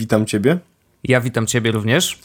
witam 0.00 0.26
Ciebie. 0.26 0.58
Ja 1.04 1.20
witam 1.20 1.46
Ciebie 1.46 1.70
również. 1.72 2.18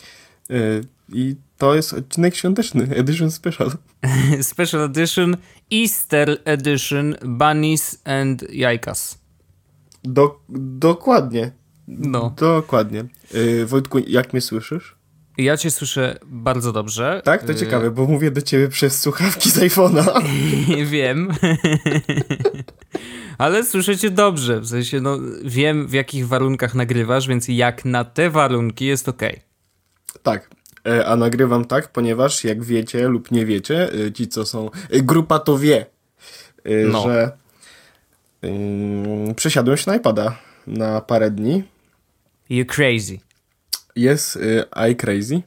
Y, 0.52 0.82
I 1.14 1.36
to 1.58 1.76
jest 1.76 1.94
odcinek 1.94 2.36
świąteczny, 2.36 2.88
Edition 2.96 3.32
Special. 3.32 3.72
Special 4.52 4.82
Edition, 4.82 5.38
Easter 5.74 6.38
Edition, 6.46 7.16
Bunnies 7.26 8.02
and 8.06 8.54
Jajkas. 8.54 9.18
Do, 10.04 10.40
dokładnie. 10.80 11.52
No. 11.88 12.34
Dokładnie. 12.38 13.06
Yy, 13.34 13.66
Wojtku, 13.66 14.00
jak 14.00 14.34
mnie 14.34 14.42
słyszysz? 14.42 14.96
Ja 15.38 15.58
cię 15.58 15.72
słyszę 15.72 16.20
bardzo 16.26 16.72
dobrze. 16.72 17.22
Tak? 17.26 17.44
To 17.44 17.54
ciekawe, 17.54 17.92
bo 17.92 18.06
mówię 18.06 18.32
do 18.32 18.42
ciebie 18.42 18.68
przez 18.68 19.02
słuchawki 19.02 19.52
z 19.52 19.58
iPhone'a. 19.58 20.24
wiem. 20.86 21.30
Ale 23.38 23.64
słyszę 23.64 23.98
cię 23.98 24.10
dobrze. 24.10 24.60
W 24.60 24.68
sensie, 24.68 25.02
no, 25.02 25.18
wiem 25.44 25.88
w 25.88 25.94
jakich 25.94 26.28
warunkach 26.28 26.76
nagrywasz, 26.76 27.28
więc 27.28 27.48
jak 27.48 27.86
na 27.86 28.04
te 28.04 28.30
warunki 28.30 28.86
jest 28.86 29.10
ok. 29.10 29.22
Tak. 30.24 30.50
E, 30.88 31.06
a 31.06 31.16
nagrywam 31.16 31.66
tak, 31.66 31.92
ponieważ 31.92 32.44
jak 32.44 32.64
wiecie 32.64 33.08
lub 33.08 33.32
nie 33.32 33.46
wiecie, 33.46 33.90
e, 33.94 34.12
ci 34.12 34.28
co 34.28 34.46
są. 34.46 34.70
E, 34.90 35.02
grupa 35.02 35.40
to 35.40 35.58
wie, 35.58 35.86
no. 36.66 37.04
że 37.04 37.32
yy, 38.42 39.34
przesiadłem 39.36 39.78
się 39.78 39.92
na 39.92 39.98
iPada 39.98 40.38
na 40.68 41.02
parę 41.02 41.32
dni. 41.32 41.64
You 42.50 42.66
crazy. 42.66 43.20
Jest 43.96 44.36
yy, 44.36 44.90
I 44.92 44.96
crazy. 44.96 45.42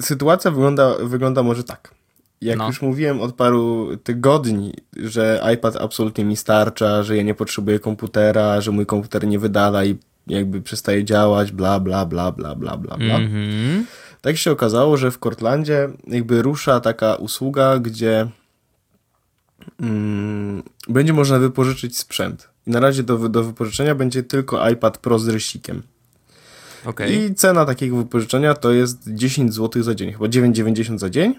Sytuacja 0.00 0.50
wygląda, 0.50 0.94
wygląda 0.98 1.42
może 1.42 1.64
tak. 1.64 1.94
Jak 2.42 2.58
no. 2.58 2.66
już 2.66 2.82
mówiłem 2.82 3.20
od 3.20 3.34
paru 3.34 3.96
tygodni, 3.96 4.74
że 4.96 5.42
iPad 5.54 5.76
absolutnie 5.76 6.24
mi 6.24 6.36
starcza, 6.36 7.02
że 7.02 7.16
ja 7.16 7.22
nie 7.22 7.34
potrzebuję 7.34 7.78
komputera, 7.78 8.60
że 8.60 8.70
mój 8.70 8.86
komputer 8.86 9.26
nie 9.26 9.38
wydala 9.38 9.84
i 9.84 9.96
jakby 10.26 10.62
przestaje 10.62 11.04
działać, 11.04 11.52
bla, 11.52 11.80
bla, 11.80 12.06
bla, 12.06 12.32
bla, 12.32 12.54
bla, 12.54 12.76
bla, 12.76 12.96
bla. 12.96 13.16
Mm 13.16 13.30
-hmm. 13.32 13.84
Tak 14.20 14.36
się 14.36 14.50
okazało, 14.50 14.96
że 14.96 15.10
w 15.10 15.18
Cortlandzie 15.18 15.88
jakby 16.06 16.42
rusza 16.42 16.80
taka 16.80 17.14
usługa, 17.14 17.78
gdzie 17.78 18.28
mm, 19.80 20.62
będzie 20.88 21.12
można 21.12 21.38
wypożyczyć 21.38 21.98
sprzęt. 21.98 22.48
I 22.66 22.70
na 22.70 22.80
razie 22.80 23.02
do, 23.02 23.28
do 23.28 23.44
wypożyczenia 23.44 23.94
będzie 23.94 24.22
tylko 24.22 24.68
iPad 24.68 24.98
Pro 24.98 25.18
z 25.18 25.28
rysikiem. 25.28 25.82
Okay. 26.84 27.12
I 27.12 27.34
cena 27.34 27.64
takiego 27.64 27.96
wypożyczenia 27.96 28.54
to 28.54 28.72
jest 28.72 28.98
10 29.06 29.54
zł 29.54 29.82
za 29.82 29.94
dzień, 29.94 30.12
chyba 30.12 30.26
9,90 30.26 30.98
za 30.98 31.10
dzień. 31.10 31.34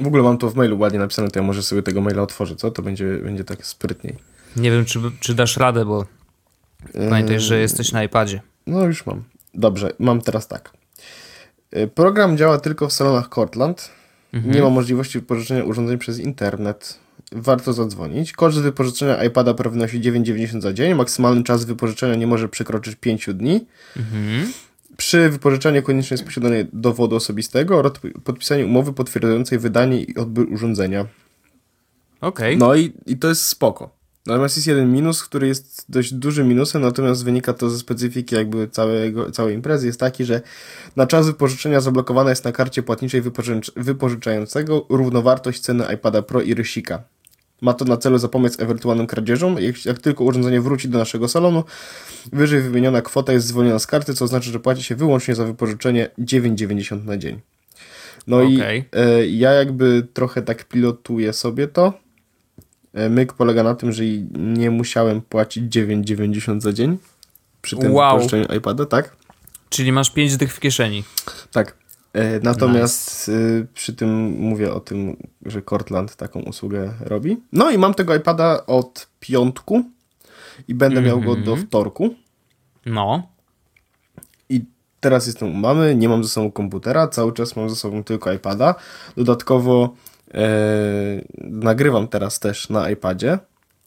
W 0.00 0.06
ogóle 0.06 0.22
mam 0.22 0.38
to 0.38 0.50
w 0.50 0.54
mailu 0.54 0.78
ładnie 0.78 0.98
napisane, 0.98 1.30
to 1.30 1.38
ja 1.38 1.42
może 1.46 1.62
sobie 1.62 1.82
tego 1.82 2.00
maila 2.00 2.22
otworzę, 2.22 2.56
co? 2.56 2.70
To 2.70 2.82
będzie, 2.82 3.18
będzie 3.18 3.44
tak 3.44 3.66
sprytniej. 3.66 4.16
Nie 4.56 4.70
wiem, 4.70 4.84
czy, 4.84 5.00
czy 5.20 5.34
dasz 5.34 5.56
radę, 5.56 5.84
bo 5.84 6.06
pamiętaj, 7.10 7.40
że 7.40 7.60
jesteś 7.60 7.92
na 7.92 8.04
iPadzie. 8.04 8.40
No 8.66 8.84
już 8.84 9.06
mam. 9.06 9.24
Dobrze, 9.54 9.92
mam 9.98 10.20
teraz 10.20 10.48
tak. 10.48 10.70
E, 11.70 11.86
program 11.86 12.36
działa 12.36 12.58
tylko 12.58 12.88
w 12.88 12.92
salonach 12.92 13.28
Cortland. 13.28 13.90
Mhm. 14.32 14.54
Nie 14.54 14.62
ma 14.62 14.70
możliwości 14.70 15.18
wypożyczenia 15.18 15.64
urządzeń 15.64 15.98
przez 15.98 16.18
internet. 16.18 16.98
Warto 17.32 17.72
zadzwonić. 17.72 18.32
Koszt 18.32 18.58
wypożyczenia 18.58 19.24
iPada 19.24 19.54
wynosi 19.54 20.00
9,90 20.00 20.60
za 20.60 20.72
dzień. 20.72 20.94
Maksymalny 20.94 21.42
czas 21.42 21.64
wypożyczenia 21.64 22.14
nie 22.14 22.26
może 22.26 22.48
przekroczyć 22.48 22.96
5 22.96 23.28
dni. 23.34 23.66
Mhm. 23.96 24.52
Przy 24.96 25.30
wypożyczeniu 25.30 25.82
konieczne 25.82 26.14
jest 26.14 26.24
posiadanie 26.24 26.66
dowodu 26.72 27.16
osobistego 27.16 27.78
oraz 27.78 27.92
podpisanie 28.24 28.66
umowy 28.66 28.92
potwierdzającej 28.92 29.58
wydanie 29.58 30.02
i 30.02 30.16
odbiór 30.16 30.52
urządzenia. 30.52 31.06
Okej. 32.20 32.56
Okay. 32.56 32.56
No 32.56 32.74
i, 32.74 32.92
i 33.06 33.16
to 33.16 33.28
jest 33.28 33.46
spoko. 33.46 33.96
Natomiast 34.26 34.56
jest 34.56 34.66
jeden 34.66 34.92
minus, 34.92 35.22
który 35.22 35.48
jest 35.48 35.84
dość 35.88 36.14
dużym 36.14 36.48
minusem, 36.48 36.82
natomiast 36.82 37.24
wynika 37.24 37.52
to 37.52 37.70
ze 37.70 37.78
specyfiki 37.78 38.34
jakby 38.34 38.68
całego, 38.68 39.30
całej 39.30 39.54
imprezy, 39.54 39.86
jest 39.86 40.00
taki, 40.00 40.24
że 40.24 40.40
na 40.96 41.06
czas 41.06 41.26
wypożyczenia 41.26 41.80
zablokowana 41.80 42.30
jest 42.30 42.44
na 42.44 42.52
karcie 42.52 42.82
płatniczej 42.82 43.22
wypożyczającego 43.76 44.86
równowartość 44.88 45.60
ceny 45.60 45.84
iPada 45.94 46.22
Pro 46.22 46.42
i 46.42 46.54
Rysika. 46.54 47.02
Ma 47.60 47.74
to 47.74 47.84
na 47.84 47.96
celu 47.96 48.18
zapobiec 48.18 48.60
ewentualnym 48.60 49.06
kradzieżom. 49.06 49.56
Jak, 49.60 49.84
jak, 49.84 49.98
tylko 49.98 50.24
urządzenie 50.24 50.60
wróci 50.60 50.88
do 50.88 50.98
naszego 50.98 51.28
salonu, 51.28 51.64
wyżej 52.32 52.60
wymieniona 52.60 53.02
kwota 53.02 53.32
jest 53.32 53.46
zwolniona 53.46 53.78
z 53.78 53.86
karty, 53.86 54.14
co 54.14 54.24
oznacza, 54.24 54.50
że 54.50 54.60
płaci 54.60 54.82
się 54.82 54.94
wyłącznie 54.94 55.34
za 55.34 55.44
wypożyczenie 55.44 56.10
9,90 56.18 57.04
na 57.04 57.16
dzień. 57.16 57.40
No 58.26 58.36
okay. 58.36 58.76
i 58.76 58.84
e, 58.92 59.26
ja 59.26 59.52
jakby 59.52 60.06
trochę 60.12 60.42
tak 60.42 60.64
pilotuję 60.64 61.32
sobie 61.32 61.68
to. 61.68 61.92
E, 62.94 63.08
myk 63.08 63.32
polega 63.32 63.62
na 63.62 63.74
tym, 63.74 63.92
że 63.92 64.04
nie 64.34 64.70
musiałem 64.70 65.20
płacić 65.20 65.64
9,90 65.76 66.60
za 66.60 66.72
dzień 66.72 66.98
przy 67.62 67.76
tym 67.76 67.94
wow. 67.94 68.10
wypożyczeniu 68.10 68.58
iPada, 68.58 68.86
tak? 68.86 69.16
Czyli 69.68 69.92
masz 69.92 70.10
5 70.10 70.36
dych 70.36 70.54
w 70.54 70.60
kieszeni. 70.60 71.04
Tak. 71.52 71.85
E, 72.16 72.40
natomiast 72.40 73.28
nice. 73.28 73.66
przy 73.74 73.92
tym 73.92 74.24
mówię 74.24 74.74
o 74.74 74.80
tym, 74.80 75.16
że 75.46 75.62
Cortland 75.62 76.16
taką 76.16 76.40
usługę 76.40 76.92
robi. 77.00 77.36
No 77.52 77.70
i 77.70 77.78
mam 77.78 77.94
tego 77.94 78.14
iPada 78.14 78.66
od 78.66 79.08
piątku 79.20 79.84
i 80.68 80.74
będę 80.74 80.98
mm 80.98 81.04
-hmm. 81.04 81.16
miał 81.16 81.20
go 81.20 81.34
do 81.34 81.50
mhm. 81.50 81.66
wtorku. 81.66 82.14
No. 82.86 83.28
I 84.48 84.64
teraz 85.00 85.26
jestem 85.26 85.50
u 85.50 85.54
mamy, 85.54 85.94
nie 85.94 86.08
mam 86.08 86.24
ze 86.24 86.30
sobą 86.30 86.52
komputera, 86.52 87.08
cały 87.08 87.32
czas 87.32 87.56
mam 87.56 87.70
ze 87.70 87.76
sobą 87.76 88.04
tylko 88.04 88.32
iPada. 88.32 88.74
Dodatkowo 89.16 89.94
e, 90.34 90.48
nagrywam 91.38 92.08
teraz 92.08 92.40
też 92.40 92.68
na 92.68 92.90
iPadzie 92.90 93.38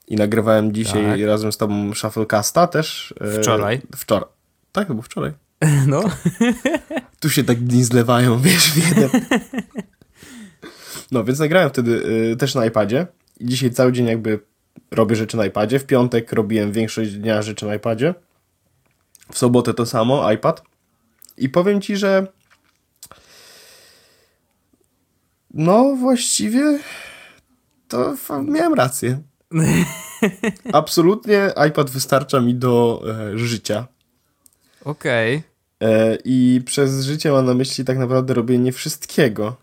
i 0.07 0.15
nagrywałem 0.15 0.73
dzisiaj 0.73 1.05
tak. 1.05 1.27
razem 1.27 1.51
z 1.51 1.57
tobą 1.57 1.93
Shufflecasta 1.93 2.67
też. 2.67 3.13
E, 3.21 3.41
wczoraj. 3.41 3.81
Wczoraj. 3.95 4.29
Tak, 4.71 4.87
był 4.87 5.01
wczoraj. 5.01 5.48
No. 5.87 6.03
Tu 7.19 7.29
się 7.29 7.43
tak 7.43 7.59
dni 7.59 7.83
zlewają, 7.83 8.39
wiesz, 8.39 8.71
w 8.71 8.89
jeden. 8.89 9.09
No, 11.11 11.23
więc 11.23 11.39
nagrałem 11.39 11.69
wtedy 11.69 11.91
y, 12.31 12.35
też 12.35 12.55
na 12.55 12.65
iPadzie. 12.65 13.07
I 13.39 13.45
dzisiaj 13.45 13.71
cały 13.71 13.91
dzień 13.91 14.05
jakby 14.05 14.39
robię 14.91 15.15
rzeczy 15.15 15.37
na 15.37 15.45
iPadzie. 15.45 15.79
W 15.79 15.85
piątek 15.85 16.33
robiłem 16.33 16.71
większość 16.71 17.11
dnia 17.11 17.41
rzeczy 17.41 17.65
na 17.65 17.75
iPadzie. 17.75 18.13
W 19.31 19.37
sobotę 19.37 19.73
to 19.73 19.85
samo, 19.85 20.31
iPad. 20.31 20.63
I 21.37 21.49
powiem 21.49 21.81
ci, 21.81 21.97
że 21.97 22.27
no 25.53 25.95
właściwie 25.95 26.79
to 27.87 28.15
miałem 28.43 28.73
rację. 28.73 29.21
Absolutnie 30.73 31.51
iPad 31.69 31.89
wystarcza 31.89 32.39
mi 32.39 32.55
do 32.55 33.03
e, 33.33 33.37
życia. 33.37 33.87
Okej. 34.89 35.37
Okay. 35.79 35.89
E, 35.89 36.17
I 36.25 36.61
przez 36.65 37.05
życie 37.05 37.31
mam 37.31 37.45
na 37.45 37.53
myśli 37.53 37.85
tak 37.85 37.97
naprawdę 37.97 38.33
robienie 38.33 38.71
wszystkiego. 38.71 39.55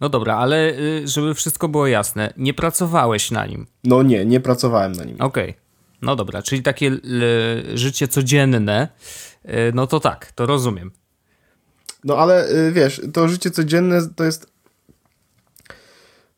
No 0.00 0.08
dobra, 0.08 0.36
ale 0.36 0.72
y, 0.78 1.08
żeby 1.08 1.34
wszystko 1.34 1.68
było 1.68 1.86
jasne, 1.86 2.32
nie 2.36 2.54
pracowałeś 2.54 3.30
na 3.30 3.46
nim. 3.46 3.66
No 3.84 4.02
nie, 4.02 4.24
nie 4.24 4.40
pracowałem 4.40 4.92
na 4.92 5.04
nim. 5.04 5.16
Okej. 5.20 5.50
Okay. 5.50 5.62
No 6.02 6.16
dobra, 6.16 6.42
czyli 6.42 6.62
takie 6.62 6.90
życie 7.74 8.08
codzienne, 8.08 8.88
y, 9.44 9.50
no 9.74 9.86
to 9.86 10.00
tak, 10.00 10.32
to 10.32 10.46
rozumiem. 10.46 10.90
No 12.04 12.16
ale 12.16 12.50
y, 12.50 12.72
wiesz, 12.72 13.00
to 13.12 13.28
życie 13.28 13.50
codzienne 13.50 14.08
to 14.16 14.24
jest 14.24 14.52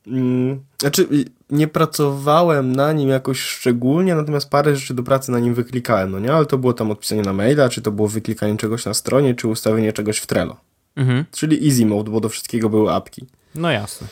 Mm, 0.07 0.65
znaczy, 0.81 1.09
nie 1.55 1.69
pracowałem 1.69 2.77
na 2.77 2.93
nim 2.93 3.09
jakoś 3.09 3.41
szczególnie, 3.41 4.15
natomiast 4.15 4.51
parę 4.51 4.77
rzeczy 4.77 4.95
do 4.95 5.03
pracy 5.03 5.33
na 5.33 5.39
nim 5.39 5.55
wyklikałem, 5.55 6.11
no 6.11 6.19
nie? 6.19 6.33
Ale 6.33 6.47
to 6.47 6.59
było 6.59 6.73
tam 6.73 6.91
odpisanie 6.91 7.23
na 7.23 7.33
maila, 7.33 7.69
czy 7.69 7.83
to 7.83 7.91
było 7.91 8.09
wyklikanie 8.09 8.57
czegoś 8.57 8.85
na 8.85 8.95
stronie, 8.95 9.35
czy 9.35 9.49
ustawienie 9.49 9.93
czegoś 9.93 10.19
w 10.19 10.27
Trello. 10.27 10.57
Mhm. 10.97 11.25
Czyli 11.31 11.69
easy 11.69 11.87
mode, 11.87 12.11
bo 12.11 12.21
do 12.21 12.29
wszystkiego 12.29 12.71
były 12.71 12.93
apki. 12.93 13.27
No 13.55 13.71
jasne. 13.71 14.07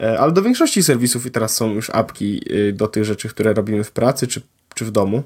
E, 0.00 0.20
ale 0.20 0.32
do 0.32 0.42
większości 0.42 0.82
serwisów 0.82 1.26
i 1.26 1.30
teraz 1.30 1.54
są 1.54 1.70
już 1.70 1.90
apki 1.90 2.54
y, 2.54 2.72
do 2.72 2.88
tych 2.88 3.04
rzeczy, 3.04 3.28
które 3.28 3.54
robimy 3.54 3.84
w 3.84 3.92
pracy, 3.92 4.26
czy, 4.26 4.42
czy 4.74 4.84
w 4.84 4.90
domu. 4.90 5.22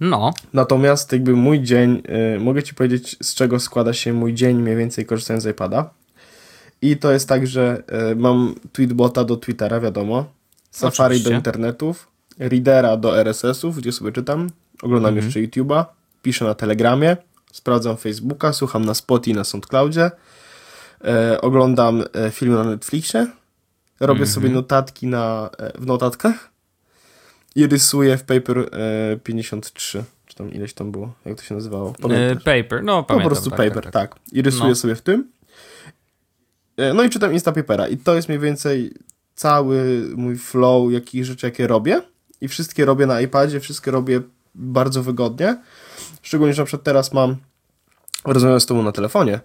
No. 0.00 0.34
Natomiast 0.52 1.12
jakby 1.12 1.32
mój 1.32 1.60
dzień, 1.60 2.02
y, 2.36 2.40
mogę 2.40 2.62
ci 2.62 2.74
powiedzieć, 2.74 3.16
z 3.22 3.34
czego 3.34 3.60
składa 3.60 3.92
się 3.92 4.12
mój 4.12 4.34
dzień 4.34 4.62
mniej 4.62 4.76
więcej 4.76 5.06
korzystając 5.06 5.44
z 5.44 5.46
iPada. 5.46 5.90
I 6.82 6.96
to 6.96 7.12
jest 7.12 7.28
tak, 7.28 7.46
że 7.46 7.82
y, 8.12 8.16
mam 8.16 8.54
tweetbota 8.72 9.24
do 9.24 9.36
Twittera, 9.36 9.80
wiadomo, 9.80 10.24
Safari 10.76 11.14
Oczywiście. 11.14 11.30
do 11.30 11.36
internetów, 11.36 12.08
Readera 12.38 12.96
do 12.96 13.20
RSS-ów, 13.20 13.76
gdzie 13.76 13.92
sobie 13.92 14.12
czytam, 14.12 14.50
oglądam 14.82 15.14
mhm. 15.18 15.26
jeszcze 15.26 15.40
YouTube'a, 15.40 15.84
piszę 16.22 16.44
na 16.44 16.54
Telegramie, 16.54 17.16
sprawdzam 17.52 17.96
Facebooka, 17.96 18.52
słucham 18.52 18.84
na 18.84 18.94
Spotify 18.94 19.36
na 19.36 19.44
SoundCloudzie, 19.44 20.10
e, 21.04 21.40
oglądam 21.40 22.04
e, 22.14 22.30
filmy 22.30 22.56
na 22.56 22.64
Netflixie, 22.64 23.26
robię 24.00 24.20
mhm. 24.20 24.34
sobie 24.34 24.48
notatki 24.48 25.06
na, 25.06 25.50
e, 25.58 25.80
w 25.80 25.86
notatkach 25.86 26.50
i 27.54 27.66
rysuję 27.66 28.16
w 28.16 28.24
Paper 28.24 28.58
e, 28.58 29.16
53 29.16 30.04
czy 30.26 30.36
tam 30.36 30.52
ileś 30.52 30.74
tam 30.74 30.92
było, 30.92 31.12
jak 31.24 31.36
to 31.36 31.42
się 31.42 31.54
nazywało? 31.54 31.94
E, 32.10 32.36
paper, 32.36 32.84
no 32.84 33.02
pamiętam. 33.02 33.22
Po 33.22 33.34
prostu 33.34 33.50
tak, 33.50 33.58
paper, 33.58 33.84
tak, 33.84 33.92
tak. 33.92 34.14
tak. 34.14 34.20
I 34.32 34.42
rysuję 34.42 34.68
no. 34.68 34.74
sobie 34.74 34.94
w 34.94 35.02
tym. 35.02 35.30
E, 36.76 36.94
no 36.94 37.02
i 37.02 37.10
czytam 37.10 37.32
Instapapera 37.32 37.88
i 37.88 37.96
to 37.96 38.14
jest 38.14 38.28
mniej 38.28 38.40
więcej 38.40 38.94
cały 39.36 40.08
mój 40.16 40.36
flow, 40.36 40.92
jakich 40.92 41.24
rzeczy, 41.24 41.46
jakie 41.46 41.66
robię 41.66 42.02
i 42.40 42.48
wszystkie 42.48 42.84
robię 42.84 43.06
na 43.06 43.20
iPadzie, 43.20 43.60
wszystkie 43.60 43.90
robię 43.90 44.20
bardzo 44.54 45.02
wygodnie. 45.02 45.56
Szczególnie, 46.22 46.54
że 46.54 46.62
na 46.62 46.66
przykład 46.66 46.84
teraz 46.84 47.12
mam 47.12 47.36
rozmawiam 48.24 48.60
z 48.60 48.66
tobą 48.66 48.82
na 48.82 48.92
telefonie, 48.92 49.40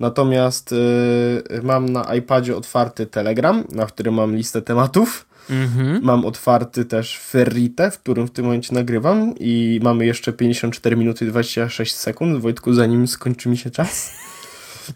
natomiast 0.00 0.72
yy, 0.72 1.62
mam 1.62 1.88
na 1.88 2.14
iPadzie 2.14 2.56
otwarty 2.56 3.06
Telegram, 3.06 3.64
na 3.72 3.86
którym 3.86 4.14
mam 4.14 4.36
listę 4.36 4.62
tematów. 4.62 5.26
Mhm. 5.50 6.00
Mam 6.02 6.24
otwarty 6.24 6.84
też 6.84 7.18
Ferrite, 7.18 7.90
w 7.90 7.98
którym 7.98 8.26
w 8.26 8.30
tym 8.30 8.44
momencie 8.44 8.74
nagrywam 8.74 9.34
i 9.38 9.80
mamy 9.82 10.06
jeszcze 10.06 10.32
54 10.32 10.96
minuty 10.96 11.24
i 11.24 11.28
26 11.28 11.94
sekund, 11.94 12.40
Wojtku, 12.40 12.72
zanim 12.72 13.08
skończy 13.08 13.48
mi 13.48 13.56
się 13.56 13.70
czas. 13.70 14.12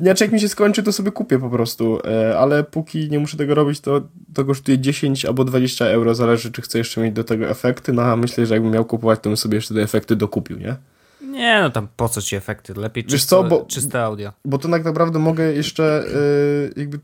Nie, 0.01 0.15
czy 0.15 0.25
jak 0.25 0.33
mi 0.33 0.41
się 0.41 0.49
skończy, 0.49 0.83
to 0.83 0.93
sobie 0.93 1.13
kupię 1.13 1.39
po 1.39 1.51
prostu, 1.51 1.99
e, 2.05 2.39
ale 2.39 2.65
póki 2.65 3.11
nie 3.11 3.19
muszę 3.19 3.37
tego 3.37 3.55
robić, 3.55 3.81
to, 3.81 4.01
to 4.35 4.45
kosztuje 4.45 4.79
10 4.79 5.25
albo 5.25 5.45
20 5.45 5.85
euro, 5.87 6.15
zależy 6.15 6.53
czy 6.53 6.63
chcę 6.63 6.79
jeszcze 6.79 7.01
mieć 7.01 7.15
do 7.15 7.25
tego 7.25 7.49
efekty, 7.49 7.93
no 7.93 8.03
a 8.03 8.17
myślę, 8.17 8.47
że 8.47 8.55
jakbym 8.55 8.73
miał 8.73 8.85
kupować, 8.85 9.21
to 9.23 9.31
bym 9.31 9.37
sobie 9.37 9.55
jeszcze 9.55 9.75
te 9.75 9.83
efekty 9.83 10.17
dokupił, 10.17 10.59
nie? 10.59 10.77
Nie, 11.23 11.61
no 11.63 11.71
tam 11.71 11.89
po 11.97 12.09
co 12.09 12.23
ci 12.23 12.37
efekty? 12.37 12.75
Lepiej 12.75 13.05
Wiesz 13.05 13.13
czyste, 13.13 13.29
co, 13.29 13.45
bo- 13.45 13.65
czyste 13.65 14.03
audio. 14.03 14.33
Bo 14.45 14.59
to 14.59 14.69
tak 14.69 14.85
naprawdę 14.85 15.19
mogę 15.19 15.53
jeszcze 15.53 16.05
e, 16.77 16.81
jakby, 16.81 16.99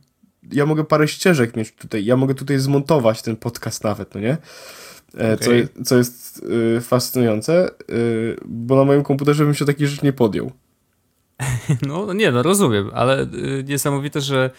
ja 0.53 0.67
mogę 0.67 0.85
parę 0.85 1.09
ścieżek 1.09 1.57
mieć 1.57 1.73
tutaj, 1.73 2.05
ja 2.05 2.17
mogę 2.17 2.35
tutaj 2.35 2.59
zmontować 2.59 3.23
ten 3.23 3.37
podcast 3.37 3.85
nawet, 3.85 4.15
no 4.15 4.21
nie? 4.21 4.37
E, 5.19 5.37
Co, 5.37 5.51
co 5.85 5.97
jest 5.97 6.45
fascynujące, 6.81 7.71
bo 8.45 8.77
na 8.77 8.85
moim 8.85 9.03
komputerze 9.03 9.45
bym 9.45 9.55
się 9.55 9.65
takich 9.65 9.89
rzeczy 9.89 10.05
nie 10.07 10.13
podjął. 10.13 10.53
No 11.89 12.13
nie, 12.13 12.31
no 12.33 12.43
rozumiem, 12.43 12.91
ale 12.95 13.23
y, 13.23 13.65
niesamowite, 13.69 14.21
że 14.21 14.51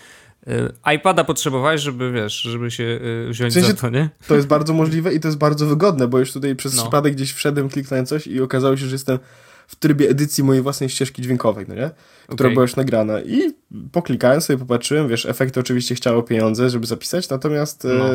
y, 0.48 0.52
iPada 0.96 1.24
potrzebowałeś, 1.24 1.82
żeby 1.82 2.12
wiesz, 2.12 2.34
żeby 2.42 2.72
się 2.72 2.84
y, 2.84 3.28
wziąć 3.32 3.54
W 3.54 3.58
sensie- 3.58 3.68
za 3.68 3.74
to, 3.82 3.90
nie? 3.90 4.10
To 4.28 4.36
jest 4.36 4.48
bardzo 4.48 4.74
możliwe 4.74 5.14
i 5.14 5.20
to 5.20 5.28
jest 5.28 5.38
bardzo 5.38 5.66
wygodne, 5.66 6.08
bo 6.08 6.20
już 6.20 6.34
tutaj 6.34 6.56
przez 6.56 6.76
No. 6.76 6.82
przypadek 6.82 7.14
gdzieś 7.14 7.34
wszedłem, 7.34 7.70
kliknąłem 7.70 8.06
coś 8.06 8.28
i 8.28 8.42
okazało 8.42 8.78
się, 8.78 8.86
że 8.86 8.96
jestem 8.96 9.20
w 9.68 9.76
trybie 9.76 10.10
edycji 10.10 10.44
mojej 10.44 10.64
własnej 10.64 10.90
ścieżki 10.90 11.22
dźwiękowej, 11.22 11.66
no 11.68 11.76
nie? 11.76 11.90
Która 12.24 12.48
Okej. 12.48 12.54
była 12.54 12.62
już 12.62 12.76
nagrana 12.76 13.22
i 13.22 13.54
poklikałem 13.92 14.42
sobie, 14.42 14.60
popatrzyłem, 14.60 15.08
wiesz, 15.08 15.26
efekty 15.26 15.60
oczywiście 15.60 15.96
chciało 15.96 16.24
pieniądze, 16.24 16.70
żeby 16.70 16.88
zapisać, 16.88 17.30
natomiast 17.30 17.84
No. 17.84 18.06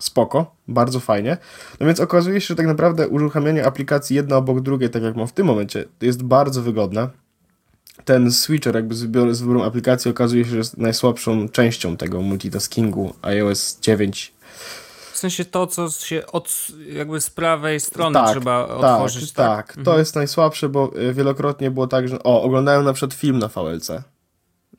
Spoko, 0.00 0.54
bardzo 0.68 1.00
fajnie. 1.00 1.36
No 1.80 1.86
więc 1.86 2.00
okazuje 2.00 2.40
się, 2.40 2.46
że 2.46 2.56
tak 2.56 2.66
naprawdę 2.66 3.08
uruchamianie 3.08 3.66
aplikacji 3.66 4.16
jedna 4.16 4.36
obok 4.36 4.60
drugiej, 4.60 4.90
tak 4.90 5.02
jak 5.02 5.16
mam 5.16 5.26
w 5.26 5.32
tym 5.32 5.46
momencie, 5.46 5.84
jest 6.00 6.22
bardzo 6.22 6.62
wygodne. 6.62 7.08
Ten 8.04 8.32
switcher 8.32 8.74
jakby 8.74 8.94
z, 8.94 9.04
wybior- 9.04 9.34
z 9.34 9.40
wyborem 9.40 9.62
aplikacji 9.62 10.10
okazuje 10.10 10.44
się, 10.44 10.50
że 10.50 10.56
jest 10.56 10.78
najsłabszą 10.78 11.48
częścią 11.48 11.96
tego 11.96 12.22
multitaskingu 12.22 13.14
iOS 13.22 13.78
9 13.80 14.32
W 15.12 15.18
sensie 15.18 15.44
to, 15.44 15.66
co 15.66 15.90
się 15.90 16.26
od 16.26 16.66
jakby 16.92 17.20
z 17.20 17.30
prawej 17.30 17.80
strony 17.80 18.14
Tak, 18.14 18.30
trzeba 18.30 18.66
otworzyć, 18.68 19.32
tak, 19.32 19.66
tak? 19.66 19.76
tak. 19.76 19.84
To 19.84 19.98
jest 19.98 20.14
najsłabsze, 20.14 20.68
bo 20.68 20.92
y, 21.00 21.14
wielokrotnie 21.14 21.70
było 21.70 21.86
tak, 21.86 22.08
że 22.08 22.22
o, 22.22 22.42
oglądałem 22.42 22.84
na 22.84 22.92
przykład 22.92 23.14
film 23.14 23.38
na 23.38 23.48
VLC. 23.48 23.90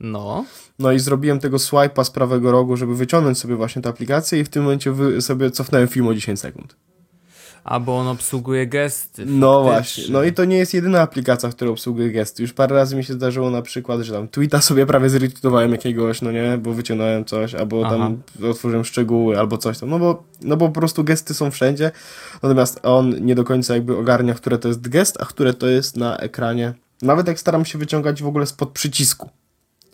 No, 0.00 0.44
No 0.78 0.92
i 0.92 0.98
zrobiłem 0.98 1.40
tego 1.40 1.56
swipe'a 1.56 2.04
z 2.04 2.10
prawego 2.10 2.52
rogu, 2.52 2.76
żeby 2.76 2.94
wyciągnąć 2.94 3.38
sobie 3.38 3.56
właśnie 3.56 3.82
tę 3.82 3.88
aplikację 3.88 4.40
i 4.40 4.44
w 4.44 4.48
tym 4.48 4.62
momencie 4.62 4.94
sobie 5.20 5.50
cofnąłem 5.50 5.88
film 5.88 6.06
o 6.08 6.14
10 6.14 6.40
sekund. 6.40 6.76
albo 7.64 7.98
on 7.98 8.08
obsługuje 8.08 8.66
gesty. 8.66 9.26
No 9.26 9.64
faktycznie. 9.64 9.72
właśnie. 9.72 10.04
No 10.12 10.22
i 10.24 10.32
to 10.32 10.44
nie 10.44 10.56
jest 10.56 10.74
jedyna 10.74 11.00
aplikacja, 11.00 11.48
która 11.48 11.70
obsługuje 11.70 12.10
gesty. 12.10 12.42
Już 12.42 12.52
parę 12.52 12.76
razy 12.76 12.96
mi 12.96 13.04
się 13.04 13.12
zdarzyło 13.12 13.50
na 13.50 13.62
przykład, 13.62 14.00
że 14.00 14.12
tam 14.12 14.28
tweeta 14.28 14.60
sobie 14.60 14.86
prawie 14.86 15.10
zretweetowałem 15.10 15.72
jakiegoś, 15.72 16.22
no 16.22 16.32
nie, 16.32 16.58
bo 16.58 16.72
wyciągnąłem 16.72 17.24
coś, 17.24 17.54
albo 17.54 17.82
tam 17.82 18.22
otworzyłem 18.50 18.84
szczegóły, 18.84 19.38
albo 19.38 19.58
coś 19.58 19.78
tam. 19.78 19.90
No 19.90 19.98
bo, 19.98 20.22
no 20.42 20.56
bo 20.56 20.68
po 20.68 20.80
prostu 20.80 21.04
gesty 21.04 21.34
są 21.34 21.50
wszędzie. 21.50 21.90
Natomiast 22.42 22.80
on 22.82 23.24
nie 23.26 23.34
do 23.34 23.44
końca 23.44 23.74
jakby 23.74 23.96
ogarnia, 23.96 24.34
które 24.34 24.58
to 24.58 24.68
jest 24.68 24.88
gest, 24.88 25.16
a 25.20 25.24
które 25.24 25.54
to 25.54 25.66
jest 25.66 25.96
na 25.96 26.16
ekranie. 26.16 26.74
Nawet 27.02 27.28
jak 27.28 27.40
staram 27.40 27.64
się 27.64 27.78
wyciągać 27.78 28.22
w 28.22 28.26
ogóle 28.26 28.46
spod 28.46 28.70
przycisku. 28.70 29.30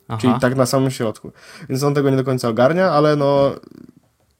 Aha. 0.09 0.21
Czyli 0.21 0.35
tak 0.41 0.57
na 0.57 0.67
samym 0.67 0.91
środku. 0.91 1.33
Więc 1.69 1.83
on 1.83 1.95
tego 1.95 2.11
nie 2.11 2.17
do 2.17 2.25
końca 2.25 2.49
ogarnia, 2.49 2.91
ale 2.91 3.17
no 3.17 3.55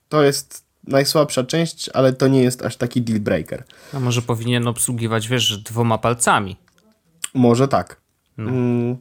to 0.09 0.23
jest 0.23 0.65
najsłabsza 0.87 1.45
część, 1.45 1.89
ale 1.89 2.13
to 2.13 2.29
nie 2.29 2.43
jest 2.43 2.63
aż 2.63 2.77
taki 2.77 3.03
deal 3.03 3.21
breaker. 3.21 3.65
A 3.95 4.01
może 4.01 4.23
powinien 4.23 4.69
obsługiwać, 4.69 5.29
wiesz, 5.29 5.59
dwoma 5.59 5.99
palcami. 5.99 6.57
Może 7.35 7.69
tak. 7.69 8.01
No. 8.37 8.51
Mm, 8.51 8.97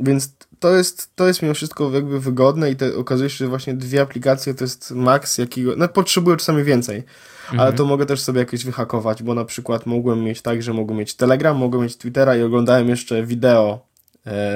więc 0.00 0.36
to 0.58 0.76
jest, 0.76 1.16
to 1.16 1.26
jest 1.26 1.42
mimo 1.42 1.54
wszystko 1.54 1.90
jakby 1.90 2.20
wygodne 2.20 2.70
i 2.70 2.76
te, 2.76 2.96
okazuje 2.96 3.30
się, 3.30 3.36
że 3.36 3.48
właśnie 3.48 3.74
dwie 3.74 4.00
aplikacje 4.00 4.54
to 4.54 4.64
jest 4.64 4.90
maks 4.90 5.38
jakiego, 5.38 5.74
no 5.76 5.88
potrzebuję 5.88 6.36
czasami 6.36 6.64
więcej, 6.64 7.02
ale 7.58 7.72
to 7.72 7.84
mogę 7.84 8.06
też 8.06 8.20
sobie 8.20 8.40
jakieś 8.40 8.64
wyhakować, 8.64 9.22
bo 9.22 9.34
na 9.34 9.44
przykład 9.44 9.86
mogłem 9.86 10.22
mieć 10.22 10.42
tak, 10.42 10.62
że 10.62 10.72
mogłem 10.72 10.98
mieć 10.98 11.14
Telegram, 11.14 11.56
mogłem 11.56 11.82
mieć 11.82 11.96
Twittera 11.96 12.36
i 12.36 12.42
oglądałem 12.42 12.88
jeszcze 12.88 13.26
wideo 13.26 13.86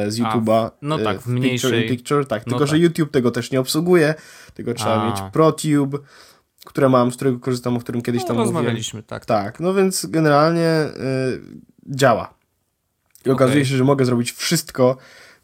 z 0.08 0.20
A, 0.20 0.22
YouTube'a. 0.24 0.70
no 0.82 1.00
e, 1.00 1.04
tak, 1.04 1.16
w 1.16 1.24
Picture 1.24 1.40
mniejszej- 1.40 1.88
Picture, 1.88 2.26
tak, 2.26 2.46
no 2.46 2.50
tylko 2.50 2.66
że 2.66 2.72
tak. 2.72 2.80
YouTube 2.80 3.10
tego 3.10 3.30
też 3.30 3.50
nie 3.50 3.60
obsługuje, 3.60 4.14
tylko 4.54 4.74
trzeba 4.74 5.02
A. 5.02 5.06
mieć 5.10 5.32
ProTube, 5.32 5.98
które 6.64 6.88
mam, 6.88 7.12
z 7.12 7.16
którego 7.16 7.38
korzystam, 7.38 7.76
o 7.76 7.80
którym 7.80 8.02
kiedyś 8.02 8.22
No, 8.22 8.28
tam 8.28 8.36
mówiłem. 8.36 8.54
rozmawialiśmy, 8.56 9.02
tak. 9.02 9.26
Tak, 9.26 9.60
no 9.60 9.74
więc 9.74 10.06
generalnie 10.06 10.84
y, 10.84 11.40
działa. 11.86 12.34
I 13.26 13.30
okazuje 13.30 13.58
Okej. 13.58 13.66
się, 13.66 13.76
że 13.76 13.84
mogę 13.84 14.04
zrobić 14.04 14.32
wszystko, 14.32 14.96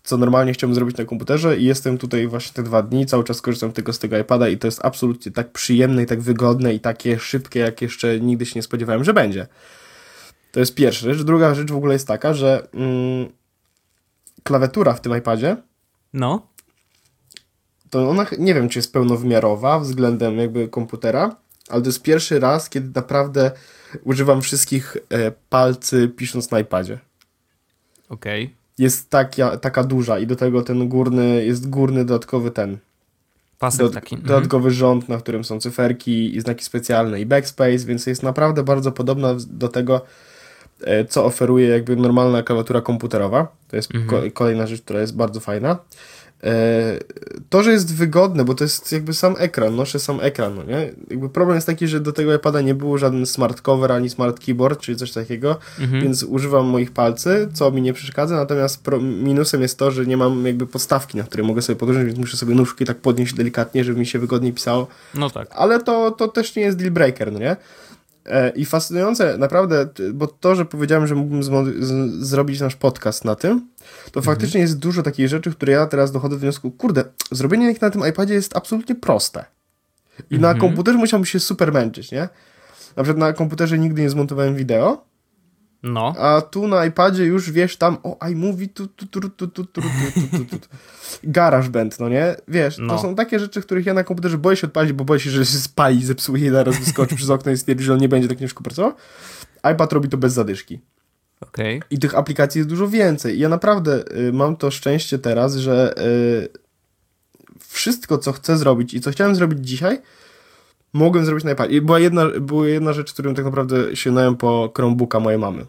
co 0.04 0.16
normalnie 0.16 0.52
chciałbym 0.52 0.74
zrobić 0.74 0.96
na 0.96 1.04
komputerze 1.04 1.56
i 1.56 1.64
jestem 1.64 1.98
tutaj 1.98 2.26
właśnie 2.26 2.52
te 2.54 2.62
dwa 2.62 2.82
dni, 2.82 3.06
cały 3.06 3.24
czas 3.24 3.42
korzystam 3.42 3.72
tylko 3.72 3.92
z 3.92 3.98
tego 3.98 4.18
iPada 4.18 4.48
i 4.48 4.58
to 4.58 4.66
jest 4.66 4.84
absolutnie 4.84 5.32
tak 5.32 5.52
przyjemne 5.52 6.02
i 6.02 6.06
tak 6.06 6.20
wygodne 6.20 6.74
i 6.74 6.80
takie 6.80 7.18
szybkie, 7.18 7.60
jak 7.60 7.82
jeszcze 7.82 8.20
nigdy 8.20 8.46
się 8.46 8.52
nie 8.56 8.62
spodziewałem, 8.62 9.04
że 9.04 9.14
będzie. 9.14 9.46
To 10.52 10.60
jest 10.60 10.74
pierwsza 10.74 11.06
rzecz. 11.14 11.22
Druga 11.22 11.54
rzecz 11.54 11.70
w 11.70 11.76
ogóle 11.76 11.92
jest 11.92 12.06
taka, 12.08 12.34
że 12.34 12.68
mm, 12.74 13.28
klawiatura 14.44 14.94
w 14.94 15.00
tym 15.00 15.16
iPadzie 15.18 15.56
No, 16.12 16.46
to 17.90 18.10
ona, 18.10 18.26
nie 18.38 18.54
wiem, 18.54 18.68
czy 18.68 18.78
jest 18.78 18.92
pełnowymiarowa 18.92 19.80
względem 19.80 20.38
jakby 20.38 20.68
komputera, 20.68 21.36
ale 21.68 21.82
to 21.82 21.88
jest 21.88 22.02
pierwszy 22.02 22.40
raz, 22.40 22.70
kiedy 22.70 22.90
naprawdę 22.94 23.50
używam 24.04 24.42
wszystkich 24.42 24.96
e, 25.10 25.32
palcy 25.50 26.08
pisząc 26.08 26.50
na 26.50 26.60
iPadzie. 26.60 26.98
okej. 28.08 28.54
Jest 28.78 29.10
taka, 29.10 29.56
taka 29.56 29.84
duża 29.84 30.18
i 30.18 30.26
do 30.26 30.36
tego 30.36 30.62
ten 30.62 30.88
górny, 30.88 31.44
jest 31.44 31.70
górny 31.70 32.04
dodatkowy 32.04 32.50
ten, 32.50 32.78
Pasek 33.58 33.80
do, 33.80 33.90
taki. 33.90 34.14
Mhm. 34.14 34.28
dodatkowy 34.28 34.70
rząd, 34.70 35.08
na 35.08 35.18
którym 35.18 35.44
są 35.44 35.60
cyferki 35.60 36.36
i 36.36 36.40
znaki 36.40 36.64
specjalne 36.64 37.20
i 37.20 37.26
backspace, 37.26 37.78
więc 37.78 38.06
jest 38.06 38.22
naprawdę 38.22 38.62
bardzo 38.62 38.92
podobna 38.92 39.34
do 39.48 39.68
tego, 39.68 40.04
co 41.08 41.24
oferuje 41.24 41.68
jakby 41.68 41.96
normalna 41.96 42.42
klawiatura 42.42 42.80
komputerowa. 42.80 43.48
To 43.68 43.76
jest 43.76 43.94
Mhm. 43.94 44.22
ko- 44.22 44.30
kolejna 44.34 44.66
rzecz, 44.66 44.80
która 44.82 45.00
jest 45.00 45.16
bardzo 45.16 45.40
fajna. 45.40 45.78
E, 46.44 46.98
To, 47.50 47.62
że 47.62 47.72
jest 47.72 47.94
wygodne, 47.94 48.44
bo 48.44 48.54
to 48.54 48.64
jest 48.64 48.92
jakby 48.92 49.14
sam 49.14 49.34
ekran, 49.38 49.76
noszę 49.76 49.98
sam 49.98 50.18
ekran, 50.20 50.54
no 50.54 50.62
nie? 50.64 50.92
Jakby 51.10 51.28
problem 51.28 51.54
jest 51.54 51.66
taki, 51.66 51.88
że 51.88 52.00
do 52.00 52.12
tego 52.12 52.34
iPada 52.34 52.60
nie 52.60 52.74
było 52.74 52.98
żaden 52.98 53.26
smart 53.26 53.60
cover 53.60 53.92
ani 53.92 54.10
smart 54.10 54.44
keyboard, 54.46 54.80
czyli 54.80 54.96
coś 54.98 55.12
takiego, 55.12 55.56
Mhm. 55.80 56.02
więc 56.02 56.22
używam 56.22 56.66
moich 56.66 56.90
palcy, 56.90 57.48
co 57.54 57.70
mi 57.70 57.82
nie 57.82 57.92
przeszkadza, 57.92 58.36
natomiast 58.36 58.82
pro, 58.82 59.00
minusem 59.00 59.62
jest 59.62 59.78
to, 59.78 59.90
że 59.90 60.06
nie 60.06 60.16
mam 60.16 60.46
jakby 60.46 60.66
podstawki, 60.66 61.18
na 61.18 61.24
której 61.24 61.46
mogę 61.46 61.62
sobie 61.62 61.76
podłożyć, 61.76 62.04
więc 62.06 62.18
muszę 62.18 62.36
sobie 62.36 62.54
nóżki 62.54 62.84
tak 62.84 62.96
podnieść 62.96 63.34
delikatnie, 63.34 63.84
żeby 63.84 63.98
mi 64.00 64.06
się 64.06 64.18
wygodniej 64.18 64.52
pisało, 64.52 64.86
No 65.14 65.30
tak. 65.30 65.48
ale 65.50 65.80
to, 65.82 66.10
to 66.10 66.28
też 66.28 66.56
nie 66.56 66.62
jest 66.62 66.78
deal 66.78 66.90
breaker, 66.90 67.32
no 67.32 67.38
nie? 67.38 67.56
E, 68.26 68.50
I 68.50 68.64
fascynujące, 68.64 69.38
naprawdę, 69.38 69.88
bo 70.14 70.26
to, 70.26 70.54
że 70.54 70.64
powiedziałem, 70.64 71.06
że 71.06 71.14
mógłbym 71.14 71.42
zrobić 72.24 72.60
nasz 72.60 72.76
podcast 72.76 73.24
na 73.24 73.34
tym, 73.34 73.68
to 74.12 74.22
faktycznie 74.22 74.60
jest 74.60 74.78
dużo 74.78 75.02
takich 75.02 75.28
rzeczy, 75.28 75.50
które 75.50 75.72
ja 75.72 75.86
teraz 75.86 76.12
dochodzę 76.12 76.34
do 76.34 76.40
wniosku, 76.40 76.70
kurde, 76.70 77.04
zrobienie 77.30 77.70
ich 77.70 77.80
na 77.80 77.90
tym 77.90 78.02
iPadzie 78.08 78.34
jest 78.34 78.56
absolutnie 78.56 78.94
proste. 78.94 79.44
I 80.30 80.38
na 80.38 80.54
komputerze 80.54 80.98
musiałbym 80.98 81.26
się 81.26 81.40
super 81.40 81.72
męczyć, 81.72 82.12
nie? 82.12 82.28
Na 82.96 83.02
przykład 83.02 83.18
na 83.18 83.32
komputerze 83.32 83.78
nigdy 83.78 84.02
nie 84.02 84.10
zmontowałem 84.10 84.54
wideo, 84.54 85.04
No, 85.86 86.14
a 86.18 86.40
tu 86.40 86.68
na 86.68 86.86
iPadzie 86.86 87.24
już 87.24 87.50
wiesz 87.50 87.76
tam, 87.76 87.96
o 88.02 88.26
iMovie, 88.28 88.68
tu, 88.68 88.86
tu, 88.86 89.06
tu, 89.06 89.20
tu, 89.20 89.30
tu, 89.30 89.48
tu, 89.48 89.64
tu, 89.66 89.80
tu, 89.82 90.44
tu, 90.44 90.58
tu. 90.58 90.68
GarageBand, 91.24 92.00
no 92.00 92.08
nie? 92.08 92.36
Wiesz, 92.48 92.78
No. 92.78 92.96
to 92.96 93.02
są 93.02 93.14
takie 93.14 93.38
rzeczy, 93.38 93.62
których 93.62 93.86
ja 93.86 93.94
na 93.94 94.04
komputerze 94.04 94.38
boję 94.38 94.56
się 94.56 94.66
odpalić, 94.66 94.92
bo 94.92 95.04
boję 95.04 95.20
się, 95.20 95.30
że 95.30 95.46
się 95.46 95.58
spali, 95.58 96.04
zepsuje 96.04 96.46
i 96.46 96.50
zaraz 96.50 96.78
wyskoczy 96.78 97.16
przez 97.16 97.30
okno 97.30 97.52
i 97.52 97.56
stwierdzi, 97.58 97.84
że 97.84 97.92
on 97.92 97.98
nie 98.00 98.08
będzie 98.08 98.28
tak 98.28 98.38
ciężko 98.38 98.62
pracował. 98.62 98.92
iPad 99.72 99.92
robi 99.92 100.08
to 100.08 100.16
bez 100.16 100.32
zadyszki. 100.32 100.80
okej. 101.40 101.82
I 101.90 101.98
tych 101.98 102.14
aplikacji 102.14 102.58
jest 102.58 102.68
dużo 102.68 102.88
więcej. 102.88 103.36
I 103.36 103.38
ja 103.38 103.48
naprawdę 103.48 104.04
y, 104.28 104.32
mam 104.32 104.56
to 104.56 104.70
szczęście 104.70 105.18
teraz, 105.18 105.54
że 105.56 105.94
y, 105.98 106.48
wszystko, 107.68 108.18
co 108.18 108.32
chcę 108.32 108.58
zrobić 108.58 108.94
i 108.94 109.00
co 109.00 109.10
chciałem 109.10 109.34
zrobić 109.34 109.58
dzisiaj, 109.68 110.00
mogłem 110.92 111.24
zrobić 111.24 111.44
na 111.44 111.50
iPadzie. 111.52 111.76
I 111.76 111.80
była 111.80 111.98
jedna, 111.98 112.26
była 112.40 112.68
jedna 112.68 112.92
rzecz, 112.92 113.12
którą 113.12 113.34
tak 113.34 113.44
naprawdę 113.44 113.96
sięgnąłem 113.96 114.36
po 114.36 114.72
Chromebooka 114.76 115.20
mojej 115.20 115.38
mamy. 115.38 115.66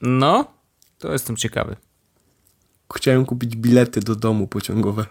No, 0.00 0.44
to 0.98 1.12
jestem 1.12 1.36
ciekawy. 1.36 1.76
Chciałem 2.96 3.26
kupić 3.26 3.56
bilety 3.56 4.00
do 4.00 4.14
domu 4.14 4.46
pociągowe 4.46 5.06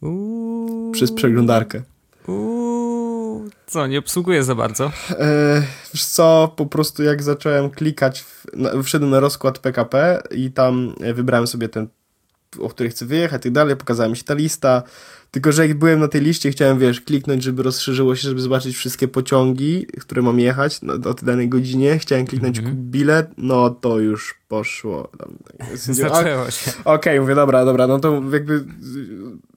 Uuu, 0.00 0.92
przez 0.92 1.12
przeglądarkę. 1.12 1.82
uuu, 2.28 3.50
Co, 3.66 3.86
nie 3.86 3.98
obsługuje 3.98 4.44
za 4.44 4.54
bardzo? 4.54 4.92
E, 5.10 5.62
wiesz 5.94 6.04
co, 6.04 6.52
po 6.56 6.66
prostu 6.66 7.02
jak 7.02 7.22
zacząłem 7.22 7.70
klikać, 7.70 8.20
w, 8.20 8.44
na, 8.52 8.82
wszedłem 8.82 9.10
na 9.10 9.20
rozkład 9.20 9.58
PKP 9.58 10.22
i 10.30 10.52
tam 10.52 10.94
e, 11.00 11.14
wybrałem 11.14 11.46
sobie 11.46 11.68
ten, 11.68 11.88
o 12.60 12.68
który 12.68 12.88
chcę 12.88 13.06
wyjechać 13.06 13.40
i 13.40 13.44
tak 13.44 13.52
dalej, 13.52 13.76
pokazała 13.76 14.08
mi 14.08 14.16
się 14.16 14.24
ta 14.24 14.34
lista, 14.34 14.82
tylko 15.34 15.52
że 15.52 15.68
jak 15.68 15.78
byłem 15.78 16.00
na 16.00 16.08
tej 16.08 16.20
liście 16.20 16.50
chciałem, 16.50 16.78
wiesz, 16.78 17.00
kliknąć, 17.00 17.42
żeby 17.42 17.62
rozszerzyło 17.62 18.16
się, 18.16 18.28
żeby 18.28 18.40
zobaczyć 18.40 18.76
wszystkie 18.76 19.08
pociągi, 19.08 19.86
które 20.00 20.22
mam 20.22 20.40
jechać 20.40 20.82
no, 20.82 20.94
o 20.94 21.14
tej 21.14 21.26
danej 21.26 21.48
godzinie, 21.48 21.98
chciałem 21.98 22.26
kliknąć 22.26 22.58
Mhm. 22.58 22.76
kup 22.76 22.84
bilet, 22.84 23.30
no 23.36 23.70
to 23.70 23.98
już 23.98 24.34
poszło. 24.48 25.10
Tak, 25.18 25.28
Zaczęło 25.78 26.50
się. 26.50 26.70
Okej, 26.84 27.20
mówię, 27.20 27.34
dobra, 27.34 27.64
dobra, 27.64 27.86
no 27.86 27.98
to 28.00 28.22
jakby 28.32 28.64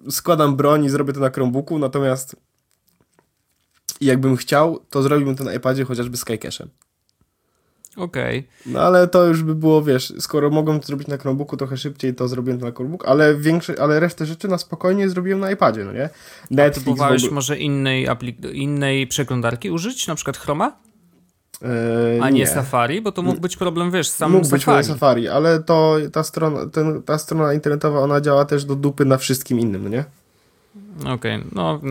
składam 0.09 0.55
broń 0.55 0.85
i 0.85 0.89
zrobię 0.89 1.13
to 1.13 1.19
na 1.19 1.29
Chromebooku, 1.29 1.79
natomiast 1.79 2.35
jakbym 4.01 4.37
chciał, 4.37 4.79
to 4.89 5.01
zrobiłbym 5.01 5.35
to 5.35 5.43
na 5.43 5.53
iPadzie 5.53 5.85
chociażby 5.85 6.17
z 6.17 6.19
Skycashem. 6.19 6.69
Okej. 7.97 8.47
No 8.65 8.79
ale 8.79 9.07
to 9.07 9.25
już 9.25 9.43
by 9.43 9.55
było, 9.55 9.83
wiesz, 9.83 10.13
skoro 10.19 10.49
mogłem 10.49 10.79
to 10.79 10.87
zrobić 10.87 11.07
na 11.07 11.17
Chromebooku 11.17 11.57
trochę 11.57 11.77
szybciej, 11.77 12.15
to 12.15 12.27
zrobiłem 12.27 12.59
to 12.59 12.65
na 12.65 12.71
Chromebook, 12.71 13.07
ale 13.07 13.35
większe, 13.35 13.81
ale 13.81 13.99
resztę 13.99 14.25
rzeczy 14.25 14.47
na 14.47 14.57
spokojnie 14.57 15.09
zrobiłem 15.09 15.39
na 15.39 15.51
iPadzie, 15.51 15.85
no 15.85 15.93
nie? 15.93 16.09
Netflix 16.51 16.79
w 16.81 16.83
Próbowałeś 16.83 17.21
ogóle... 17.23 17.35
może 17.35 17.57
innej, 17.57 18.07
aplik- 18.07 18.53
innej 18.53 19.07
przeglądarki 19.07 19.71
użyć, 19.71 20.07
na 20.07 20.15
przykład 20.15 20.37
Chroma, 20.37 20.77
E, 21.61 22.23
a 22.23 22.29
nie, 22.29 22.47
Safari, 22.47 23.01
bo 23.01 23.11
to 23.11 23.21
mógł 23.21 23.41
być 23.41 23.57
problem, 23.57 23.91
wiesz, 23.91 24.09
z 24.09 24.15
samym 24.15 24.37
Mógł 24.37 24.49
być 24.49 24.63
Safari. 24.63 24.87
Safari, 24.87 25.27
ale 25.27 25.63
to 25.63 25.95
ta 26.13 26.23
strona, 26.23 26.65
ten, 26.69 27.03
ta 27.03 27.17
strona 27.17 27.53
internetowa, 27.53 27.99
ona 27.99 28.21
działa 28.21 28.45
też 28.45 28.65
do 28.65 28.75
dupy 28.75 29.05
na 29.05 29.17
wszystkim 29.17 29.59
innym, 29.59 29.83
no 29.83 29.89
nie? 29.89 30.05
Okej, 31.13 31.43
no... 31.51 31.81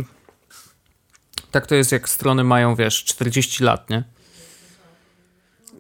Tak 1.51 1.67
to 1.67 1.75
jest, 1.75 1.93
jak 1.93 2.09
strony 2.09 2.45
mają, 2.45 2.75
wiesz, 2.75 3.05
40 3.05 3.65
lat, 3.65 3.91
nie? 3.91 4.05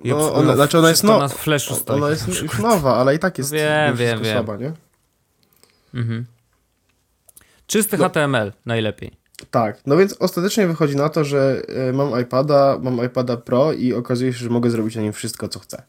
I 0.06 0.10
No, 0.10 0.34
ona, 0.34 0.54
znaczy 0.54 0.78
ona 0.78 0.88
jest, 0.88 1.00
wszystko 1.00 1.18
no, 1.18 1.22
na 1.22 1.28
flashu 1.28 1.74
stoi. 1.74 1.96
ona 1.96 2.10
jest 2.10 2.28
już 2.28 2.58
nowa, 2.58 2.96
ale 2.96 3.14
i 3.14 3.18
tak 3.18 3.38
jest 3.38 3.52
Wiem, 3.52 3.96
wiem, 3.96 4.22
wiem. 4.22 4.32
słaba, 4.32 4.56
nie? 4.56 4.72
Mhm. 5.94 6.24
Czysty 7.66 7.98
No. 7.98 8.04
HTML 8.08 8.52
najlepiej. 8.66 9.12
Tak, 9.50 9.80
no 9.86 9.96
więc 9.96 10.16
ostatecznie 10.18 10.66
wychodzi 10.66 10.96
na 10.96 11.08
to, 11.08 11.24
że 11.24 11.62
e, 11.88 11.92
mam 11.92 12.20
iPada, 12.20 12.78
mam 12.82 13.04
iPada 13.04 13.36
Pro 13.36 13.72
i 13.72 13.92
okazuje 13.94 14.32
się, 14.32 14.38
że 14.38 14.50
mogę 14.50 14.70
zrobić 14.70 14.96
na 14.96 15.02
nim 15.02 15.12
wszystko, 15.12 15.48
co 15.48 15.58
chcę. 15.60 15.82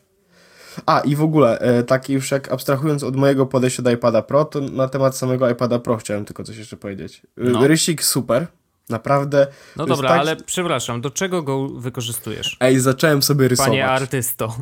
A 0.86 1.00
i 1.00 1.15
w 1.15 1.21
ogóle, 1.24 1.59
e, 1.59 1.83
tak 1.83 2.09
już 2.09 2.31
jak 2.31 2.51
abstrahując 2.51 3.03
od 3.03 3.15
mojego 3.15 3.45
podejścia 3.45 3.83
do 3.83 3.91
iPada 3.91 4.21
Pro, 4.21 4.45
to 4.45 4.62
na 4.62 4.88
temat 4.88 5.17
samego 5.17 5.50
iPada 5.50 5.79
Pro 5.79 5.97
chciałem 5.97 6.25
tylko 6.25 6.43
coś 6.43 6.57
jeszcze 6.57 6.77
powiedzieć. 6.77 7.21
E, 7.38 7.43
No. 7.43 7.67
Rysik 7.67 8.03
super, 8.03 8.47
naprawdę. 8.89 9.48
No 9.75 9.86
dobra, 9.86 10.10
tak- 10.10 10.20
ale 10.20 10.36
przepraszam, 10.36 11.01
do 11.01 11.10
czego 11.12 11.44
go 11.44 11.67
wykorzystujesz? 11.70 12.58
Ej, 12.60 12.79
zacząłem 12.79 13.24
sobie 13.24 13.48
rysować. 13.48 13.70
Panie 13.70 13.86
artysto. 13.88 14.56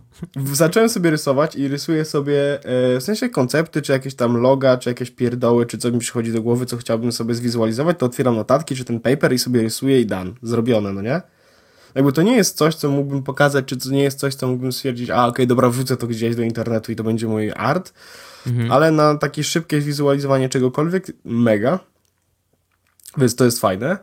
Zacząłem 0.54 0.90
sobie 0.90 1.10
rysować 1.10 1.56
i 1.56 1.68
rysuję 1.68 2.06
sobie 2.06 2.60
e, 2.64 3.00
w 3.00 3.04
sensie 3.04 3.30
koncepty, 3.30 3.82
czy 3.82 3.92
jakieś 3.92 4.16
tam 4.16 4.38
loga, 4.38 4.78
czy 4.78 4.90
jakieś 4.90 5.12
pierdoły, 5.12 5.66
czy 5.66 5.78
co 5.78 5.92
mi 5.92 6.00
przychodzi 6.00 6.32
do 6.32 6.42
głowy, 6.42 6.66
co 6.66 6.78
chciałbym 6.78 7.12
sobie 7.12 7.36
zwizualizować, 7.36 8.00
to 8.00 8.06
otwieram 8.06 8.36
notatki, 8.36 8.76
czy 8.76 8.86
ten 8.86 9.00
paper 9.00 9.34
i 9.34 9.40
sobie 9.40 9.62
rysuję 9.62 10.02
i 10.02 10.06
dan. 10.06 10.34
Zrobione, 10.42 10.94
no 10.94 11.02
nie? 11.02 11.22
Jakby 11.96 12.12
to 12.12 12.22
nie 12.22 12.36
jest 12.36 12.58
coś, 12.58 12.76
co 12.76 12.90
mógłbym 12.90 13.24
pokazać, 13.24 13.66
czy 13.66 13.78
to 13.78 13.90
nie 13.90 14.04
jest 14.04 14.20
coś, 14.20 14.36
co 14.36 14.48
mógłbym 14.48 14.72
stwierdzić, 14.72 15.10
a 15.10 15.28
okej, 15.28 15.48
dobra, 15.48 15.70
wrzucę 15.70 15.98
to 15.98 16.08
gdzieś 16.08 16.36
do 16.36 16.42
internetu 16.42 16.92
i 16.92 16.96
to 16.96 17.04
będzie 17.04 17.28
mój 17.28 17.52
art, 17.56 17.94
ale 18.70 18.92
na 18.92 19.18
takie 19.18 19.44
szybkie 19.44 19.80
wizualizowanie 19.82 20.50
czegokolwiek, 20.50 21.08
mega. 21.26 21.80
Więc 23.18 23.36
to 23.36 23.46
jest 23.46 23.60
fajne. 23.60 23.98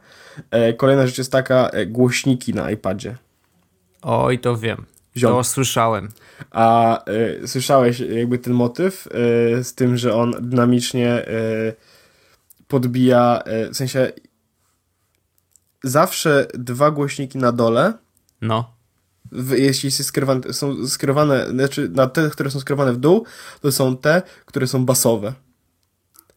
E, 0.50 0.72
kolejna 0.72 1.06
rzecz 1.06 1.18
jest 1.18 1.32
taka, 1.32 1.68
e, 1.68 1.86
głośniki 1.86 2.54
na 2.54 2.70
iPadzie. 2.70 3.16
Oj, 4.02 4.38
to 4.38 4.56
wiem. 4.56 4.84
Ziom. 5.16 5.32
To 5.32 5.44
słyszałem. 5.44 6.08
A 6.50 6.98
y, 7.42 7.48
słyszałeś 7.48 8.00
jakby 8.00 8.38
ten 8.38 8.52
motyw 8.52 9.06
y, 9.06 9.10
z 9.64 9.74
tym, 9.74 9.96
że 9.96 10.14
on 10.14 10.34
dynamicznie 10.40 11.28
y, 11.28 11.74
podbija, 12.68 13.42
w 13.72 13.76
sensie 13.76 14.12
zawsze 15.84 16.46
dwa 16.54 16.90
głośniki 16.90 17.38
na 17.38 17.52
dole, 17.52 17.92
No. 18.40 18.74
w, 19.32 19.50
jeśli 19.50 19.90
skierowane, 19.90 20.52
są 20.52 20.86
skierowane, 20.86 21.46
znaczy 21.50 21.88
na 21.88 22.06
te, 22.06 22.30
które 22.30 22.50
są 22.50 22.60
skierowane 22.60 22.92
w 22.92 22.96
dół, 22.96 23.24
to 23.60 23.72
są 23.72 23.96
te, 23.96 24.22
które 24.46 24.66
są 24.66 24.84
basowe. 24.84 25.32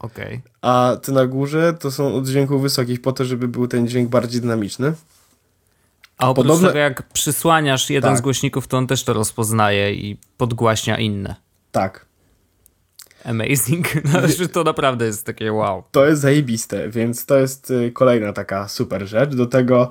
Okej. 0.06 0.42
A 0.62 0.98
te 1.02 1.12
na 1.12 1.26
górze 1.26 1.74
to 1.74 1.92
są 1.92 2.16
od 2.16 2.28
dźwięków 2.28 2.62
wysokich 2.62 3.02
po 3.02 3.12
to, 3.12 3.26
żeby 3.26 3.48
był 3.48 3.68
ten 3.68 3.88
dźwięk 3.88 4.10
bardziej 4.10 4.42
dynamiczny. 4.42 4.94
A 6.18 6.30
oprócz 6.30 6.48
Podobne- 6.48 6.68
tego, 6.68 6.80
jak 6.80 7.04
przysłaniasz 7.04 7.90
jeden 7.90 8.12
Tak. 8.12 8.18
z 8.18 8.22
głośników, 8.22 8.68
to 8.68 8.78
on 8.78 8.88
też 8.88 9.04
to 9.04 9.14
rozpoznaje 9.14 9.94
i 9.94 10.18
podgłaśnia 10.38 10.98
inne. 10.98 11.36
Tak. 11.72 12.06
Amazing. 13.24 13.88
Znaczy, 14.12 14.48
to 14.48 14.64
naprawdę 14.64 15.06
jest 15.06 15.26
takie 15.26 15.54
wow. 15.54 15.84
To 15.92 16.06
jest 16.06 16.22
zajebiste, 16.22 16.90
więc 16.90 17.26
to 17.26 17.38
jest 17.38 17.72
y, 17.72 17.92
kolejna 17.92 18.34
taka 18.34 18.68
super 18.68 19.08
rzecz. 19.08 19.36
Do 19.36 19.46
tego 19.46 19.90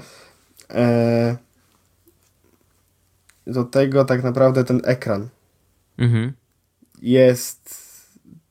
e, 0.71 1.37
do 3.47 3.65
tego 3.65 4.05
tak 4.05 4.23
naprawdę 4.23 4.65
ten 4.65 4.81
ekran 4.85 5.29
Mhm. 5.99 6.33
jest 7.03 7.84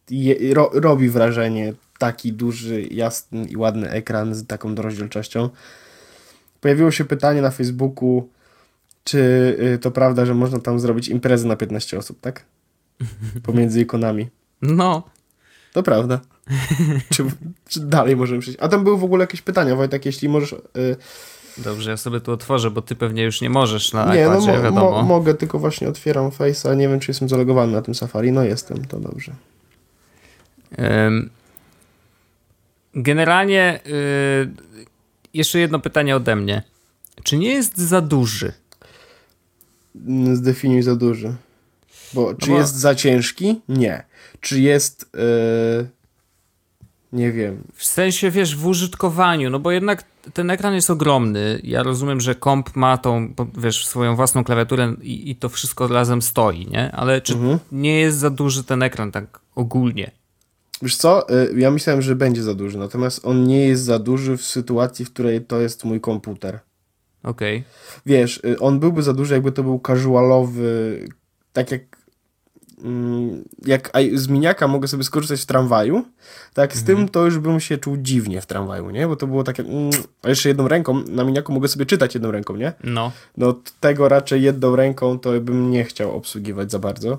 je, 0.09 0.53
ro, 0.53 0.71
robi 0.73 1.09
wrażenie 1.09 1.73
taki 1.97 2.33
duży, 2.33 2.81
jasny 2.81 3.45
i 3.45 3.57
ładny 3.57 3.89
ekran 3.89 4.35
z 4.35 4.47
taką 4.47 4.75
rozdzielczością. 4.75 5.49
Pojawiło 6.61 6.91
się 6.91 7.05
pytanie 7.05 7.41
na 7.41 7.51
Facebooku, 7.51 8.29
czy 9.03 9.19
y, 9.75 9.79
to 9.79 9.91
prawda, 9.91 10.25
że 10.25 10.33
można 10.33 10.59
tam 10.59 10.79
zrobić 10.79 11.07
imprezę 11.07 11.47
na 11.47 11.55
15 11.55 11.97
osób, 11.97 12.19
tak? 12.21 12.45
Pomiędzy 13.43 13.81
ikonami. 13.81 14.27
No. 14.61 15.03
To 15.73 15.83
prawda. 15.83 16.19
czy, 17.09 17.25
czy 17.69 17.79
dalej 17.79 18.15
możemy 18.15 18.41
przejść? 18.41 18.59
A 18.61 18.67
tam 18.67 18.83
były 18.83 18.97
w 18.97 19.03
ogóle 19.03 19.23
jakieś 19.23 19.41
pytania, 19.41 19.75
Wojtek, 19.75 20.05
jeśli 20.05 20.29
możesz... 20.29 20.51
Y, 20.77 20.95
Dobrze, 21.57 21.89
ja 21.91 21.97
sobie 21.97 22.19
tu 22.19 22.31
otworzę, 22.31 22.71
bo 22.71 22.81
ty 22.81 22.95
pewnie 22.95 23.23
już 23.23 23.41
nie 23.41 23.49
możesz 23.49 23.93
na 23.93 24.15
nie, 24.15 24.25
no 24.25 24.33
iPadzie, 24.33 24.57
mo, 24.57 24.63
wiadomo. 24.63 24.91
mo, 24.91 25.01
mogę, 25.01 25.33
tylko 25.33 25.59
właśnie 25.59 25.89
otwieram 25.89 26.29
Face'a, 26.29 26.77
nie 26.77 26.87
wiem, 26.89 26.99
czy 26.99 27.11
jestem 27.11 27.29
zalogowany 27.29 27.71
na 27.71 27.81
tym 27.81 27.95
Safari. 27.95 28.31
No 28.31 28.43
jestem, 28.43 28.85
to 28.85 28.99
dobrze. 28.99 29.35
Generalnie 32.95 33.79
y, 33.87 34.51
jeszcze 35.33 35.59
jedno 35.59 35.79
pytanie 35.79 36.15
ode 36.15 36.35
mnie. 36.35 36.63
Czy 37.23 37.37
nie 37.37 37.49
jest 37.49 37.77
za 37.77 38.01
duży? 38.01 38.53
Mm, 40.07 40.35
Zdefiniuj 40.35 40.81
za 40.81 40.95
duży. 40.95 41.35
Bo 42.13 42.33
czy 42.35 42.49
bo- 42.51 42.57
jest 42.57 42.75
za 42.75 42.95
ciężki? 42.95 43.61
Nie. 43.69 44.03
Czy 44.41 44.59
jest... 44.61 45.03
y, 45.81 45.87
nie 47.13 47.31
wiem. 47.31 47.63
W 47.73 47.85
sensie, 47.85 48.31
wiesz, 48.31 48.55
w 48.55 48.67
użytkowaniu, 48.67 49.49
no 49.49 49.59
bo 49.59 49.71
jednak 49.71 50.03
ten 50.33 50.49
ekran 50.51 50.73
jest 50.73 50.89
ogromny. 50.89 51.59
Ja 51.63 51.83
rozumiem, 51.83 52.21
że 52.21 52.35
komp 52.35 52.75
ma 52.75 52.97
tą, 52.97 53.33
wiesz, 53.57 53.85
swoją 53.87 54.15
własną 54.15 54.43
klawiaturę 54.43 54.95
i, 55.01 55.29
i 55.31 55.35
to 55.35 55.49
wszystko 55.49 55.87
razem 55.87 56.21
stoi, 56.21 56.67
nie? 56.67 56.91
Ale 56.91 57.21
czy 57.21 57.33
Mhm. 57.33 57.59
nie 57.71 57.99
jest 57.99 58.17
za 58.17 58.29
duży 58.29 58.63
ten 58.63 58.83
ekran 58.83 59.11
tak 59.11 59.39
ogólnie? 59.55 60.11
Wiesz 60.83 60.97
co? 60.97 61.29
Y, 61.29 61.59
ja 61.59 61.71
myślałem, 61.71 62.01
że 62.01 62.15
będzie 62.15 62.43
za 62.43 62.53
duży, 62.53 62.77
natomiast 62.77 63.25
on 63.25 63.43
nie 63.43 63.67
jest 63.67 63.83
za 63.83 63.99
duży 63.99 64.37
w 64.37 64.41
sytuacji, 64.41 65.05
w 65.05 65.13
której 65.13 65.41
to 65.41 65.61
jest 65.61 65.83
mój 65.83 66.01
komputer. 66.01 66.59
Okej. 67.23 67.63
Wiesz, 68.05 68.41
y, 68.45 68.59
on 68.59 68.79
byłby 68.79 69.03
za 69.03 69.13
duży, 69.13 69.33
jakby 69.33 69.51
to 69.51 69.63
był 69.63 69.81
casualowy, 69.87 70.99
tak 71.53 71.71
jak 71.71 71.81
mm, 72.83 73.43
jak 73.65 73.91
z 74.13 74.27
miniaka 74.27 74.67
mogę 74.67 74.87
sobie 74.87 75.03
skorzystać 75.03 75.41
w 75.41 75.45
tramwaju, 75.45 76.05
tak 76.53 76.77
z 76.77 76.83
tym 76.83 77.09
to 77.09 77.25
już 77.25 77.39
bym 77.39 77.59
się 77.59 77.77
czuł 77.77 77.97
dziwnie 77.97 78.41
w 78.41 78.45
tramwaju, 78.45 78.89
nie? 78.89 79.07
Bo 79.07 79.15
to 79.15 79.27
było 79.27 79.43
takie, 79.43 79.63
mm, 79.63 79.89
a 80.21 80.29
jeszcze 80.29 80.49
jedną 80.49 80.67
ręką, 80.67 81.03
na 81.07 81.23
miniaku 81.23 81.53
mogę 81.53 81.67
sobie 81.67 81.85
czytać 81.85 82.13
jedną 82.13 82.31
ręką, 82.31 82.55
nie? 82.55 82.73
No. 82.83 83.11
No 83.37 83.55
tego 83.79 84.09
raczej 84.09 84.41
jedną 84.41 84.75
ręką 84.75 85.19
to 85.19 85.41
bym 85.41 85.71
nie 85.71 85.83
chciał 85.83 86.15
obsługiwać 86.15 86.71
za 86.71 86.79
bardzo. 86.79 87.17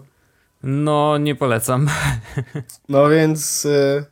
No, 0.65 1.19
nie 1.19 1.35
polecam. 1.35 1.89
No 2.89 3.09
więc... 3.09 3.65
Y, 3.65 4.05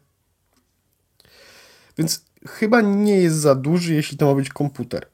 więc 1.99 2.25
chyba 2.49 2.81
nie 2.81 3.19
jest 3.19 3.37
za 3.37 3.55
duży, 3.55 3.95
jeśli 3.95 4.19
to 4.19 4.27
ma 4.27 4.35
być 4.35 4.49
komputer. 4.49 5.07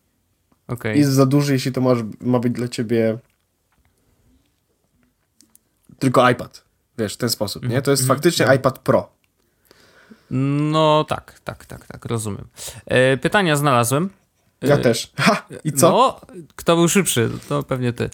Okej. 0.68 0.98
Jest 0.98 1.12
za 1.12 1.26
duży, 1.26 1.52
jeśli 1.52 1.72
to 1.72 1.80
masz, 1.80 1.98
ma 2.20 2.38
być 2.38 2.52
dla 2.52 2.68
ciebie 2.68 3.18
tylko 5.98 6.30
iPad. 6.30 6.64
Wiesz, 6.98 7.14
w 7.14 7.16
ten 7.16 7.30
sposób, 7.30 7.68
nie? 7.68 7.82
To 7.82 7.90
jest 7.90 8.06
faktycznie 8.06 8.46
iPad 8.56 8.78
Pro. 8.78 9.10
No 10.30 11.04
tak, 11.08 11.40
tak, 11.44 11.66
tak, 11.66 11.86
tak, 11.86 12.04
rozumiem. 12.04 12.46
E, 12.86 13.16
pytania 13.16 13.56
znalazłem. 13.56 14.10
Ja 14.62 14.74
E, 14.74 14.78
też. 14.78 15.12
Ha! 15.16 15.46
I 15.64 15.72
co? 15.72 15.90
No, 15.90 16.20
kto 16.56 16.76
był 16.76 16.88
szybszy? 16.88 17.30
To 17.48 17.62
pewnie 17.62 17.92
ty. 17.92 18.10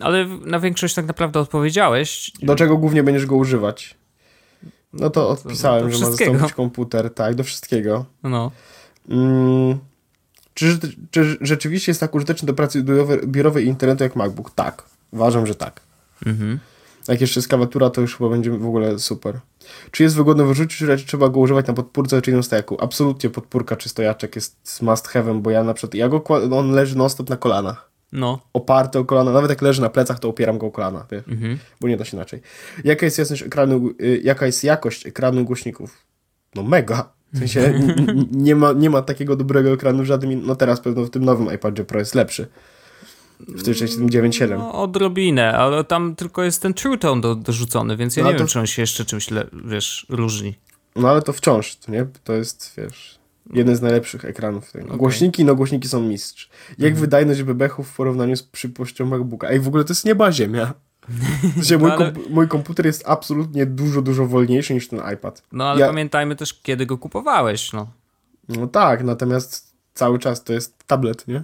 Ale 0.00 0.26
na 0.26 0.60
większość 0.60 0.94
tak 0.94 1.06
naprawdę 1.06 1.40
odpowiedziałeś. 1.40 2.32
Do 2.42 2.54
czego 2.54 2.76
głównie 2.76 3.02
będziesz 3.02 3.26
go 3.26 3.36
używać? 3.36 3.94
No 4.92 5.10
to 5.10 5.28
odpisałem, 5.28 5.90
że 5.90 5.98
ma 5.98 6.10
zastąpić 6.10 6.52
komputer. 6.52 7.14
Tak, 7.14 7.34
do 7.34 7.44
wszystkiego. 7.44 8.04
No. 8.22 8.50
Mm, 9.08 9.78
Czy, 10.54 10.78
czy 11.10 11.36
rzeczywiście 11.40 11.90
jest 11.90 12.00
tak 12.00 12.14
użyteczny 12.14 12.46
do 12.46 12.54
pracy 12.54 12.84
biurowej, 13.26 13.64
i 13.64 13.68
internetu 13.68 14.04
jak 14.04 14.16
MacBook? 14.16 14.50
Tak. 14.50 14.82
Uważam, 15.10 15.46
że 15.46 15.54
tak. 15.54 15.80
Mhm. 16.26 16.58
Jak 17.08 17.20
jeszcze 17.20 17.40
jest 17.40 17.48
klawiatura, 17.48 17.90
to 17.90 18.00
już 18.00 18.16
chyba 18.16 18.30
będzie 18.30 18.50
w 18.50 18.66
ogóle 18.66 18.98
super. 18.98 19.40
Czy 19.90 20.02
jest 20.02 20.16
wygodny 20.16 20.44
w 20.44 20.48
użyciu, 20.48 20.78
czy 20.78 20.86
raczej 20.86 21.06
trzeba 21.06 21.28
go 21.28 21.40
używać 21.40 21.66
na 21.66 21.74
podpórce 21.74 22.22
czy 22.22 22.30
innym 22.30 22.42
stojaku? 22.42 22.76
Absolutnie 22.80 23.30
podpórka 23.30 23.76
czy 23.76 23.88
stojaczek 23.88 24.34
jest 24.34 24.82
must 24.82 25.08
have'em, 25.08 25.40
bo 25.40 25.50
ja 25.50 25.64
na 25.64 25.74
przykład, 25.74 25.94
ja 25.94 26.08
go, 26.08 26.24
on 26.58 26.70
leży 26.70 26.98
non 26.98 27.10
stop 27.10 27.30
na 27.30 27.36
kolanach. 27.36 27.90
No. 28.14 28.40
Oparty 28.52 28.98
o 28.98 29.04
kolana, 29.04 29.32
nawet 29.32 29.50
jak 29.50 29.62
leży 29.62 29.80
na 29.82 29.88
plecach, 29.90 30.18
to 30.18 30.28
opieram 30.28 30.58
go 30.58 30.66
o 30.66 30.70
kolana, 30.70 31.06
wiesz? 31.10 31.24
bo 31.80 31.88
nie 31.88 31.96
da 31.96 32.04
się 32.04 32.16
inaczej. 32.16 32.40
Jaka 32.84 33.06
jest 33.06 33.18
jasność 33.18 33.42
ekranu, 33.42 33.90
y, 34.00 34.20
jaka 34.24 34.46
jest 34.46 34.64
jakość 34.64 35.06
ekranu 35.06 35.44
głośników? 35.44 35.98
No 36.54 36.62
mega. 36.62 37.12
W 37.32 37.38
sensie 37.38 37.80
nie 38.32 38.56
ma, 38.56 38.72
nie 38.72 38.90
ma 38.90 39.02
takiego 39.02 39.36
dobrego 39.36 39.70
ekranu 39.72 40.02
w 40.02 40.06
żadnym, 40.06 40.46
no 40.46 40.56
teraz 40.56 40.80
pewno 40.80 41.04
w 41.04 41.10
tym 41.10 41.24
nowym 41.24 41.54
iPadzie 41.54 41.84
Pro 41.84 41.98
jest 41.98 42.14
lepszy. 42.14 42.46
W 43.40 43.62
tym 43.62 43.74
9.7. 43.74 44.58
No, 44.58 44.72
odrobinę, 44.82 45.52
ale 45.58 45.84
tam 45.84 46.16
tylko 46.16 46.42
jest 46.44 46.62
ten 46.62 46.74
True 46.74 46.98
Tone 46.98 47.20
do, 47.20 47.34
dorzucony, 47.34 47.96
więc 47.96 48.16
ja 48.16 48.22
No, 48.22 48.28
nie 48.28 48.30
ale 48.30 48.38
wiem, 48.38 48.46
to- 48.46 48.52
czy 48.52 48.58
on 48.60 48.66
się 48.66 48.82
jeszcze 48.82 49.04
czymś, 49.04 49.30
le, 49.30 49.46
wiesz, 49.64 50.06
różni. 50.08 50.54
No 50.96 51.08
ale 51.08 51.22
to 51.22 51.32
wciąż, 51.32 51.76
to 51.76 51.92
nie? 51.92 52.06
To 52.24 52.32
jest, 52.32 52.72
wiesz, 52.76 53.18
jeden 53.52 53.76
z 53.76 53.82
najlepszych 53.82 54.24
ekranów. 54.24 54.72
Tutaj. 54.72 54.96
Głośniki, 54.98 55.44
no 55.44 55.54
głośniki 55.54 55.88
są 55.88 56.00
mistrz. 56.00 56.50
Jak 56.70 56.78
Mhm. 56.90 57.00
wydajność 57.00 57.42
bebechów 57.42 57.88
w 57.90 57.96
porównaniu 57.96 58.36
z 58.36 58.42
przypuścią 58.42 59.06
MacBooka? 59.06 59.48
Ej, 59.48 59.60
w 59.60 59.68
ogóle 59.68 59.84
to 59.84 59.90
jest 59.92 60.04
nieba 60.04 60.32
ziemia. 60.32 60.74
W 61.08 61.52
sensie 61.54 61.78
mój, 61.78 61.88
No, 61.88 61.94
ale- 61.96 62.12
komp- 62.12 62.30
mój 62.30 62.48
komputer 62.48 62.86
jest 62.86 63.02
absolutnie 63.06 63.66
dużo, 63.66 64.02
dużo 64.02 64.26
wolniejszy 64.26 64.74
niż 64.74 64.88
ten 64.88 65.00
iPad. 65.14 65.42
No 65.52 65.68
ale 65.70 65.80
Ja- 65.80 65.86
pamiętajmy 65.86 66.36
też, 66.36 66.54
kiedy 66.62 66.86
go 66.86 66.98
kupowałeś, 66.98 67.72
no. 67.72 67.88
No 68.48 68.66
tak, 68.66 69.04
natomiast 69.04 69.74
cały 69.94 70.18
czas 70.18 70.44
to 70.44 70.52
jest 70.52 70.84
tablet, 70.86 71.28
nie? 71.28 71.42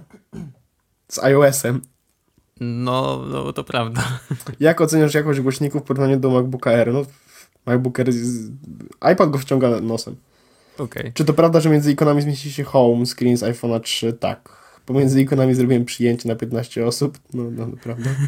Z 1.07 1.19
iOS-em. 1.19 1.81
No, 2.59 3.23
no 3.31 3.53
to 3.53 3.63
prawda. 3.63 4.19
Jak 4.59 4.81
oceniasz 4.81 5.13
jakość 5.13 5.39
głośników 5.39 5.81
w 5.81 5.85
porównaniu 5.85 6.19
do 6.19 6.29
MacBooka 6.29 6.69
Air? 6.71 6.93
No, 6.93 7.01
MacBook 7.65 7.99
Air 7.99 8.09
iPad 9.13 9.29
go 9.29 9.37
wciąga 9.37 9.69
nosem. 9.81 10.15
Okej. 10.81 11.11
Czy 11.13 11.25
to 11.25 11.33
prawda, 11.33 11.59
że 11.59 11.69
między 11.69 11.91
ikonami 11.91 12.21
zmieści 12.21 12.51
się 12.51 12.63
home 12.63 13.05
screen 13.05 13.37
z 13.37 13.43
iPhone'a 13.43 13.79
3? 13.79 14.13
Tak. 14.13 14.61
Pomiędzy 14.85 15.21
ikonami 15.21 15.53
zrobiłem 15.55 15.85
przyjęcie 15.85 16.29
na 16.29 16.35
15 16.35 16.85
osób. 16.85 17.19
No, 17.33 17.43
no 17.51 17.67
naprawdę. 17.67 18.09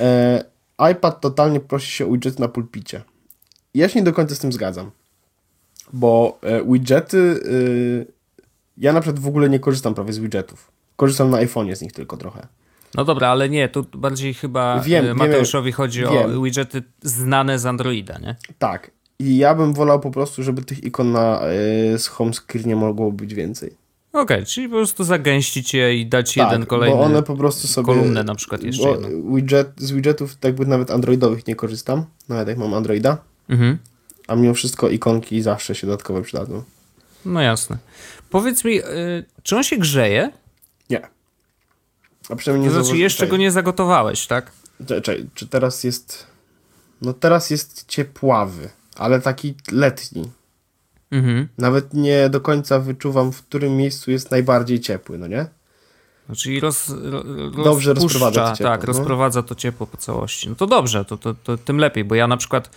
E, 0.00 0.44
iPad 0.92 1.20
totalnie 1.20 1.60
prosi 1.60 1.92
się 1.92 2.06
o 2.06 2.12
widgety 2.12 2.40
na 2.40 2.48
pulpicie. 2.48 3.02
Ja 3.74 3.88
się 3.88 3.98
nie 3.98 4.04
do 4.04 4.12
końca 4.12 4.34
z 4.34 4.38
tym 4.38 4.52
zgadzam. 4.52 4.90
Bo 5.92 6.38
e, 6.42 6.64
widgety... 6.64 7.16
Y, 7.18 8.06
ja 8.78 8.92
na 8.92 9.00
przykład 9.00 9.22
w 9.22 9.26
ogóle 9.28 9.48
nie 9.48 9.58
korzystam 9.58 9.94
prawie 9.94 10.12
z 10.12 10.18
widgetów. 10.18 10.70
Korzystam 10.96 11.30
na 11.30 11.38
iPhone'ie 11.38 11.74
z 11.76 11.82
nich 11.82 11.92
tylko 11.92 12.16
trochę. 12.16 12.46
No 12.94 13.04
dobra, 13.04 13.28
ale 13.28 13.48
nie, 13.48 13.68
tu 13.68 13.86
bardziej 13.94 14.34
chyba 14.34 14.80
Wiem, 14.80 15.04
e, 15.04 15.08
wiem, 15.08 15.16
Mateuszowi 15.16 15.72
chodzi 15.72 16.04
o 16.04 16.12
wiem. 16.12 16.42
widgety 16.42 16.82
znane 17.02 17.58
z 17.58 17.66
Androida, 17.66 18.18
nie? 18.18 18.36
Tak. 18.58 18.90
I 19.20 19.36
ja 19.36 19.54
bym 19.54 19.72
wolał 19.72 20.00
po 20.00 20.10
prostu, 20.10 20.42
żeby 20.42 20.62
tych 20.62 20.84
ikon 20.84 21.12
na 21.12 21.40
y, 21.94 21.98
z 21.98 22.06
home 22.06 22.32
screenie 22.32 22.76
mogło 22.76 23.12
być 23.12 23.34
więcej. 23.34 23.74
Okej, 24.12 24.46
czyli 24.46 24.68
po 24.68 24.74
prostu 24.74 25.04
zagęścić 25.04 25.74
je 25.74 25.96
i 25.96 26.06
dać 26.06 26.34
Tak, 26.34 26.44
jeden 26.52 26.66
kolejny 26.66 26.96
bo 26.96 27.02
one 27.02 27.22
po 27.22 27.36
prostu 27.36 27.68
sobie... 27.68 27.86
kolumnę 27.86 28.24
na 28.24 28.34
przykład 28.34 28.62
jeszcze 28.62 28.82
bo 28.82 28.90
jedną. 28.90 29.34
widget, 29.34 29.68
z 29.76 29.92
widgetów 29.92 30.34
tak 30.36 30.44
jakby 30.44 30.66
nawet 30.66 30.90
androidowych 30.90 31.46
nie 31.46 31.56
korzystam, 31.56 32.04
nawet 32.28 32.48
jak 32.48 32.58
mam 32.58 32.74
androida, 32.74 33.18
Mhm. 33.48 33.78
a 34.28 34.36
mimo 34.36 34.54
wszystko 34.54 34.88
ikonki 34.88 35.42
zawsze 35.42 35.74
się 35.74 35.86
dodatkowo 35.86 36.22
przydadzą. 36.22 36.62
No 37.24 37.40
jasne. 37.40 37.78
Powiedz 38.30 38.64
mi, 38.64 38.80
y, 38.80 38.84
czy 39.42 39.56
on 39.56 39.62
się 39.62 39.76
grzeje? 39.76 40.30
Nie. 40.90 41.00
A 42.28 42.36
przynajmniej 42.36 42.70
nie 42.70 42.76
To 42.76 42.84
znaczy 42.84 42.98
jeszcze 42.98 43.18
czekaj. 43.18 43.30
go 43.30 43.36
nie 43.36 43.50
zagotowałeś, 43.50 44.26
tak? 44.26 44.52
Czekaj, 44.86 45.26
czy 45.34 45.48
teraz 45.48 45.84
jest... 45.84 46.26
No 47.02 47.12
teraz 47.12 47.50
jest 47.50 47.84
ciepławy, 47.88 48.68
ale 48.96 49.20
taki 49.20 49.54
letni. 49.72 50.30
Mhm. 51.10 51.48
Nawet 51.58 51.94
nie 51.94 52.28
do 52.28 52.40
końca 52.40 52.78
wyczuwam, 52.78 53.32
w 53.32 53.42
którym 53.42 53.76
miejscu 53.76 54.10
jest 54.10 54.30
najbardziej 54.30 54.80
ciepły, 54.80 55.18
no 55.18 55.26
nie? 55.26 55.46
Czyli 56.36 56.60
roz, 56.60 56.92
ro, 57.02 57.24
Dobrze 57.64 57.94
rozprowadza 57.94 58.50
to 58.50 58.56
ciepło, 58.56 58.70
Tak, 58.70 58.80
no. 58.80 58.86
rozprowadza 58.86 59.42
to 59.42 59.54
ciepło 59.54 59.86
po 59.86 59.96
całości. 59.96 60.48
No 60.48 60.54
to 60.54 60.66
dobrze, 60.66 61.04
to, 61.04 61.16
to, 61.16 61.34
to 61.34 61.56
tym 61.56 61.78
lepiej, 61.78 62.04
bo 62.04 62.14
ja 62.14 62.26
na 62.26 62.36
przykład 62.36 62.70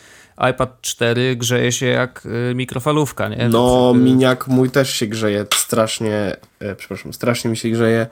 iPad 0.52 0.82
4 0.82 1.36
grzeje 1.36 1.72
się 1.72 1.86
jak 1.86 2.26
y, 2.52 2.56
mikrofalówka, 2.56 3.30
nie? 3.30 3.50
No, 3.50 3.92
Więc, 3.94 4.04
y, 4.04 4.10
miniak 4.10 4.48
mój 4.48 4.70
też 4.70 4.90
się 4.90 5.08
grzeje 5.08 5.46
strasznie, 5.54 6.36
e, 6.60 6.76
przepraszam, 6.76 7.14
strasznie 7.14 7.50
mi 7.52 7.58
się 7.58 7.70
grzeje, 7.70 8.08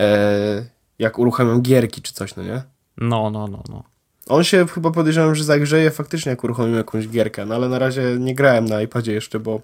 e, 0.00 0.66
jak 0.98 1.18
uruchamiam 1.18 1.62
gierki 1.62 2.02
czy 2.02 2.12
coś, 2.12 2.36
no 2.36 2.42
nie? 2.42 2.62
No, 2.96 3.30
no, 3.30 3.48
no, 3.48 3.62
no. 3.68 3.84
On 4.28 4.44
się 4.44 4.66
chyba 4.66 4.90
podejrzewam, 4.90 5.34
że 5.34 5.44
zagrzeje 5.44 5.90
faktycznie 5.90 6.30
jak 6.30 6.44
uruchomimy 6.44 6.76
jakąś 6.76 7.08
gierkę, 7.08 7.46
no 7.46 7.54
ale 7.54 7.68
na 7.68 7.78
razie 7.78 8.02
nie 8.18 8.34
grałem 8.34 8.64
na 8.64 8.82
iPadzie 8.82 9.12
jeszcze, 9.12 9.40
bo 9.40 9.60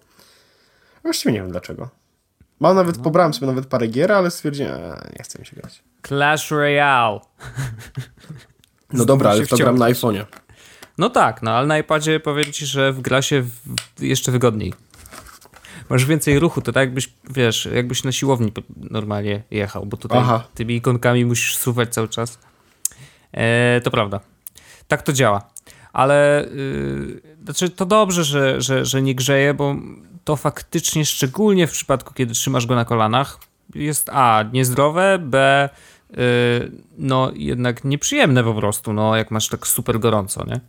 właściwie 1.02 1.32
nie 1.32 1.40
wiem 1.40 1.50
dlaczego. 1.50 1.88
Mam 2.60 2.76
nawet, 2.76 2.96
No. 2.96 3.02
pobrałem 3.04 3.34
sobie 3.34 3.46
nawet 3.46 3.66
parę 3.66 3.86
gier, 3.86 4.12
ale 4.12 4.30
stwierdziłem, 4.30 4.72
a, 4.74 5.08
nie 5.18 5.24
chcę 5.24 5.38
mi 5.38 5.46
się 5.46 5.56
grać. 5.56 5.82
Clash 6.08 6.50
Royale. 6.50 7.20
No 8.92 9.04
dobra, 9.04 9.30
ale 9.30 9.44
w 9.46 9.48
to 9.48 9.56
gram 9.56 9.78
na 9.78 9.86
iPhone'ie. 9.86 10.24
No 10.98 11.10
tak, 11.10 11.42
no 11.42 11.50
ale 11.50 11.66
na 11.66 11.78
iPadzie 11.78 12.20
powiem 12.20 12.52
ci, 12.52 12.66
że 12.66 12.94
gra 12.98 13.22
się 13.22 13.42
w, 13.42 13.58
jeszcze 14.00 14.32
wygodniej. 14.32 14.74
Masz 15.90 16.04
więcej 16.04 16.38
ruchu, 16.38 16.62
to 16.62 16.72
tak 16.72 16.80
jakbyś, 16.80 17.12
wiesz, 17.30 17.68
jakbyś 17.74 18.04
na 18.04 18.12
siłowni 18.12 18.52
normalnie 18.76 19.42
jechał, 19.50 19.86
bo 19.86 19.96
tutaj 19.96 20.18
Aha. 20.18 20.44
tymi 20.54 20.76
ikonkami 20.76 21.24
musisz 21.24 21.56
suwać 21.56 21.94
cały 21.94 22.08
czas. 22.08 22.38
E, 23.32 23.80
to 23.80 23.90
prawda. 23.90 24.20
Tak 24.88 25.02
to 25.02 25.12
działa. 25.12 25.42
Ale 25.92 26.46
yy, 26.54 27.20
znaczy 27.44 27.70
to 27.70 27.86
dobrze, 27.86 28.24
że, 28.24 28.60
że, 28.60 28.84
że 28.84 29.02
nie 29.02 29.14
grzeje, 29.14 29.54
bo 29.54 29.76
to 30.24 30.36
faktycznie, 30.36 31.04
szczególnie 31.04 31.66
w 31.66 31.72
przypadku, 31.72 32.14
kiedy 32.14 32.34
trzymasz 32.34 32.66
go 32.66 32.74
na 32.74 32.84
kolanach, 32.84 33.38
jest 33.74 34.10
A, 34.12 34.44
niezdrowe, 34.52 35.18
B, 35.18 35.68
yy, 36.10 36.16
no 36.98 37.30
jednak 37.34 37.84
nieprzyjemne 37.84 38.44
po 38.44 38.54
prostu, 38.54 38.92
no 38.92 39.16
jak 39.16 39.30
masz 39.30 39.48
tak 39.48 39.66
super 39.66 40.00
gorąco, 40.00 40.44
nie? 40.46 40.60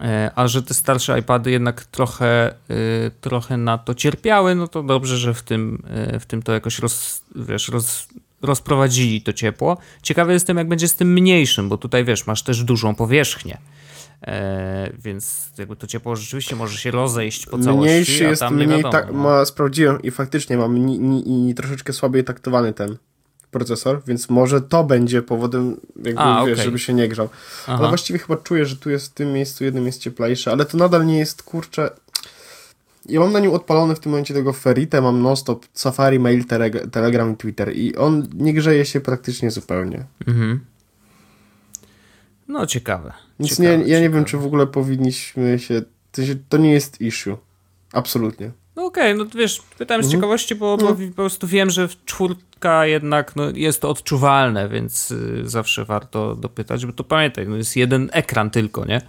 E, 0.00 0.30
A 0.34 0.48
że 0.48 0.62
te 0.62 0.74
starsze 0.74 1.18
iPady 1.18 1.50
jednak 1.50 1.84
trochę, 1.84 2.54
y, 2.70 3.10
trochę 3.20 3.56
na 3.56 3.78
to 3.78 3.94
cierpiały, 3.94 4.54
no 4.54 4.68
to 4.68 4.82
dobrze, 4.82 5.18
że 5.18 5.34
w 5.34 5.42
tym, 5.42 5.82
y, 6.14 6.20
w 6.20 6.26
tym 6.26 6.42
to 6.42 6.52
jakoś 6.52 6.78
roz, 6.78 7.22
wiesz, 7.36 7.68
roz, 7.68 8.08
rozprowadzili 8.44 9.22
to 9.22 9.32
ciepło. 9.32 9.78
Ciekawy 10.02 10.32
jestem, 10.32 10.56
jak 10.56 10.68
będzie 10.68 10.88
z 10.88 10.96
tym 10.96 11.12
mniejszym, 11.12 11.68
bo 11.68 11.78
tutaj 11.78 12.04
wiesz, 12.04 12.26
masz 12.26 12.42
też 12.42 12.64
dużą 12.64 12.94
powierzchnię. 12.94 13.58
E, 14.22 14.90
więc 14.98 15.50
jakby 15.58 15.76
to 15.76 15.86
ciepło 15.86 16.16
rzeczywiście 16.16 16.56
może 16.56 16.78
się 16.78 16.90
rozejść 16.90 17.46
po 17.46 17.58
całości, 17.58 17.90
Mniejszy 17.90 18.24
jest 18.24 18.42
mniej, 18.50 18.68
wiadomo. 18.68 18.90
tak, 18.90 19.06
no. 19.06 19.12
ma, 19.12 19.44
sprawdziłem 19.44 20.02
i 20.02 20.10
faktycznie 20.10 20.56
mam 20.56 20.86
ni, 20.86 20.98
ni, 20.98 21.50
i 21.50 21.54
troszeczkę 21.54 21.92
słabiej 21.92 22.24
taktowany 22.24 22.72
ten 22.72 22.96
procesor, 23.50 24.02
więc 24.06 24.30
może 24.30 24.60
to 24.60 24.84
będzie 24.84 25.22
powodem, 25.22 25.76
jakby 26.04 26.20
A, 26.20 26.44
wiesz, 26.44 26.52
okej. 26.52 26.64
żeby 26.64 26.78
się 26.78 26.94
nie 26.94 27.08
grzał. 27.08 27.28
Aha. 27.62 27.78
Ale 27.78 27.88
właściwie 27.88 28.18
chyba 28.18 28.36
czuję, 28.36 28.66
że 28.66 28.76
tu 28.76 28.90
jest 28.90 29.10
w 29.10 29.14
tym 29.14 29.32
miejscu 29.32 29.64
jednym 29.64 29.86
jest 29.86 30.00
cieplejsze, 30.00 30.52
ale 30.52 30.64
to 30.64 30.76
nadal 30.78 31.06
nie 31.06 31.18
jest 31.18 31.42
kurczę. 31.42 31.90
Ja 33.08 33.20
mam 33.20 33.32
na 33.32 33.40
nim 33.40 33.50
odpalony 33.52 33.94
w 33.94 34.00
tym 34.00 34.12
momencie 34.12 34.34
tego 34.34 34.52
Ferrite, 34.52 35.00
mam 35.00 35.22
non-stop 35.22 35.66
Safari, 35.72 36.18
Mail, 36.18 36.44
Teleg- 36.44 36.90
Telegram 36.90 37.32
i 37.32 37.36
Twitter 37.36 37.76
i 37.76 37.96
on 37.96 38.28
nie 38.34 38.54
grzeje 38.54 38.84
się 38.84 39.00
praktycznie 39.00 39.50
zupełnie. 39.50 40.04
Mhm. 40.26 40.60
No 42.48 42.66
ciekawe. 42.66 43.12
Więc 43.40 43.50
ciekawe, 43.56 43.68
nie, 43.68 43.72
ja 43.74 43.78
nie 43.80 43.86
ciekawe. 44.04 44.10
wiem, 44.10 44.24
czy 44.24 44.36
w 44.38 44.46
ogóle 44.46 44.66
powinniśmy 44.66 45.58
się... 45.58 45.82
To, 46.48 46.56
nie 46.58 46.72
jest 46.72 47.00
issue. 47.00 47.36
Absolutnie. 47.92 48.50
No 48.76 48.84
okej, 48.84 49.14
no 49.14 49.24
to 49.24 49.38
wiesz, 49.38 49.62
pytałem 49.78 50.02
z 50.02 50.06
Mhm. 50.06 50.20
ciekawości, 50.20 50.54
bo, 50.54 50.76
bo 50.76 50.94
po 50.94 51.14
prostu 51.16 51.46
wiem, 51.46 51.70
że 51.70 51.88
w 51.88 52.04
czwórka 52.04 52.86
jednak 52.86 53.36
no, 53.36 53.42
jest 53.54 53.80
to 53.80 53.90
odczuwalne, 53.90 54.68
więc 54.68 55.10
y, 55.10 55.42
zawsze 55.44 55.84
warto 55.84 56.36
dopytać, 56.36 56.86
bo 56.86 56.92
to 56.92 57.04
pamiętaj, 57.04 57.48
no 57.48 57.56
jest 57.56 57.76
jeden 57.76 58.10
ekran 58.12 58.50
tylko, 58.50 58.84
nie? 58.84 59.00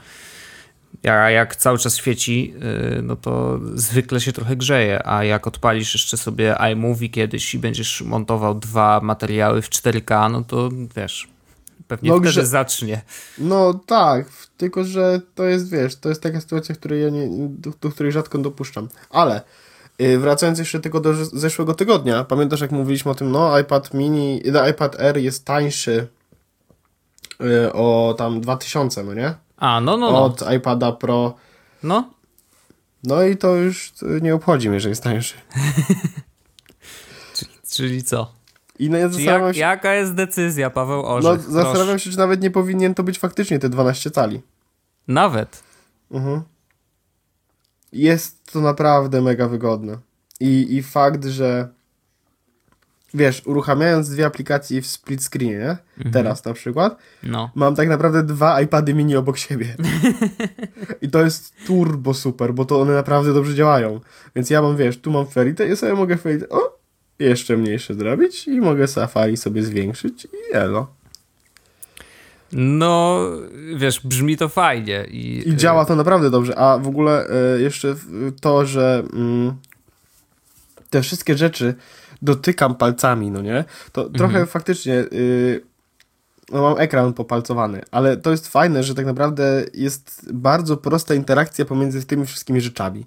A 1.03 1.29
jak 1.29 1.55
cały 1.55 1.77
czas 1.77 1.97
świeci, 1.97 2.53
y, 2.97 3.01
no 3.01 3.15
to 3.15 3.59
zwykle 3.73 4.21
się 4.21 4.33
trochę 4.33 4.55
grzeje, 4.55 5.07
a 5.07 5.23
jak 5.23 5.47
odpalisz 5.47 5.93
jeszcze 5.93 6.17
sobie 6.17 6.55
iMovie 6.71 7.09
kiedyś 7.09 7.53
i 7.53 7.59
będziesz 7.59 8.01
montował 8.01 8.55
dwa 8.55 8.99
materiały 9.03 9.61
w 9.61 9.69
4K, 9.69 10.31
no 10.31 10.43
to 10.43 10.69
wiesz, 10.95 11.27
pewnie 11.87 12.09
No, 12.09 12.19
wtedy 12.19 12.45
zacznie. 12.45 13.01
No 13.37 13.73
tak, 13.73 14.27
tylko 14.57 14.83
że 14.83 15.21
to 15.35 15.43
jest, 15.43 15.69
wiesz, 15.71 15.95
to 15.95 16.09
jest 16.09 16.21
taka 16.21 16.41
sytuacja, 16.41 16.75
której 16.75 17.03
ja 17.03 17.09
nie, 17.09 17.27
do, 17.49 17.71
do 17.81 17.89
której 17.89 18.11
rzadko 18.11 18.37
dopuszczam. 18.37 18.89
Ale 19.09 19.41
yy, 19.99 20.19
wracając 20.19 20.59
jeszcze 20.59 20.79
tego 20.79 20.99
do 20.99 21.25
zeszłego 21.25 21.73
tygodnia, 21.73 22.23
pamiętasz 22.23 22.61
jak 22.61 22.71
mówiliśmy 22.71 23.11
o 23.11 23.15
tym, 23.15 23.31
no 23.31 23.59
iPad 23.59 23.93
mini, 23.93 24.41
no, 24.51 24.67
iPad 24.67 24.99
Air 24.99 25.17
jest 25.17 25.45
tańszy 25.45 26.07
yy, 27.39 27.73
o 27.73 28.15
tam 28.17 28.41
2000, 28.41 29.03
no 29.03 29.13
nie? 29.13 29.44
A, 29.57 29.81
no, 29.81 29.97
no, 29.97 30.11
no. 30.11 30.23
Od 30.23 30.51
iPada 30.51 30.91
Pro. 30.91 31.35
No, 31.83 32.09
No 33.03 33.23
i 33.23 33.37
to 33.37 33.55
już 33.55 33.93
nie 34.21 34.35
obchodzi 34.35 34.69
mnie, 34.69 34.79
że 34.79 34.89
jest 34.89 35.03
tańszy. 35.03 35.35
Czyli 37.71 38.03
co? 38.03 38.31
I 38.79 38.89
no, 38.89 38.97
ja 38.97 39.09
zastanawiam 39.09 39.47
jak, 39.47 39.55
się, 39.55 39.61
jaka 39.61 39.93
jest 39.93 40.13
decyzja, 40.13 40.69
Paweł 40.69 41.01
no, 41.01 41.07
Orzech? 41.07 41.41
zastanawiam 41.41 41.87
Proszę. 41.87 41.99
się, 41.99 42.11
czy 42.11 42.17
nawet 42.17 42.41
nie 42.41 42.51
powinien 42.51 42.93
to 42.95 43.03
być 43.03 43.19
faktycznie 43.19 43.59
te 43.59 43.69
12 43.69 44.11
cali. 44.11 44.41
Nawet. 45.07 45.63
Mhm. 46.11 46.41
Jest 47.93 48.51
to 48.51 48.61
naprawdę 48.61 49.21
mega 49.21 49.47
wygodne. 49.47 49.97
I, 50.39 50.75
I 50.75 50.83
fakt, 50.83 51.25
że 51.25 51.69
wiesz, 53.15 53.41
uruchamiając 53.45 54.09
dwie 54.09 54.25
aplikacje 54.25 54.81
w 54.81 54.87
split 54.87 55.23
screenie, 55.23 55.57
nie? 55.57 55.77
Mhm. 55.97 56.13
teraz 56.13 56.45
na 56.45 56.53
przykład, 56.53 56.97
No. 57.23 57.51
mam 57.55 57.75
tak 57.75 57.89
naprawdę 57.89 58.23
dwa 58.23 58.61
iPady 58.61 58.93
mini 58.93 59.15
obok 59.15 59.37
siebie. 59.37 59.75
I 61.01 61.09
to 61.09 61.21
jest 61.23 61.53
turbo 61.67 62.13
super, 62.13 62.53
bo 62.53 62.65
to 62.65 62.81
one 62.81 62.93
naprawdę 62.93 63.33
dobrze 63.33 63.55
działają. 63.55 63.99
Więc 64.35 64.49
ja 64.49 64.61
mam, 64.61 64.77
wiesz, 64.77 64.97
tu 64.97 65.11
mam 65.11 65.27
Feritę 65.27 65.67
i 65.67 65.75
sobie 65.75 65.93
mogę 65.93 66.17
Feritę, 66.17 66.49
o, 66.49 66.79
jeszcze 67.19 67.57
mniejsze 67.57 67.93
zrobić 67.93 68.47
i 68.47 68.61
mogę 68.61 68.87
Safari 68.87 69.37
sobie 69.37 69.63
zwiększyć 69.63 70.25
i 70.25 70.55
elo. 70.55 70.87
No, 72.51 73.21
wiesz, 73.75 73.99
brzmi 74.03 74.37
to 74.37 74.49
fajnie. 74.49 75.05
I, 75.11 75.49
I 75.49 75.55
działa 75.55 75.85
to 75.85 75.95
naprawdę 75.95 76.29
dobrze. 76.29 76.59
A 76.59 76.77
w 76.77 76.87
ogóle 76.87 77.27
e, 77.29 77.61
jeszcze 77.61 77.95
to, 78.41 78.65
że 78.65 79.03
mm, 79.13 79.53
te 80.89 81.01
wszystkie 81.01 81.37
rzeczy 81.37 81.75
dotykam 82.21 82.75
palcami, 82.75 83.31
no 83.31 83.41
nie? 83.41 83.63
To 83.91 84.09
trochę 84.09 84.45
faktycznie 84.45 84.93
y, 84.93 85.61
no 86.51 86.61
mam 86.61 86.79
ekran 86.79 87.13
popalcowany, 87.13 87.81
ale 87.91 88.17
to 88.17 88.31
jest 88.31 88.47
fajne, 88.47 88.83
że 88.83 88.95
tak 88.95 89.05
naprawdę 89.05 89.65
jest 89.73 90.33
bardzo 90.33 90.77
prosta 90.77 91.13
interakcja 91.13 91.65
pomiędzy 91.65 92.05
tymi 92.05 92.25
wszystkimi 92.25 92.61
rzeczami. 92.61 93.05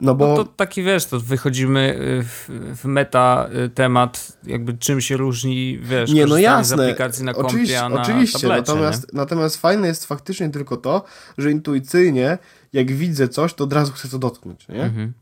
No 0.00 0.14
bo 0.14 0.28
No 0.28 0.36
to 0.36 0.44
taki 0.44 0.82
wiesz, 0.82 1.06
to 1.06 1.20
wychodzimy 1.20 1.98
y, 2.00 2.22
w, 2.22 2.48
w 2.82 2.84
meta 2.84 3.48
y, 3.66 3.68
temat, 3.68 4.38
jakby 4.44 4.74
czym 4.74 5.00
się 5.00 5.16
różni, 5.16 5.78
wiesz, 5.82 6.12
nie, 6.12 6.22
no 6.22 6.28
korzystanie 6.28 6.64
z 6.64 6.70
jasne. 6.70 6.84
aplikacji 6.84 7.24
na 7.24 7.34
kompie, 7.34 7.48
oczywiście, 7.48 7.88
na 7.88 8.02
oczywiście. 8.02 8.38
tablecie, 8.38 8.72
natomiast, 8.72 9.12
natomiast 9.12 9.56
fajne 9.56 9.88
jest 9.88 10.06
faktycznie 10.06 10.50
tylko 10.50 10.76
to, 10.76 11.04
że 11.38 11.50
intuicyjnie, 11.50 12.38
jak 12.72 12.92
widzę 12.92 13.28
coś, 13.28 13.54
to 13.54 13.64
od 13.64 13.72
razu 13.72 13.92
chcę 13.92 14.08
to 14.08 14.18
dotknąć, 14.18 14.68
nie? 14.68 14.74
nie? 14.74 14.84
Mhm. 14.84 15.12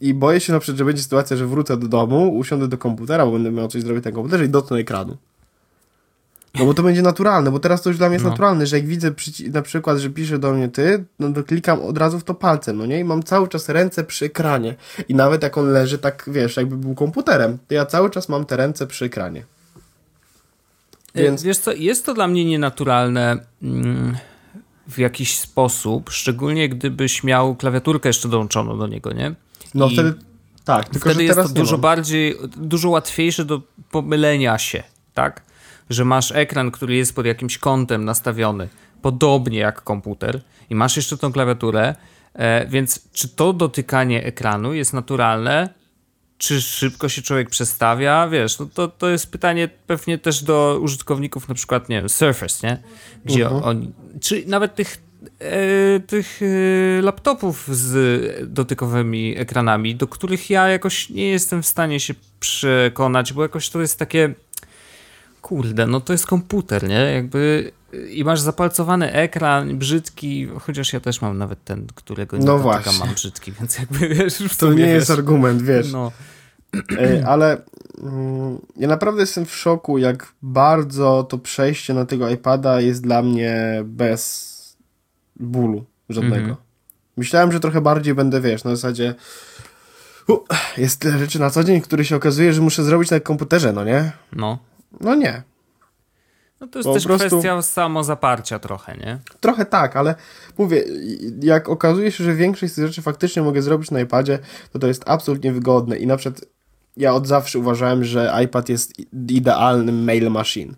I 0.00 0.14
boję 0.14 0.40
się 0.40 0.52
na 0.52 0.60
przykład, 0.60 0.78
że 0.78 0.84
będzie 0.84 1.02
sytuacja, 1.02 1.36
że 1.36 1.46
wrócę 1.46 1.76
do 1.76 1.88
domu, 1.88 2.36
usiądę 2.38 2.68
do 2.68 2.78
komputera, 2.78 3.26
bo 3.26 3.32
będę 3.32 3.50
miał 3.50 3.68
coś 3.68 3.82
zrobić 3.82 4.04
na 4.04 4.12
komputerze 4.12 4.44
i 4.44 4.48
dotknę 4.48 4.76
ekranu. 4.78 5.16
No 6.54 6.64
bo 6.64 6.74
to 6.74 6.82
będzie 6.82 7.02
naturalne, 7.02 7.50
bo 7.50 7.58
teraz 7.58 7.82
to 7.82 7.90
już 7.90 7.98
dla 7.98 8.08
mnie 8.08 8.14
jest 8.14 8.24
No. 8.24 8.30
naturalne, 8.30 8.66
że 8.66 8.76
jak 8.76 8.86
widzę 8.86 9.10
na 9.52 9.62
przykład, 9.62 9.98
że 9.98 10.10
pisze 10.10 10.38
do 10.38 10.52
mnie 10.52 10.68
ty, 10.68 11.04
no 11.18 11.32
to 11.32 11.44
klikam 11.44 11.80
od 11.80 11.98
razu 11.98 12.18
w 12.18 12.24
to 12.24 12.34
palcem, 12.34 12.76
no 12.76 12.86
nie? 12.86 12.98
I 13.00 13.04
mam 13.04 13.22
cały 13.22 13.48
czas 13.48 13.68
ręce 13.68 14.04
przy 14.04 14.24
ekranie. 14.24 14.74
I 15.08 15.14
nawet 15.14 15.42
jak 15.42 15.58
on 15.58 15.68
leży 15.72 15.98
tak, 15.98 16.24
wiesz, 16.32 16.56
jakby 16.56 16.76
był 16.76 16.94
komputerem, 16.94 17.58
to 17.68 17.74
ja 17.74 17.86
cały 17.86 18.10
czas 18.10 18.28
mam 18.28 18.44
te 18.44 18.56
ręce 18.56 18.86
przy 18.86 19.04
ekranie. 19.04 19.44
Więc- 21.14 21.26
Więc... 21.26 21.42
Wiesz 21.42 21.58
co, 21.58 21.72
jest 21.72 22.06
to 22.06 22.14
dla 22.14 22.28
mnie 22.28 22.44
nienaturalne 22.44 23.38
mm, 23.62 24.16
w 24.88 24.98
jakiś 24.98 25.38
sposób, 25.38 26.10
szczególnie 26.10 26.68
gdybyś 26.68 27.24
miał 27.24 27.56
klawiaturkę 27.56 28.08
jeszcze 28.08 28.28
dołączoną 28.28 28.78
do 28.78 28.86
niego, 28.86 29.12
nie? 29.12 29.34
No 29.74 29.86
I 29.86 29.92
wtedy 29.92 30.14
tak, 30.64 30.88
tylko 30.88 31.08
Wtedy 31.08 31.14
że 31.14 31.22
jest 31.22 31.34
teraz 31.34 31.52
to 31.52 31.58
nie 31.58 31.60
dużo 31.60 31.78
bardziej, 31.78 32.36
dużo 32.56 32.90
łatwiejsze 32.90 33.44
do 33.44 33.62
pomylenia 33.90 34.58
się, 34.58 34.82
tak? 35.14 35.42
Że 35.90 36.04
masz 36.04 36.32
ekran, 36.32 36.70
który 36.70 36.94
jest 36.94 37.14
pod 37.14 37.26
jakimś 37.26 37.58
kątem 37.58 38.04
nastawiony, 38.04 38.68
podobnie 39.02 39.58
jak 39.58 39.82
komputer 39.82 40.40
i 40.70 40.74
masz 40.74 40.96
jeszcze 40.96 41.18
tą 41.18 41.32
klawiaturę, 41.32 41.94
e, 42.34 42.66
więc 42.66 43.00
czy 43.12 43.28
to 43.28 43.52
dotykanie 43.52 44.24
ekranu 44.24 44.74
jest 44.74 44.92
naturalne? 44.92 45.68
Czy 46.38 46.60
szybko 46.60 47.08
się 47.08 47.22
człowiek 47.22 47.50
przestawia? 47.50 48.28
Wiesz, 48.28 48.58
no 48.58 48.66
to, 48.74 48.88
to 48.88 49.08
jest 49.08 49.32
pytanie 49.32 49.68
pewnie 49.86 50.18
też 50.18 50.42
do 50.42 50.78
użytkowników 50.82 51.48
na 51.48 51.54
przykład, 51.54 51.88
nie 51.88 52.00
wiem, 52.00 52.08
Surface, 52.08 52.66
nie? 52.66 52.82
Gdzie 53.24 53.44
Mhm. 53.44 53.62
oni, 53.64 53.92
czy 54.20 54.44
nawet 54.46 54.74
tych 54.74 55.07
tych 56.06 56.40
e, 56.42 57.02
laptopów 57.02 57.76
z 57.76 58.52
dotykowymi 58.52 59.38
ekranami, 59.38 59.96
do 59.96 60.06
których 60.06 60.50
ja 60.50 60.68
jakoś 60.68 61.10
nie 61.10 61.28
jestem 61.28 61.62
w 61.62 61.66
stanie 61.66 62.00
się 62.00 62.14
przekonać, 62.40 63.32
bo 63.32 63.42
jakoś 63.42 63.70
to 63.70 63.80
jest 63.80 63.98
takie 63.98 64.34
kurde, 65.42 65.86
no 65.86 66.00
to 66.00 66.12
jest 66.12 66.26
komputer, 66.26 66.88
nie? 66.88 67.12
Jakby 67.12 67.72
i 68.10 68.24
masz 68.24 68.40
zapalcowany 68.40 69.12
ekran, 69.12 69.78
brzydki, 69.78 70.48
chociaż 70.60 70.92
ja 70.92 71.00
też 71.00 71.22
mam 71.22 71.38
nawet 71.38 71.64
ten, 71.64 71.86
którego 71.94 72.36
nie 72.36 72.44
No 72.44 72.58
dotykam, 72.58 72.94
mam 72.98 73.14
brzydki, 73.14 73.52
więc 73.52 73.78
jakby 73.78 74.08
wiesz, 74.08 74.38
w 74.38 74.56
To 74.56 74.72
nie 74.72 74.76
wiesz, 74.76 74.94
jest 74.94 75.10
argument, 75.10 75.62
wiesz. 75.62 75.92
No, 75.92 76.12
Ej, 76.98 77.22
ale 77.22 77.62
mm, 78.02 78.58
ja 78.76 78.88
naprawdę 78.88 79.20
jestem 79.20 79.46
w 79.46 79.54
szoku, 79.54 79.98
jak 79.98 80.32
bardzo 80.42 81.26
to 81.28 81.38
przejście 81.38 81.94
na 81.94 82.04
tego 82.04 82.28
iPada 82.30 82.80
jest 82.80 83.02
dla 83.02 83.22
mnie 83.22 83.82
bez 83.84 84.57
bólu 85.40 85.84
żadnego. 86.08 86.36
Mhm. 86.36 86.56
Myślałem, 87.16 87.52
że 87.52 87.60
trochę 87.60 87.80
bardziej 87.80 88.14
będę, 88.14 88.40
wiesz, 88.40 88.64
na 88.64 88.70
zasadzie 88.76 89.14
u, 90.28 90.36
jest 90.76 91.00
tyle 91.00 91.18
rzeczy 91.18 91.40
na 91.40 91.50
co 91.50 91.64
dzień, 91.64 91.80
które 91.80 92.04
się 92.04 92.16
okazuje, 92.16 92.52
że 92.52 92.60
muszę 92.62 92.84
zrobić 92.84 93.10
na 93.10 93.20
komputerze, 93.20 93.72
no 93.72 93.84
nie? 93.84 94.12
no. 94.32 94.58
No 95.00 95.14
nie. 95.14 95.42
No 96.60 96.66
to 96.66 96.78
jest 96.78 96.86
Po 96.88 96.94
też 96.94 97.04
prostu- 97.04 97.26
kwestia 97.26 97.62
samozaparcia 97.62 98.58
trochę, 98.58 98.96
nie? 98.96 99.18
Trochę 99.40 99.64
tak, 99.66 99.96
ale 99.96 100.14
mówię, 100.58 100.84
jak 101.42 101.68
okazuje 101.68 102.12
się, 102.12 102.24
że 102.24 102.34
większość 102.34 102.72
z 102.72 102.76
tych 102.76 102.86
rzeczy 102.86 103.02
faktycznie 103.02 103.42
mogę 103.42 103.62
zrobić 103.62 103.90
na 103.90 104.00
iPadzie, 104.00 104.38
to 104.72 104.78
to 104.78 104.86
jest 104.86 105.02
absolutnie 105.06 105.52
wygodne 105.52 105.96
i 105.96 106.06
na 106.06 106.16
przykład 106.16 106.44
ja 106.96 107.14
od 107.14 107.26
zawsze 107.26 107.58
uważałem, 107.58 108.04
że 108.04 108.32
iPad 108.44 108.68
jest 108.68 108.92
idealnym 109.28 110.04
mail 110.04 110.30
machine. 110.30 110.74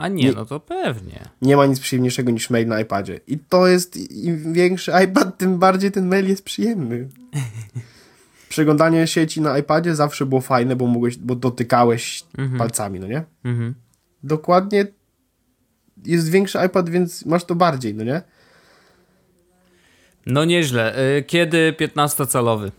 A 0.00 0.08
nie, 0.08 0.24
Nie- 0.24 0.32
no 0.32 0.46
to 0.46 0.60
pewnie. 0.60 1.28
Nie 1.42 1.56
ma 1.56 1.66
nic 1.66 1.80
przyjemniejszego 1.80 2.30
niż 2.30 2.50
mail 2.50 2.68
na 2.68 2.80
iPadzie. 2.80 3.20
I 3.26 3.38
to 3.38 3.66
jest, 3.66 3.96
im 4.10 4.52
większy 4.52 4.92
iPad, 5.04 5.38
tym 5.38 5.58
bardziej 5.58 5.92
ten 5.92 6.08
mail 6.08 6.28
jest 6.28 6.44
przyjemny. 6.44 7.08
Przeglądanie 8.48 9.06
sieci 9.06 9.40
na 9.40 9.58
iPadzie 9.58 9.94
zawsze 9.94 10.26
było 10.26 10.40
fajne, 10.40 10.76
bo 10.76 10.86
mogłeś, 10.86 11.16
bo 11.16 11.34
dotykałeś 11.34 12.24
palcami, 12.58 13.00
no 13.00 13.06
nie? 13.06 13.24
Mhm. 13.44 13.74
Dokładnie 14.22 14.86
jest 16.04 16.30
większy 16.30 16.58
iPad, 16.66 16.88
więc 16.90 17.26
masz 17.26 17.44
to 17.44 17.54
bardziej, 17.54 17.94
no 17.94 18.04
nie? 18.04 18.22
No 20.26 20.44
nieźle. 20.44 20.98
Y, 21.18 21.22
Kiedy 21.22 21.74
15-calowy? 21.80 22.70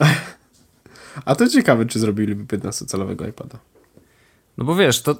A 1.24 1.34
to 1.34 1.48
ciekawe, 1.48 1.86
czy 1.86 1.98
zrobiliby 1.98 2.56
15-calowego 2.58 3.28
iPada. 3.28 3.58
No 4.58 4.64
bo 4.64 4.74
wiesz, 4.74 5.02
to 5.02 5.16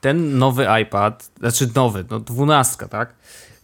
ten 0.00 0.38
nowy 0.38 0.66
iPad, 0.82 1.30
znaczy 1.38 1.68
nowy, 1.74 2.04
no 2.10 2.20
dwunastka, 2.20 2.88
tak? 2.88 3.14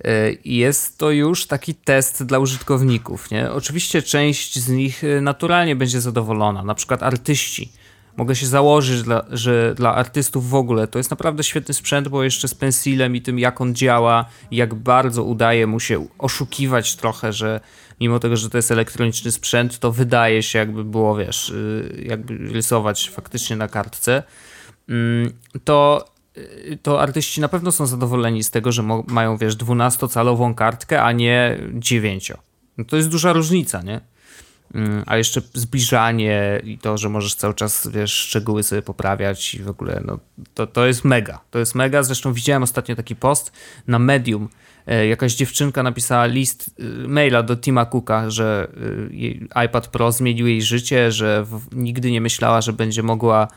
Y, 0.06 0.38
Jest 0.44 0.98
to 0.98 1.10
już 1.10 1.46
taki 1.46 1.74
test 1.74 2.22
dla 2.24 2.38
użytkowników, 2.38 3.30
nie? 3.30 3.52
Oczywiście 3.52 4.02
część 4.02 4.58
z 4.58 4.68
nich 4.68 5.04
y, 5.04 5.20
naturalnie 5.20 5.76
będzie 5.76 6.00
zadowolona, 6.00 6.62
na 6.62 6.74
przykład 6.74 7.02
artyści. 7.02 7.72
Mogę 8.16 8.36
się 8.36 8.46
założyć, 8.46 9.02
dla, 9.02 9.24
że 9.30 9.74
dla 9.74 9.94
artystów 9.94 10.50
w 10.50 10.54
ogóle 10.54 10.86
to 10.86 10.98
jest 10.98 11.10
naprawdę 11.10 11.44
świetny 11.44 11.74
sprzęt, 11.74 12.08
bo 12.08 12.24
jeszcze 12.24 12.48
z 12.48 12.54
pensilem 12.54 13.16
i 13.16 13.22
tym, 13.22 13.38
jak 13.38 13.60
on 13.60 13.74
działa, 13.74 14.24
jak 14.50 14.74
bardzo 14.74 15.24
udaje 15.24 15.66
mu 15.66 15.80
się 15.80 16.06
oszukiwać 16.18 16.96
trochę, 16.96 17.32
że 17.32 17.60
mimo 18.00 18.18
tego, 18.18 18.36
że 18.36 18.50
to 18.50 18.58
jest 18.58 18.70
elektroniczny 18.70 19.32
sprzęt, 19.32 19.78
to 19.78 19.92
wydaje 19.92 20.42
się, 20.42 20.58
jakby 20.58 20.84
było, 20.84 21.16
wiesz, 21.16 21.50
y, 21.50 22.04
jakby 22.06 22.38
rysować 22.52 23.10
faktycznie 23.10 23.56
na 23.56 23.68
kartce 23.68 24.22
to, 25.64 26.05
y, 26.37 26.79
to 26.83 27.01
artyści 27.01 27.40
na 27.40 27.48
pewno 27.48 27.72
są 27.72 27.87
zadowoleni 27.87 28.44
z 28.44 28.51
tego, 28.51 28.72
że 28.72 28.83
mają, 29.07 29.37
wiesz, 29.37 29.57
12-calową 29.57 30.55
kartkę, 30.55 31.03
a 31.03 31.12
nie 31.12 31.59
9. 31.74 32.33
No 32.79 32.85
to 32.85 32.96
jest 32.96 33.09
duża 33.09 33.33
różnica, 33.33 33.83
nie? 33.83 34.01
Mm, 34.74 35.03
A 35.07 35.16
jeszcze 35.16 35.40
zbliżanie 35.55 36.61
i 36.64 36.79
to, 36.79 36.98
że 36.98 37.09
możesz 37.09 37.35
cały 37.35 37.55
czas, 37.55 37.88
wiesz, 37.92 38.12
szczegóły 38.12 38.62
sobie 38.62 38.83
poprawiać 38.83 39.55
i 39.55 39.62
w 39.62 39.68
ogóle, 39.68 40.03
no 40.05 40.18
to, 40.55 40.66
to 40.66 40.87
jest 40.87 41.05
mega. 41.05 41.40
To 41.51 41.59
jest 41.59 41.74
mega. 41.74 42.03
Zresztą 42.03 42.33
widziałem 42.33 42.62
ostatnio 42.62 42.96
taki 42.96 43.16
post 43.16 43.53
na 43.87 43.98
Medium. 43.98 44.48
E, 44.87 45.07
Jakaś 45.07 45.35
dziewczynka 45.35 45.83
napisała 45.83 46.27
list, 46.27 46.70
y, 46.81 47.09
maila 47.09 47.42
do 47.42 47.57
Tima 47.57 47.87
Cooka, 47.87 48.31
że 48.31 48.68
y, 49.12 49.48
iPad 49.66 49.88
Pro 49.88 50.12
zmienił 50.12 50.46
jej 50.46 50.62
życie, 50.62 51.12
że 51.12 51.46
nigdy 51.72 52.11
nie 52.11 52.20
myślała, 52.20 52.61
że 52.61 52.72
będzie 52.72 53.03
mogła 53.03 53.48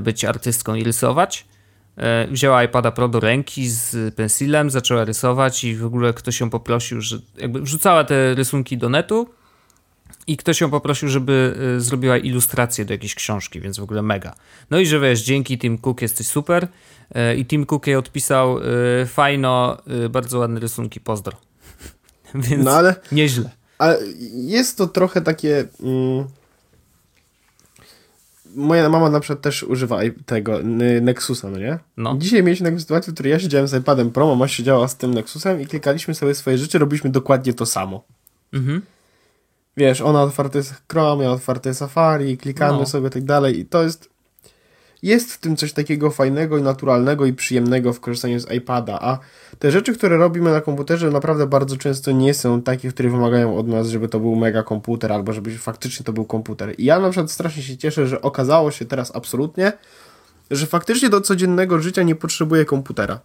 być 0.00 0.24
artystką 0.24 0.74
i 0.74 0.84
rysować. 0.84 1.46
E, 1.96 2.26
Wzięła 2.30 2.64
iPada 2.64 2.90
Pro 2.90 3.08
do 3.08 3.20
ręki 3.20 3.68
z 3.68 4.14
pensilem, 4.14 4.70
zaczęła 4.70 5.04
rysować 5.04 5.64
i 5.64 5.76
w 5.76 5.84
ogóle 5.84 6.14
ktoś 6.14 6.40
ją 6.40 6.50
poprosił, 6.50 7.00
że 7.00 7.18
jakby 7.36 7.60
wrzucała 7.60 8.04
te 8.04 8.34
rysunki 8.34 8.78
do 8.78 8.88
netu 8.88 9.28
i 10.26 10.36
ktoś 10.36 10.60
ją 10.60 10.70
poprosił, 10.70 11.08
żeby 11.08 11.54
y, 11.76 11.80
zrobiła 11.80 12.18
ilustrację 12.18 12.84
do 12.84 12.94
jakiejś 12.94 13.14
książki, 13.14 13.60
więc 13.60 13.78
w 13.78 13.82
ogóle 13.82 14.02
mega. 14.02 14.34
No 14.70 14.78
i 14.78 14.86
że 14.86 15.00
wiesz, 15.00 15.22
dzięki 15.22 15.58
Tim 15.58 15.78
Cook 15.78 16.02
jesteś 16.02 16.26
super 16.26 16.68
i 17.36 17.46
Tim 17.46 17.66
Cook 17.66 17.86
jej 17.86 17.96
odpisał 17.96 18.56
fajno, 19.06 19.78
bardzo 20.10 20.38
ładne 20.38 20.60
rysunki, 20.60 21.00
pozdro. 21.00 21.36
więc 22.34 22.64
No 22.64 22.70
ale 22.70 22.94
nieźle. 23.12 23.50
Ale 23.78 23.98
jest 24.32 24.78
to 24.78 24.86
trochę 24.86 25.20
takie. 25.20 25.64
Mm, 25.82 26.24
moja 28.54 28.88
mama 28.88 29.10
na 29.10 29.20
przykład 29.20 29.40
też 29.40 29.62
używa 29.62 29.98
tego 30.26 30.58
Nexusa, 31.02 31.50
no 31.50 31.58
nie? 31.58 31.78
No. 31.96 32.16
Dzisiaj 32.18 32.42
mieliśmy 32.42 32.66
taką 32.66 32.80
sytuację, 32.80 33.10
w 33.10 33.14
której 33.14 33.32
ja 33.32 33.38
siedziałem 33.38 33.68
z 33.68 33.74
iPadem 33.74 34.10
Pro, 34.10 34.26
mama 34.26 34.48
siedziała 34.48 34.88
z 34.88 34.96
tym 34.96 35.14
Nexusem 35.14 35.60
i 35.60 35.66
klikaliśmy 35.66 36.14
sobie 36.14 36.34
swoje 36.34 36.58
rzeczy, 36.58 36.78
robiliśmy 36.78 37.10
dokładnie 37.10 37.54
to 37.54 37.66
samo. 37.66 38.04
Mhm. 38.52 38.82
Wiesz, 39.76 40.00
ona 40.00 40.22
otwarty 40.22 40.58
jest 40.58 40.74
Chrome, 40.92 41.24
ja 41.24 41.30
otwarty 41.30 41.74
Safari, 41.74 42.38
klikamy 42.38 42.78
No. 42.78 42.86
sobie 42.86 43.10
tak 43.10 43.24
dalej 43.24 43.58
i 43.58 43.66
to 43.66 43.82
jest 43.82 44.09
jest 45.02 45.32
w 45.32 45.38
tym 45.38 45.56
coś 45.56 45.72
takiego 45.72 46.10
fajnego 46.10 46.58
i 46.58 46.62
naturalnego 46.62 47.26
i 47.26 47.32
przyjemnego 47.32 47.92
w 47.92 48.00
korzystaniu 48.00 48.40
z 48.40 48.50
iPada, 48.50 48.98
a 49.00 49.18
te 49.58 49.70
rzeczy, 49.70 49.94
które 49.94 50.16
robimy 50.16 50.52
na 50.52 50.60
komputerze 50.60 51.10
naprawdę 51.10 51.46
bardzo 51.46 51.76
często 51.76 52.12
nie 52.12 52.34
są 52.34 52.62
takie, 52.62 52.92
które 52.92 53.10
wymagają 53.10 53.56
od 53.56 53.68
nas, 53.68 53.88
żeby 53.88 54.08
to 54.08 54.20
był 54.20 54.36
mega 54.36 54.62
komputer 54.62 55.12
albo 55.12 55.32
żeby 55.32 55.58
faktycznie 55.58 56.04
to 56.04 56.12
był 56.12 56.24
komputer. 56.24 56.74
I 56.78 56.84
ja 56.84 56.98
na 56.98 57.10
przykład 57.10 57.30
strasznie 57.30 57.62
się 57.62 57.76
cieszę, 57.76 58.06
że 58.06 58.22
okazało 58.22 58.70
się 58.70 58.84
teraz 58.84 59.16
absolutnie, 59.16 59.72
że 60.50 60.66
faktycznie 60.66 61.08
do 61.08 61.20
codziennego 61.20 61.78
życia 61.78 62.02
nie 62.02 62.14
potrzebuję 62.14 62.64
komputera. 62.64 63.20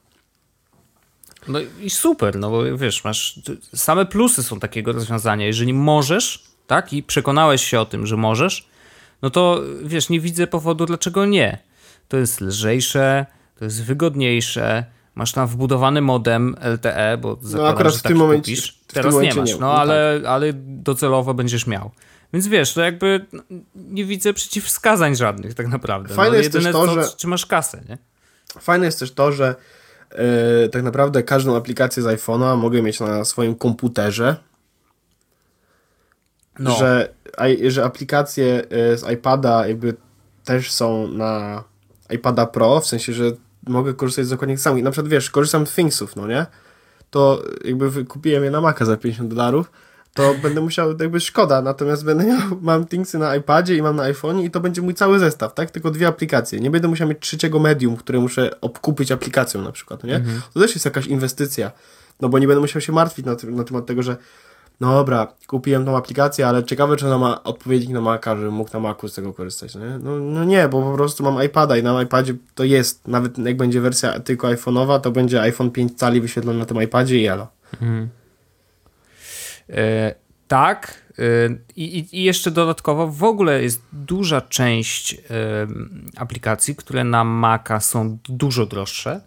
No 1.48 1.60
i 1.82 1.90
super, 1.90 2.40
no 2.40 2.50
bo 2.50 2.78
wiesz, 2.78 3.04
masz 3.04 3.40
same 3.76 4.06
plusy 4.06 4.44
są 4.44 4.60
takiego 4.60 4.92
rozwiązania. 4.92 5.46
Jeżeli 5.46 5.74
możesz, 5.74 6.44
tak, 6.68 6.94
i 6.94 7.04
przekonałeś 7.04 7.64
się 7.64 7.80
o 7.80 7.86
tym, 7.86 8.06
że 8.06 8.18
możesz, 8.18 8.68
no 9.22 9.30
to 9.30 9.62
wiesz, 9.84 10.10
nie 10.10 10.20
widzę 10.20 10.48
powodu, 10.48 10.86
dlaczego 10.86 11.26
nie. 11.26 11.58
To 12.08 12.18
jest 12.18 12.42
lżejsze, 12.42 13.26
to 13.60 13.66
jest 13.66 13.84
wygodniejsze, 13.84 14.86
masz 15.16 15.32
tam 15.32 15.48
wbudowany 15.48 16.02
modem 16.02 16.56
LTE, 16.62 17.18
bo 17.22 17.38
zakładam, 17.42 17.62
No, 17.62 17.68
akurat 17.68 17.94
że 17.94 18.00
w 18.00 18.02
taki 18.02 18.14
tym 18.14 18.18
momencie- 18.18 18.52
kupisz. 18.56 18.72
w 18.72 18.86
tym 18.94 18.94
Teraz 19.04 19.16
nie 19.16 19.34
masz, 19.34 19.50
nie, 19.50 19.54
no 19.54 19.60
no 19.60 19.74
ale, 19.74 20.22
ale 20.28 20.54
docelowo 20.56 21.34
będziesz 21.34 21.68
miał. 21.68 21.92
Więc 22.34 22.48
wiesz, 22.48 22.74
to 22.74 22.82
jakby 22.82 23.26
no, 23.34 23.42
nie 23.76 24.06
widzę 24.06 24.34
przeciwwskazań 24.34 25.16
żadnych 25.16 25.54
tak 25.54 25.68
naprawdę. 25.68 26.14
Fajne 26.16 26.32
no, 26.32 26.38
jest 26.38 26.52
też 26.52 26.64
to, 26.72 26.94
że- 26.94 27.10
czy 27.18 27.28
masz 27.28 27.46
kasę, 27.46 27.84
nie? 27.90 27.98
Fajne 28.62 28.86
jest 28.86 29.00
też 29.00 29.12
to, 29.14 29.32
że 29.32 29.56
e, 30.12 30.70
tak 30.70 30.84
naprawdę 30.84 31.24
każdą 31.24 31.56
aplikację 31.56 32.04
z 32.04 32.06
iPhone'a 32.06 32.58
mogę 32.58 32.82
mieć 32.82 33.00
na 33.00 33.26
swoim 33.26 33.56
komputerze, 33.56 34.36
No. 36.60 36.76
że, 36.76 37.10
że 37.68 37.84
aplikacje 37.84 38.64
e, 38.70 38.98
z 38.98 39.12
iPada 39.14 39.68
jakby 39.68 39.94
też 40.46 40.72
są 40.72 41.08
na 41.08 41.64
iPada 42.10 42.46
Pro, 42.46 42.80
w 42.80 42.88
sensie, 42.88 43.14
że 43.14 43.32
mogę 43.68 43.94
korzystać 43.94 44.26
z 44.26 44.30
dokładnie. 44.30 44.56
I 44.78 44.84
na 44.84 44.92
przykład 44.92 45.12
wiesz, 45.12 45.30
korzystam 45.30 45.68
z 45.68 45.76
Thingsów, 45.76 46.16
no 46.16 46.28
nie? 46.28 46.46
To 47.10 47.44
jakby 47.66 48.06
kupiłem 48.06 48.44
je 48.44 48.52
na 48.52 48.62
Maca 48.62 48.86
za 48.86 48.98
50 48.98 49.30
dolarów, 49.30 49.72
to 50.14 50.36
będę 50.44 50.62
musiał, 50.62 50.90
jakby 51.00 51.20
szkoda, 51.20 51.62
natomiast 51.62 52.06
będę 52.06 52.26
miał, 52.26 52.40
mam 52.62 52.86
Thingsy 52.86 53.18
na 53.18 53.36
iPadzie 53.36 53.76
i 53.76 53.82
mam 53.82 53.96
na 53.96 54.04
iPhone'ie 54.04 54.44
i 54.44 54.52
to 54.52 54.60
będzie 54.60 54.82
mój 54.82 54.94
cały 54.94 55.20
zestaw, 55.20 55.54
tak? 55.54 55.72
Tylko 55.72 55.92
dwie 55.92 56.08
aplikacje. 56.08 56.60
Nie 56.60 56.72
będę 56.72 56.88
musiał 56.88 57.08
mieć 57.08 57.20
trzeciego 57.20 57.60
medium, 57.60 57.98
które 57.98 58.20
muszę 58.20 58.62
obkupić 58.62 59.12
aplikacją 59.12 59.62
na 59.62 59.72
przykład, 59.72 60.04
no 60.04 60.10
nie? 60.10 60.24
To 60.54 60.60
też 60.60 60.74
jest 60.74 60.86
jakaś 60.86 61.08
inwestycja, 61.08 61.72
no 62.22 62.30
bo 62.30 62.40
nie 62.40 62.48
będę 62.48 62.62
musiał 62.62 62.82
się 62.82 62.94
martwić 62.94 63.26
na, 63.26 63.36
na 63.44 63.64
temat 63.64 63.86
tego, 63.86 64.04
że 64.04 64.18
no 64.80 64.94
dobra, 64.94 65.28
kupiłem 65.48 65.86
tą 65.86 65.98
aplikację, 65.98 66.48
ale 66.48 66.64
ciekawe, 66.64 66.98
czy 66.98 67.06
ona 67.08 67.18
ma 67.18 67.44
odpowiednik 67.44 67.90
na 67.90 68.02
Maca, 68.02 68.36
żebym 68.36 68.54
mógł 68.54 68.70
na 68.74 68.80
Macu 68.80 69.08
z 69.08 69.14
tego 69.16 69.34
korzystać, 69.34 69.76
nie? 69.76 70.00
No, 70.04 70.16
no 70.20 70.44
nie, 70.44 70.68
bo 70.68 70.82
po 70.82 70.94
prostu 70.94 71.24
mam 71.24 71.44
iPada 71.44 71.78
i 71.78 71.84
na 71.84 72.02
iPadzie 72.02 72.34
to 72.56 72.64
jest, 72.64 73.08
nawet 73.08 73.38
jak 73.38 73.58
będzie 73.58 73.82
wersja 73.82 74.20
tylko 74.20 74.48
iPhone'owa, 74.48 75.00
to 75.00 75.12
będzie 75.12 75.42
iPhone 75.42 75.72
5 75.72 75.98
cali 75.98 76.22
wyświetlony 76.22 76.60
na 76.60 76.66
tym 76.66 76.82
iPadzie 76.84 77.18
i 77.18 77.26
elo. 77.26 77.48
E, 79.70 80.16
tak. 80.48 81.02
e, 81.20 81.24
I, 81.76 82.06
i- 82.12 82.24
jeszcze 82.24 82.52
dodatkowo 82.52 83.08
w 83.08 83.24
ogóle 83.24 83.64
jest 83.64 83.82
duża 83.94 84.42
część 84.42 85.14
e, 85.14 85.18
aplikacji, 86.18 86.76
które 86.76 87.04
na 87.04 87.24
Maca 87.24 87.80
są 87.80 88.18
dużo 88.30 88.66
droższe, 88.66 89.22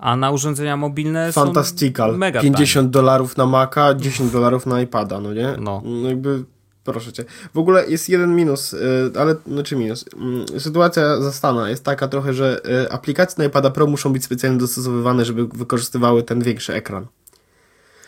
a 0.00 0.16
na 0.16 0.30
urządzenia 0.30 0.76
mobilne 0.76 1.32
Fantastical. 1.32 2.12
są 2.12 2.18
mega 2.18 2.40
50 2.40 2.90
dolarów 2.90 3.36
na 3.36 3.46
Maca, 3.46 3.94
10 3.94 4.32
dolarów 4.32 4.66
na 4.66 4.80
iPada, 4.80 5.20
no 5.20 5.34
nie? 5.34 5.54
No. 5.58 5.82
jakby, 6.08 6.44
proszę 6.84 7.12
cię. 7.12 7.24
W 7.54 7.58
ogóle 7.58 7.86
jest 7.88 8.08
jeden 8.08 8.36
minus, 8.36 8.72
y, 8.72 9.12
ale, 9.18 9.34
znaczy 9.46 9.76
minus. 9.76 10.04
Mm, 10.16 10.60
Sytuacja 10.60 11.20
zastana 11.20 11.70
jest 11.70 11.84
taka 11.84 12.08
trochę, 12.08 12.34
że 12.34 12.60
y, 12.84 12.90
aplikacje 12.90 13.34
na 13.38 13.44
iPada 13.44 13.70
Pro 13.70 13.86
muszą 13.86 14.12
być 14.12 14.24
specjalnie 14.24 14.58
dostosowywane, 14.58 15.24
żeby 15.24 15.46
wykorzystywały 15.46 16.22
ten 16.22 16.42
większy 16.42 16.74
ekran. 16.74 17.06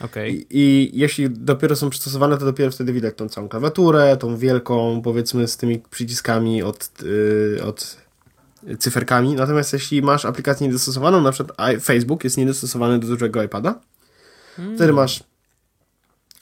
Okej. 0.01 0.47
I, 0.51 0.59
I 0.59 0.91
jeśli 0.99 1.31
dopiero 1.31 1.77
są 1.77 1.91
przystosowane, 1.91 2.39
to 2.39 2.45
dopiero 2.45 2.71
wtedy 2.71 2.93
widać 2.93 3.15
tą 3.17 3.29
całą 3.29 3.49
klawiaturę, 3.49 4.17
tą 4.17 4.37
wielką, 4.37 5.01
powiedzmy, 5.05 5.49
z 5.49 5.57
tymi 5.57 5.79
przyciskami 5.91 6.63
od, 6.63 6.91
y, 7.03 7.61
od 7.65 8.02
cyferkami. 8.79 9.35
Natomiast 9.35 9.72
jeśli 9.72 10.03
masz 10.03 10.25
aplikację 10.25 10.66
niedostosowaną, 10.66 11.20
na 11.20 11.33
przykład 11.33 11.57
Facebook 11.83 12.25
jest 12.25 12.37
niedostosowany 12.37 12.98
do 12.98 13.07
dużego 13.07 13.42
iPada, 13.42 13.75
wtedy 14.75 14.92
masz 14.92 15.25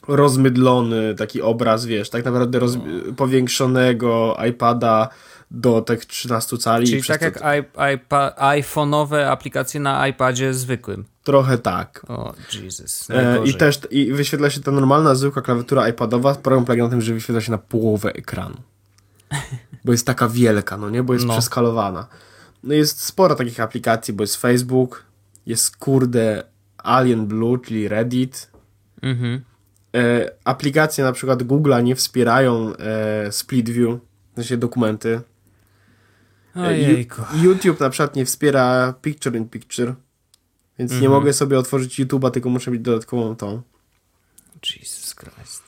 rozmydlony 0.07 1.15
taki 1.15 1.41
obraz, 1.41 1.85
wiesz, 1.85 2.09
tak 2.09 2.25
naprawdę 2.25 2.59
roz, 2.59 2.77
powiększonego 3.17 4.37
iPada 4.49 5.09
do 5.51 5.81
tych 5.81 6.05
13 6.05 6.57
cali. 6.57 6.87
Czyli 6.87 7.03
tak 7.03 7.19
to- 7.19 7.25
jak 7.25 8.07
iPhone'owe 8.37 9.27
aplikacje 9.27 9.79
na 9.79 10.07
iPadzie 10.07 10.53
zwykłym. 10.53 11.05
Trochę 11.23 11.57
tak. 11.57 12.05
O, 12.07 12.33
Jesus. 12.63 13.07
E, 13.09 13.39
I 13.45 13.53
też 13.53 13.79
i 13.91 14.13
wyświetla 14.13 14.49
się 14.49 14.61
ta 14.61 14.71
normalna, 14.71 15.15
zwykła 15.15 15.41
klawiatura 15.41 15.89
iPadowa. 15.89 16.35
Problem 16.35 16.65
polega 16.65 16.83
na 16.83 16.89
tym, 16.89 17.01
że 17.01 17.13
wyświetla 17.13 17.41
się 17.41 17.51
na 17.51 17.57
połowę 17.57 18.13
ekranu. 18.13 18.55
Bo 19.85 19.91
jest 19.91 20.05
taka 20.05 20.29
wielka, 20.29 20.77
no 20.77 20.89
nie? 20.89 21.03
Bo 21.03 21.13
jest 21.13 21.25
No. 21.25 21.33
przeskalowana. 21.33 22.07
No 22.63 22.73
jest 22.73 23.01
sporo 23.01 23.35
takich 23.35 23.59
aplikacji, 23.59 24.13
bo 24.13 24.23
jest 24.23 24.35
Facebook, 24.35 25.05
jest 25.45 25.77
kurde 25.77 26.43
Alien 26.77 27.27
Blue, 27.27 27.59
czyli 27.59 27.87
Reddit. 27.87 28.51
Mhm. 29.01 29.41
E, 29.95 30.31
aplikacje 30.43 31.03
na 31.03 31.11
przykład 31.11 31.43
Google'a 31.43 31.83
nie 31.83 31.95
wspierają 31.95 32.73
e, 32.75 33.31
Split 33.31 33.69
View, 33.69 33.99
w 34.31 34.35
sensie 34.35 34.57
dokumenty. 34.57 35.21
E, 36.55 36.61
Ojejku. 36.67 37.21
YouTube 37.43 37.79
na 37.79 37.89
przykład 37.89 38.15
nie 38.15 38.25
wspiera 38.25 38.93
Picture 39.01 39.35
in 39.35 39.49
Picture, 39.49 39.93
więc 40.79 40.91
nie 40.91 40.97
Mhm. 40.97 41.13
mogę 41.13 41.33
sobie 41.33 41.59
otworzyć 41.59 41.99
YouTube'a, 41.99 42.31
tylko 42.31 42.49
muszę 42.49 42.71
mieć 42.71 42.81
dodatkową 42.81 43.35
tą. 43.35 43.61
Jesus 44.75 45.15
Christ. 45.15 45.60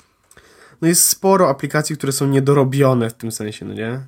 No 0.84 0.90
jest 0.90 1.10
sporo 1.10 1.50
aplikacji, 1.50 1.98
które 1.98 2.12
są 2.12 2.28
niedorobione 2.28 3.10
w 3.10 3.14
tym 3.14 3.32
sensie, 3.32 3.66
no 3.66 3.74
nie? 3.74 4.00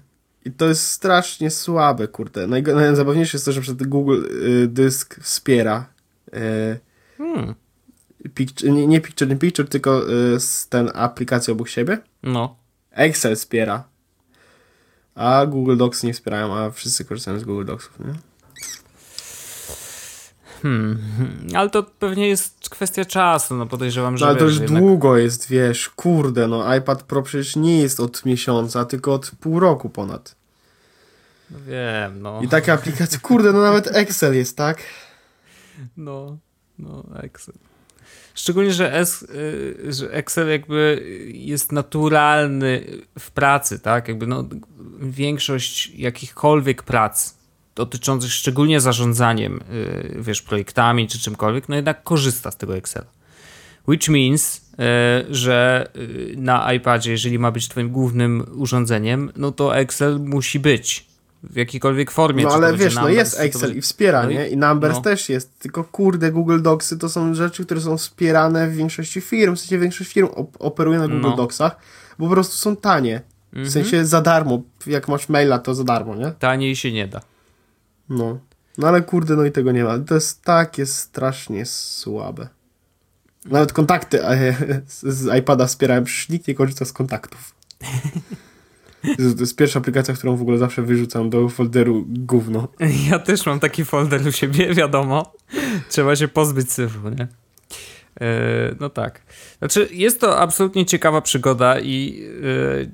I 0.46 0.52
to 0.52 0.66
jest 0.66 0.88
strasznie 0.88 1.52
słabe, 1.52 2.08
kurde. 2.08 2.48
Najgo- 2.48 2.76
Najzabawniejsze 2.76 3.38
jest 3.38 3.46
to, 3.46 3.52
że 3.52 3.62
przed 3.62 3.84
Google 3.88 4.24
y, 4.64 4.68
Dysk 4.68 5.16
wspiera 5.22 5.86
y, 6.28 6.80
Hmm. 7.18 7.56
picture, 8.34 8.72
nie, 8.72 8.88
nie 8.88 9.02
Picture 9.02 9.30
in 9.32 9.38
Picture, 9.38 9.68
tylko 9.70 10.12
y, 10.14 10.40
z 10.40 10.68
ten 10.68 10.92
aplikację 10.94 11.52
obok 11.54 11.70
siebie. 11.70 11.98
No. 12.24 12.56
Excel 12.92 13.36
wspiera. 13.36 13.84
A 15.16 15.46
Google 15.46 15.78
Docs 15.78 16.04
nie 16.04 16.14
wspierają, 16.14 16.56
a 16.58 16.72
wszyscy 16.72 17.06
korzystają 17.06 17.40
z 17.40 17.44
Google 17.44 17.66
Docsów, 17.66 18.00
nie? 18.00 18.14
Hmm. 20.62 21.00
Ale 21.56 21.70
to 21.70 21.84
pewnie 21.84 22.28
jest 22.28 22.70
kwestia 22.70 23.06
czasu, 23.06 23.56
no 23.56 23.66
podejrzewam, 23.66 24.18
że 24.18 24.26
No, 24.26 24.30
ale 24.30 24.40
to 24.40 24.46
już 24.46 24.60
jednak- 24.60 24.84
długo 24.84 25.18
jest, 25.18 25.50
wiesz, 25.50 25.90
kurde, 25.90 26.48
no 26.48 26.76
iPad 26.76 27.04
Pro 27.04 27.22
przecież 27.22 27.56
nie 27.56 27.82
jest 27.82 28.00
od 28.00 28.26
miesiąca, 28.26 28.86
tylko 28.86 29.14
od 29.14 29.32
pół 29.40 29.60
roku 29.60 29.90
ponad. 29.90 30.36
No 31.52 31.58
Wiem, 31.68 32.22
no. 32.22 32.42
I 32.44 32.48
takie 32.48 32.74
aplikacje, 32.74 33.20
kurde, 33.20 33.54
no 33.54 33.62
nawet 33.62 33.88
Excel 33.88 34.36
jest, 34.36 34.58
tak? 34.58 34.78
No, 35.98 36.38
no, 36.80 37.04
Excel. 37.22 37.56
Szczególnie, 38.36 38.74
że, 38.74 38.94
S, 38.94 39.24
y, 39.24 39.94
że 39.94 40.12
Excel 40.12 40.50
jakby 40.50 41.04
jest 41.34 41.72
naturalny 41.72 42.86
w 43.20 43.32
pracy, 43.32 43.80
tak? 43.80 44.08
Jakby 44.08 44.28
no, 44.28 44.44
większość 45.00 45.90
jakichkolwiek 45.90 46.84
prac 46.84 47.34
dotyczących 47.76 48.32
szczególnie 48.32 48.82
zarządzaniem, 48.82 49.60
y, 49.74 50.18
wiesz, 50.22 50.42
projektami 50.42 51.08
czy 51.08 51.20
czymkolwiek, 51.20 51.70
no 51.70 51.76
jednak 51.76 52.04
korzysta 52.04 52.52
z 52.52 52.58
tego 52.58 52.78
Excela. 52.78 53.06
Which 53.88 54.10
means, 54.10 54.58
y, 54.58 55.36
że 55.36 55.88
y, 55.96 56.34
na 56.38 56.74
iPadzie, 56.74 57.12
jeżeli 57.12 57.40
ma 57.40 57.52
być 57.52 57.68
twoim 57.68 57.90
głównym 57.90 58.46
urządzeniem, 58.56 59.32
no 59.36 59.52
to 59.52 59.78
Excel 59.78 60.20
musi 60.20 60.60
być 60.60 61.06
w 61.44 61.56
jakiejkolwiek 61.56 62.12
formie. 62.12 62.44
No 62.44 62.50
ale 62.54 62.78
wiesz, 62.78 62.96
no 62.96 63.02
Numbers, 63.02 63.18
jest 63.18 63.32
czy 63.32 63.38
to 63.38 63.44
Excel 63.44 63.62
będzie- 63.62 63.78
i 63.78 63.82
wspiera, 63.82 64.24
No 64.24 64.30
i- 64.30 64.34
nie? 64.36 64.48
I 64.50 64.58
Numbers 64.58 64.96
no. 64.96 65.02
też 65.02 65.30
jest, 65.30 65.60
tylko 65.60 65.84
kurde, 65.84 66.32
Google 66.32 66.62
Docsy 66.62 66.98
to 66.98 67.10
są 67.10 67.34
rzeczy, 67.34 67.66
które 67.66 67.82
są 67.82 67.98
wspierane 67.98 68.68
w 68.68 68.76
większości 68.76 69.22
firm, 69.22 69.56
w 69.56 69.60
sensie 69.60 69.80
większość 69.80 70.14
firm 70.14 70.28
op- 70.28 70.56
operuje 70.60 71.00
na 71.00 71.08
Google 71.08 71.30
No. 71.30 71.36
Docsach, 71.36 71.76
bo 72.20 72.26
po 72.28 72.32
prostu 72.32 72.56
są 72.56 72.76
tanie. 72.76 73.22
W 73.54 73.70
sensie 73.70 74.06
za 74.06 74.22
darmo, 74.22 74.62
jak 74.88 75.08
masz 75.08 75.30
maila, 75.30 75.60
to 75.60 75.76
za 75.76 75.84
darmo, 75.84 76.16
nie? 76.16 76.32
Taniej 76.40 76.76
się 76.76 76.92
nie 76.92 77.08
da. 77.08 77.22
No. 78.10 78.40
No 78.78 78.88
ale 78.88 79.02
kurde, 79.02 79.36
no 79.36 79.46
i 79.46 79.52
tego 79.52 79.72
nie 79.72 79.84
ma. 79.84 80.00
To 80.00 80.16
jest 80.16 80.44
takie 80.44 80.86
strasznie 80.86 81.66
słabe. 81.66 82.48
Nawet 83.46 83.74
kontakty 83.74 84.26
e, 84.26 84.56
z, 84.88 85.40
iPada 85.40 85.66
wspierają, 85.66 86.04
przecież 86.04 86.30
nikt 86.30 86.48
nie 86.48 86.56
korzysta 86.56 86.86
z 86.86 86.94
kontaktów. 86.94 87.52
To 89.18 89.22
jest 89.40 89.56
pierwsza 89.56 89.80
aplikacja, 89.80 90.14
którą 90.14 90.36
w 90.36 90.42
ogóle 90.42 90.58
zawsze 90.58 90.82
wyrzucam 90.82 91.30
do 91.30 91.50
folderu 91.50 92.06
gówno. 92.08 92.68
Ja 93.10 93.20
też 93.20 93.46
mam 93.46 93.60
taki 93.60 93.86
folder 93.86 94.28
u 94.28 94.32
siebie, 94.32 94.74
wiadomo. 94.82 95.34
Trzeba 95.90 96.16
się 96.16 96.28
pozbyć 96.28 96.72
syfu, 96.72 97.10
nie? 97.10 97.28
Yy, 98.20 98.76
no 98.80 98.90
tak. 98.90 99.22
Znaczy, 99.58 99.90
jest 99.92 100.22
to 100.22 100.40
absolutnie 100.40 100.86
ciekawa 100.86 101.22
przygoda 101.22 101.80
i 101.80 102.20
yy, 102.42 102.92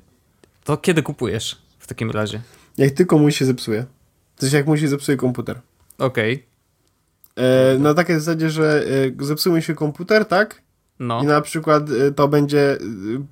to 0.64 0.76
kiedy 0.76 1.02
kupujesz 1.02 1.62
w 1.78 1.86
takim 1.86 2.10
razie? 2.10 2.40
Jak 2.78 2.90
tylko 2.90 3.18
mój 3.18 3.32
się 3.32 3.44
zepsuje. 3.44 3.84
To 4.42 4.46
jest 4.46 4.54
jak 4.54 4.66
mój 4.66 4.78
się 4.78 4.88
zepsuje 4.88 5.16
komputer. 5.16 5.60
Okej. 5.98 6.46
E, 7.36 7.78
na 7.78 7.94
takiej 7.94 8.16
zasadzie, 8.20 8.50
że 8.50 8.84
e, 9.20 9.24
zepsuje 9.24 9.62
się 9.62 9.74
komputer, 9.74 10.24
tak? 10.24 10.62
No. 10.98 11.22
I 11.22 11.26
na 11.26 11.40
przykład 11.40 11.90
e, 11.90 12.12
to 12.12 12.28
będzie 12.28 12.72
e, 12.72 12.78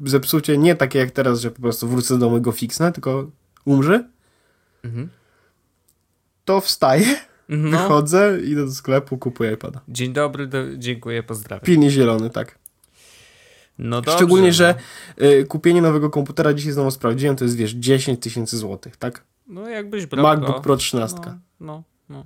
zepsucie 0.04 0.58
nie 0.58 0.74
takie 0.74 0.98
jak 0.98 1.10
teraz, 1.10 1.40
że 1.40 1.50
po 1.50 1.62
prostu 1.62 1.88
wrócę 1.88 2.18
do 2.18 2.30
mojego 2.30 2.52
fixna, 2.52 2.92
tylko 2.92 3.30
umrze. 3.64 4.08
Mhm. 4.84 5.08
To 6.44 6.60
wstaję, 6.60 7.06
No. 7.48 7.70
wychodzę, 7.70 8.38
idę 8.44 8.64
do 8.66 8.72
sklepu, 8.72 9.18
kupuję 9.18 9.52
iPada. 9.52 9.80
Dzień 9.88 10.12
dobry, 10.12 10.46
do, 10.46 10.76
dziękuję, 10.76 11.22
pozdrawiam. 11.22 11.64
Pilnie 11.64 11.90
zielony, 11.90 12.30
tak. 12.30 12.58
No 13.78 13.96
dobrze, 14.00 14.16
Szczególnie, 14.16 14.46
no. 14.46 14.52
że 14.52 14.74
y, 15.22 15.44
kupienie 15.48 15.82
nowego 15.82 16.10
komputera 16.10 16.54
dzisiaj 16.54 16.72
znowu 16.72 16.90
sprawdziłem, 16.90 17.36
to 17.36 17.44
jest 17.44 17.56
wiesz 17.56 17.70
10 17.72 18.22
tysięcy 18.22 18.56
złotych, 18.58 18.96
tak? 18.96 19.24
No 19.50 19.68
jakbyś 19.68 20.06
brał 20.06 20.22
MacBook 20.26 20.56
go. 20.56 20.60
Pro 20.60 20.76
13. 20.76 21.16
No, 21.26 21.32
no, 21.60 21.82
no. 22.08 22.24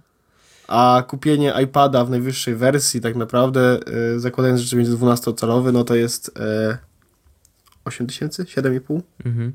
A 0.68 1.02
kupienie 1.08 1.52
iPada 1.62 2.04
w 2.04 2.10
najwyższej 2.10 2.56
wersji 2.56 3.00
tak 3.00 3.16
naprawdę, 3.16 3.80
y, 4.16 4.20
zakładając, 4.20 4.60
że 4.60 4.76
będzie 4.76 4.92
12-calowy, 4.92 5.72
no 5.72 5.84
to 5.84 5.94
jest 5.94 6.28
y, 6.28 6.78
8 7.84 8.06
tysięcy? 8.06 8.44
7,5? 8.44 9.00
Mhm. 9.24 9.52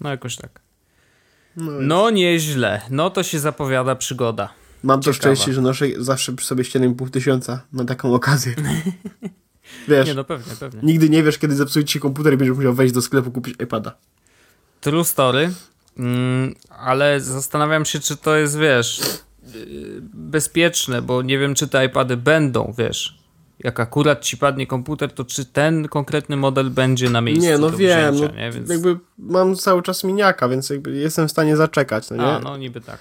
No 0.00 0.10
jakoś 0.10 0.36
tak. 0.36 0.60
No, 1.56 1.72
No 1.80 2.10
nieźle. 2.10 2.80
No 2.90 3.10
to 3.10 3.22
się 3.22 3.38
zapowiada 3.38 3.96
przygoda. 3.96 4.48
Mam 4.82 5.00
to 5.00 5.12
ciekawa. 5.12 5.34
szczęście, 5.34 5.52
że 5.54 5.60
noszę 5.62 5.86
zawsze 5.98 6.32
przy 6.32 6.46
sobie 6.46 6.64
7,5 6.64 7.10
tysiąca 7.10 7.62
na 7.72 7.84
taką 7.84 8.14
okazję. 8.14 8.54
wiesz, 9.88 10.06
Nie 10.06 10.14
no 10.14 10.24
pewnie, 10.24 10.52
pewnie. 10.60 10.80
nigdy 10.82 11.10
nie 11.10 11.22
wiesz, 11.22 11.38
kiedy 11.38 11.54
zepsuje 11.54 11.84
ci 11.84 11.92
się 11.92 12.00
komputer 12.00 12.32
i 12.34 12.36
będziesz 12.36 12.56
musiał 12.56 12.74
wejść 12.74 12.94
do 12.94 13.02
sklepu 13.02 13.30
kupić 13.30 13.54
iPada. 13.62 13.96
True 14.80 15.04
story, 15.04 15.52
mm, 15.98 16.54
ale 16.78 17.20
zastanawiam 17.20 17.84
się, 17.84 18.00
czy 18.00 18.16
to 18.16 18.36
jest, 18.36 18.58
wiesz, 18.58 19.00
yy, 19.54 20.00
bezpieczne, 20.02 21.02
bo 21.02 21.22
nie 21.22 21.38
wiem, 21.38 21.54
czy 21.54 21.68
te 21.68 21.86
iPady 21.86 22.16
będą, 22.16 22.74
wiesz, 22.78 23.20
jak 23.64 23.80
akurat 23.80 24.20
ci 24.20 24.36
padnie 24.36 24.66
komputer, 24.66 25.12
to 25.12 25.24
czy 25.24 25.44
ten 25.44 25.88
konkretny 25.88 26.36
model 26.36 26.70
będzie 26.70 27.10
na 27.10 27.20
miejscu 27.20 27.44
Nie, 27.44 27.58
no 27.58 27.70
wiem, 27.70 28.14
wzięcia, 28.14 28.34
no, 28.34 28.40
nie? 28.40 28.50
Więc... 28.52 28.70
jakby 28.70 28.98
mam 29.18 29.56
cały 29.56 29.82
czas 29.82 30.04
miniaka, 30.04 30.48
więc 30.48 30.70
jakby 30.70 30.96
jestem 30.96 31.28
w 31.28 31.30
stanie 31.30 31.56
zaczekać, 31.56 32.10
no 32.10 32.16
nie? 32.16 32.22
A, 32.22 32.38
no 32.38 32.56
niby 32.56 32.80
tak. 32.80 32.98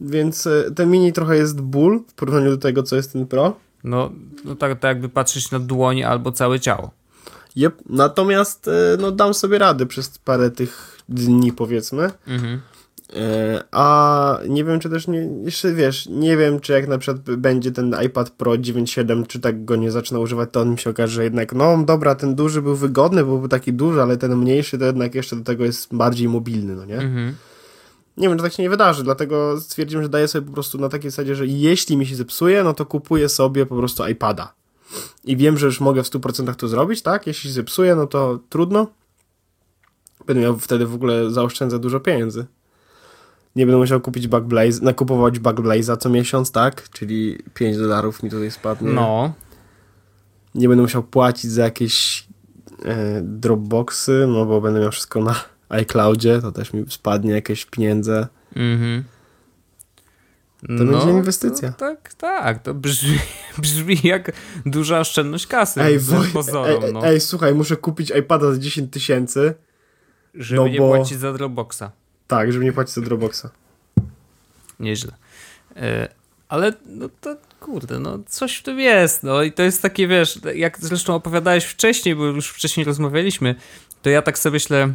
Więc 0.00 0.46
e, 0.46 0.70
ten 0.76 0.90
mini 0.90 1.12
trochę 1.12 1.36
jest 1.36 1.60
ból 1.60 2.00
w 2.08 2.12
porównaniu 2.12 2.50
do 2.50 2.58
tego, 2.58 2.82
co 2.82 2.96
jest 2.96 3.12
ten 3.12 3.26
Pro. 3.26 3.56
No, 3.84 4.10
no 4.44 4.54
tak, 4.54 4.78
tak 4.78 4.88
jakby 4.88 5.08
patrzeć 5.08 5.50
na 5.50 5.58
dłoń 5.58 6.02
albo 6.02 6.32
całe 6.32 6.60
ciało. 6.60 6.90
Yep. 7.56 7.74
Natomiast 7.88 8.68
e, 8.68 8.96
no, 9.00 9.10
dam 9.10 9.34
sobie 9.34 9.58
radę 9.58 9.86
przez 9.86 10.18
parę 10.18 10.50
tych 10.50 10.98
dni, 11.12 11.52
powiedzmy. 11.52 12.10
Mhm. 12.26 12.60
E, 13.16 13.64
A 13.70 14.38
nie 14.48 14.64
wiem, 14.64 14.80
czy 14.80 14.90
też 14.90 15.08
nie, 15.08 15.28
jeszcze 15.44 15.72
wiesz, 15.72 16.06
nie 16.06 16.36
wiem, 16.36 16.60
czy 16.60 16.72
jak 16.72 16.88
na 16.88 16.98
przykład 16.98 17.36
będzie 17.36 17.72
ten 17.72 17.96
iPad 18.06 18.30
Pro 18.30 18.52
9.7, 18.52 19.26
czy 19.26 19.40
tak 19.40 19.64
go 19.64 19.76
nie 19.76 19.90
zacznę 19.90 20.20
używać, 20.20 20.48
to 20.52 20.60
on 20.60 20.70
mi 20.70 20.78
się 20.78 20.90
okaże, 20.90 21.14
że 21.14 21.24
jednak, 21.24 21.52
no 21.52 21.84
dobra, 21.84 22.14
ten 22.14 22.34
duży 22.34 22.62
był 22.62 22.76
wygodny, 22.76 23.24
bo 23.24 23.38
był 23.38 23.48
taki 23.48 23.72
duży, 23.72 24.02
ale 24.02 24.16
ten 24.16 24.36
mniejszy 24.36 24.78
to 24.78 24.84
jednak 24.84 25.14
jeszcze 25.14 25.36
do 25.36 25.44
tego 25.44 25.64
jest 25.64 25.94
bardziej 25.94 26.28
mobilny, 26.28 26.76
no 26.76 26.84
nie? 26.84 26.98
Mhm. 26.98 27.34
Nie 28.16 28.28
wiem, 28.28 28.38
czy 28.38 28.44
tak 28.44 28.52
się 28.52 28.62
nie 28.62 28.70
wydarzy, 28.70 29.04
dlatego 29.04 29.60
stwierdziłem, 29.60 30.02
że 30.02 30.08
daję 30.08 30.28
sobie 30.28 30.46
po 30.46 30.52
prostu 30.52 30.78
na 30.78 30.88
takiej 30.88 31.10
zasadzie, 31.10 31.34
że 31.34 31.46
jeśli 31.46 31.96
mi 31.96 32.06
się 32.06 32.16
zepsuje, 32.16 32.64
no 32.64 32.74
to 32.74 32.86
kupuję 32.86 33.28
sobie 33.28 33.66
po 33.66 33.76
prostu 33.76 34.08
iPada. 34.08 34.54
I 35.24 35.36
wiem, 35.36 35.58
że 35.58 35.66
już 35.66 35.80
mogę 35.80 36.02
w 36.02 36.06
100% 36.06 36.54
to 36.54 36.68
zrobić, 36.68 37.02
tak? 37.02 37.26
Jeśli 37.26 37.50
się 37.50 37.54
zepsuje, 37.54 37.94
no 37.94 38.06
to 38.06 38.38
trudno. 38.48 38.86
Będę 40.26 40.42
miał 40.42 40.58
wtedy 40.58 40.86
w 40.86 40.94
ogóle 40.94 41.30
zaoszczędzę 41.30 41.78
dużo 41.78 42.00
pieniędzy. 42.00 42.46
Nie 43.56 43.66
będę 43.66 43.78
musiał 43.78 44.00
kupić 44.00 44.28
Backblaze, 44.28 44.84
nakupować 44.84 45.38
Backblaze'a 45.38 45.96
co 45.96 46.08
miesiąc, 46.10 46.52
tak? 46.52 46.88
Czyli 46.90 47.38
5 47.54 47.76
dolarów 47.76 48.22
mi 48.22 48.30
tutaj 48.30 48.50
spadnie. 48.50 48.90
No, 48.92 49.32
Nie 50.54 50.68
będę 50.68 50.82
musiał 50.82 51.02
płacić 51.02 51.50
za 51.50 51.62
jakieś 51.64 52.26
e, 52.84 53.20
Dropboxy, 53.22 54.24
no 54.28 54.46
bo 54.46 54.60
będę 54.60 54.80
miał 54.80 54.90
wszystko 54.90 55.20
na 55.20 55.34
iCloudzie, 55.68 56.40
to 56.40 56.52
też 56.52 56.72
mi 56.72 56.84
spadnie 56.88 57.32
jakieś 57.32 57.66
pieniądze. 57.66 58.26
Mhm. 58.56 59.04
To 60.62 60.84
będzie 60.84 61.10
inwestycja. 61.10 61.72
Tak, 61.72 62.14
tak. 62.14 62.62
To 62.62 62.74
brzmi, 62.74 63.18
brzmi 63.62 64.00
jak 64.04 64.32
duża 64.66 65.00
oszczędność 65.00 65.46
kasy. 65.46 65.82
Ej, 65.82 66.00
Woj- 66.00 66.32
pozorom, 66.32 66.84
ej, 66.84 66.92
no. 66.92 67.06
ej, 67.06 67.20
słuchaj, 67.20 67.54
muszę 67.54 67.76
kupić 67.76 68.12
iPada 68.18 68.52
za 68.52 68.58
10 68.58 68.92
tysięcy. 68.92 69.54
Żeby 70.34 70.60
no 70.60 70.68
nie 70.68 70.78
bo- 70.78 70.88
płacić 70.88 71.18
za 71.18 71.32
Dropboxa. 71.32 71.82
Tak, 72.26 72.52
żeby 72.52 72.64
nie 72.64 72.72
płacić 72.72 72.94
za 72.94 73.00
Dropboxa. 73.00 73.46
Nieźle. 74.80 75.12
E, 75.76 76.08
ale 76.48 76.72
no 76.86 77.08
to 77.20 77.36
kurde, 77.60 77.98
no 77.98 78.18
coś 78.28 78.56
w 78.56 78.62
tym 78.62 78.80
jest. 78.80 79.22
No 79.22 79.42
i 79.42 79.52
to 79.52 79.62
jest 79.62 79.82
takie, 79.82 80.08
wiesz, 80.08 80.38
jak 80.54 80.78
zresztą 80.80 81.14
opowiadałeś 81.14 81.64
wcześniej, 81.64 82.16
bo 82.16 82.24
już 82.24 82.48
wcześniej 82.48 82.84
rozmawialiśmy, 82.84 83.54
to 84.02 84.10
ja 84.10 84.22
tak 84.22 84.38
sobie 84.38 84.52
myślę, 84.52 84.92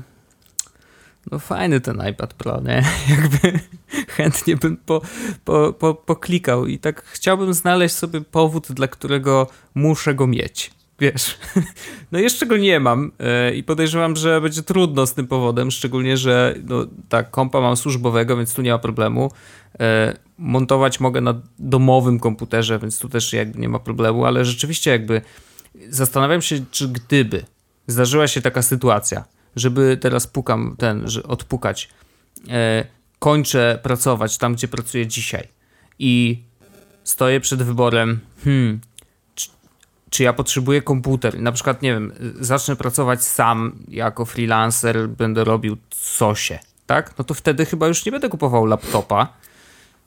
no 1.32 1.40
fajny 1.40 1.82
ten 1.82 2.02
iPad 2.10 2.34
Pro, 2.34 2.62
nie? 2.62 2.84
Jakby 3.16 3.60
chętnie 4.08 4.56
bym 4.56 4.78
po, 4.78 5.02
po, 5.46 5.74
po, 5.74 5.94
poklikał 5.96 6.66
i 6.66 6.80
tak 6.80 7.04
chciałbym 7.06 7.54
znaleźć 7.54 7.96
sobie 7.96 8.22
powód, 8.22 8.72
dla 8.72 8.88
którego 8.88 9.48
muszę 9.76 10.16
go 10.16 10.28
mieć. 10.28 10.72
Wiesz, 11.00 11.38
no 12.12 12.20
jeszcze 12.20 12.46
go 12.46 12.58
nie 12.58 12.80
mam 12.80 13.12
e, 13.20 13.56
i 13.56 13.64
podejrzewam, 13.64 14.16
że 14.16 14.42
będzie 14.42 14.64
trudno 14.64 15.08
z 15.08 15.14
tym 15.14 15.28
powodem, 15.28 15.72
szczególnie, 15.72 16.18
że 16.18 16.56
no, 16.64 16.86
tak, 17.10 17.32
kompa 17.32 17.62
mam 17.62 17.78
służbowego, 17.78 18.38
więc 18.38 18.54
tu 18.54 18.62
nie 18.62 18.72
ma 18.72 18.78
problemu. 18.78 19.32
E, 19.80 20.18
montować 20.38 21.00
mogę 21.00 21.22
na 21.22 21.42
domowym 21.60 22.20
komputerze, 22.20 22.80
więc 22.80 23.00
tu 23.00 23.10
też 23.10 23.34
jakby 23.34 23.60
nie 23.60 23.70
ma 23.70 23.80
problemu, 23.80 24.26
ale 24.26 24.46
rzeczywiście 24.46 24.92
jakby 24.92 25.22
zastanawiam 25.90 26.42
się, 26.42 26.66
czy 26.72 26.88
gdyby 26.88 27.44
zdarzyła 27.88 28.28
się 28.28 28.42
taka 28.42 28.62
sytuacja, 28.62 29.24
żeby 29.56 29.98
teraz 30.02 30.28
pukam 30.28 30.76
ten, 30.78 31.10
że 31.10 31.24
odpukać, 31.24 31.90
e, 32.50 32.86
kończę 33.20 33.80
pracować 33.84 34.38
tam, 34.38 34.54
gdzie 34.54 34.68
pracuję 34.68 35.08
dzisiaj 35.08 35.48
i 36.00 36.44
stoję 37.04 37.40
przed 37.40 37.64
wyborem, 37.64 38.20
hmm, 38.44 38.80
czy 40.10 40.24
ja 40.24 40.34
potrzebuję 40.34 40.82
komputer? 40.82 41.40
Na 41.40 41.52
przykład, 41.52 41.82
nie 41.82 41.94
wiem, 41.94 42.14
zacznę 42.40 42.76
pracować 42.76 43.24
sam 43.24 43.76
jako 43.88 44.26
freelancer, 44.26 45.10
będę 45.10 45.44
robił 45.44 45.78
cosie, 46.20 46.60
tak? 46.86 47.18
No 47.18 47.24
to 47.24 47.34
wtedy 47.34 47.66
chyba 47.66 47.88
już 47.88 48.06
nie 48.06 48.12
będę 48.12 48.30
kupował 48.30 48.66
laptopa, 48.66 49.34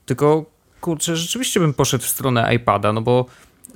tylko 0.06 0.44
kurczę, 0.80 1.16
rzeczywiście 1.16 1.60
bym 1.60 1.74
poszedł 1.74 2.04
w 2.04 2.08
stronę 2.08 2.54
iPada, 2.54 2.92
no 2.92 3.00
bo 3.00 3.26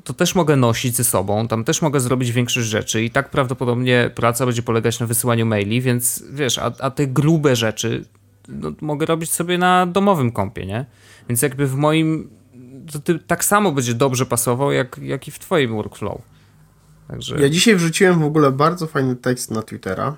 to 0.05 0.13
też 0.13 0.35
mogę 0.35 0.57
nosić 0.57 0.97
ze 0.97 1.05
sobą, 1.05 1.49
tam 1.49 1.65
też 1.65 1.83
mogę 1.83 2.01
zrobić 2.01 2.33
większość 2.33 2.69
rzeczy 2.69 3.05
i 3.05 3.11
tak 3.11 3.31
prawdopodobnie 3.31 4.11
praca 4.15 4.47
będzie 4.47 4.63
polegać 4.63 5.01
na 5.01 5.07
wysyłaniu 5.07 5.47
maili, 5.47 5.81
więc 5.81 6.25
wiesz, 6.31 6.59
a, 6.59 6.73
a 6.81 6.91
te 6.91 7.07
grube 7.07 7.57
rzeczy 7.57 8.05
no, 8.49 8.73
mogę 8.81 9.07
robić 9.07 9.33
sobie 9.33 9.59
na 9.59 9.87
domowym 9.87 10.33
kompie, 10.33 10.67
nie? 10.67 10.85
Więc 11.29 11.43
jakby 11.43 11.67
w 11.67 11.75
moim 11.75 12.31
to 12.92 12.99
ty 12.99 13.18
tak 13.18 13.44
samo 13.44 13.73
będzie 13.73 13.94
dobrze 13.94 14.27
pasował, 14.27 14.73
jak, 14.73 14.99
jak 15.03 15.29
i 15.29 15.31
w 15.31 15.38
twoim 15.38 15.75
workflow. 15.75 16.23
Także... 17.09 17.41
Ja 17.41 17.49
dzisiaj 17.49 17.76
wrzuciłem 17.76 18.20
w 18.20 18.24
ogóle 18.24 18.53
bardzo 18.53 18.87
fajny 18.87 19.16
tekst 19.16 19.51
na 19.51 19.62
Twittera. 19.62 20.16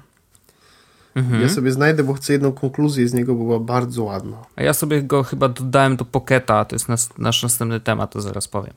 Mhm. 1.15 1.43
Ja 1.43 1.49
sobie 1.49 1.73
znajdę, 1.73 2.05
bo 2.05 2.15
chcę 2.15 2.33
jedną 2.33 2.53
konkluzję 2.53 3.09
z 3.09 3.15
niego, 3.15 3.35
bo 3.35 3.45
była 3.45 3.61
bardzo 3.61 4.05
ładna. 4.05 4.37
A 4.57 4.63
ja 4.63 4.75
sobie 4.75 5.03
go 5.03 5.23
chyba 5.23 5.49
dodałem 5.49 5.97
do 5.97 6.05
Pocketa, 6.05 6.65
to 6.65 6.75
jest 6.75 6.89
nas, 6.89 7.19
nasz 7.19 7.43
następny 7.43 7.81
temat, 7.81 8.13
to 8.13 8.21
zaraz 8.21 8.49
powiem. 8.49 8.75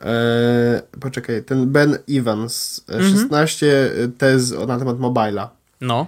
Eee, 0.00 0.82
poczekaj, 1.00 1.44
ten 1.44 1.66
Ben 1.66 1.98
Evans, 2.10 2.84
e, 2.88 3.02
16 3.02 3.90
tez 4.18 4.50
na 4.66 4.78
temat 4.78 4.98
mobila. 4.98 5.50
No. 5.80 6.06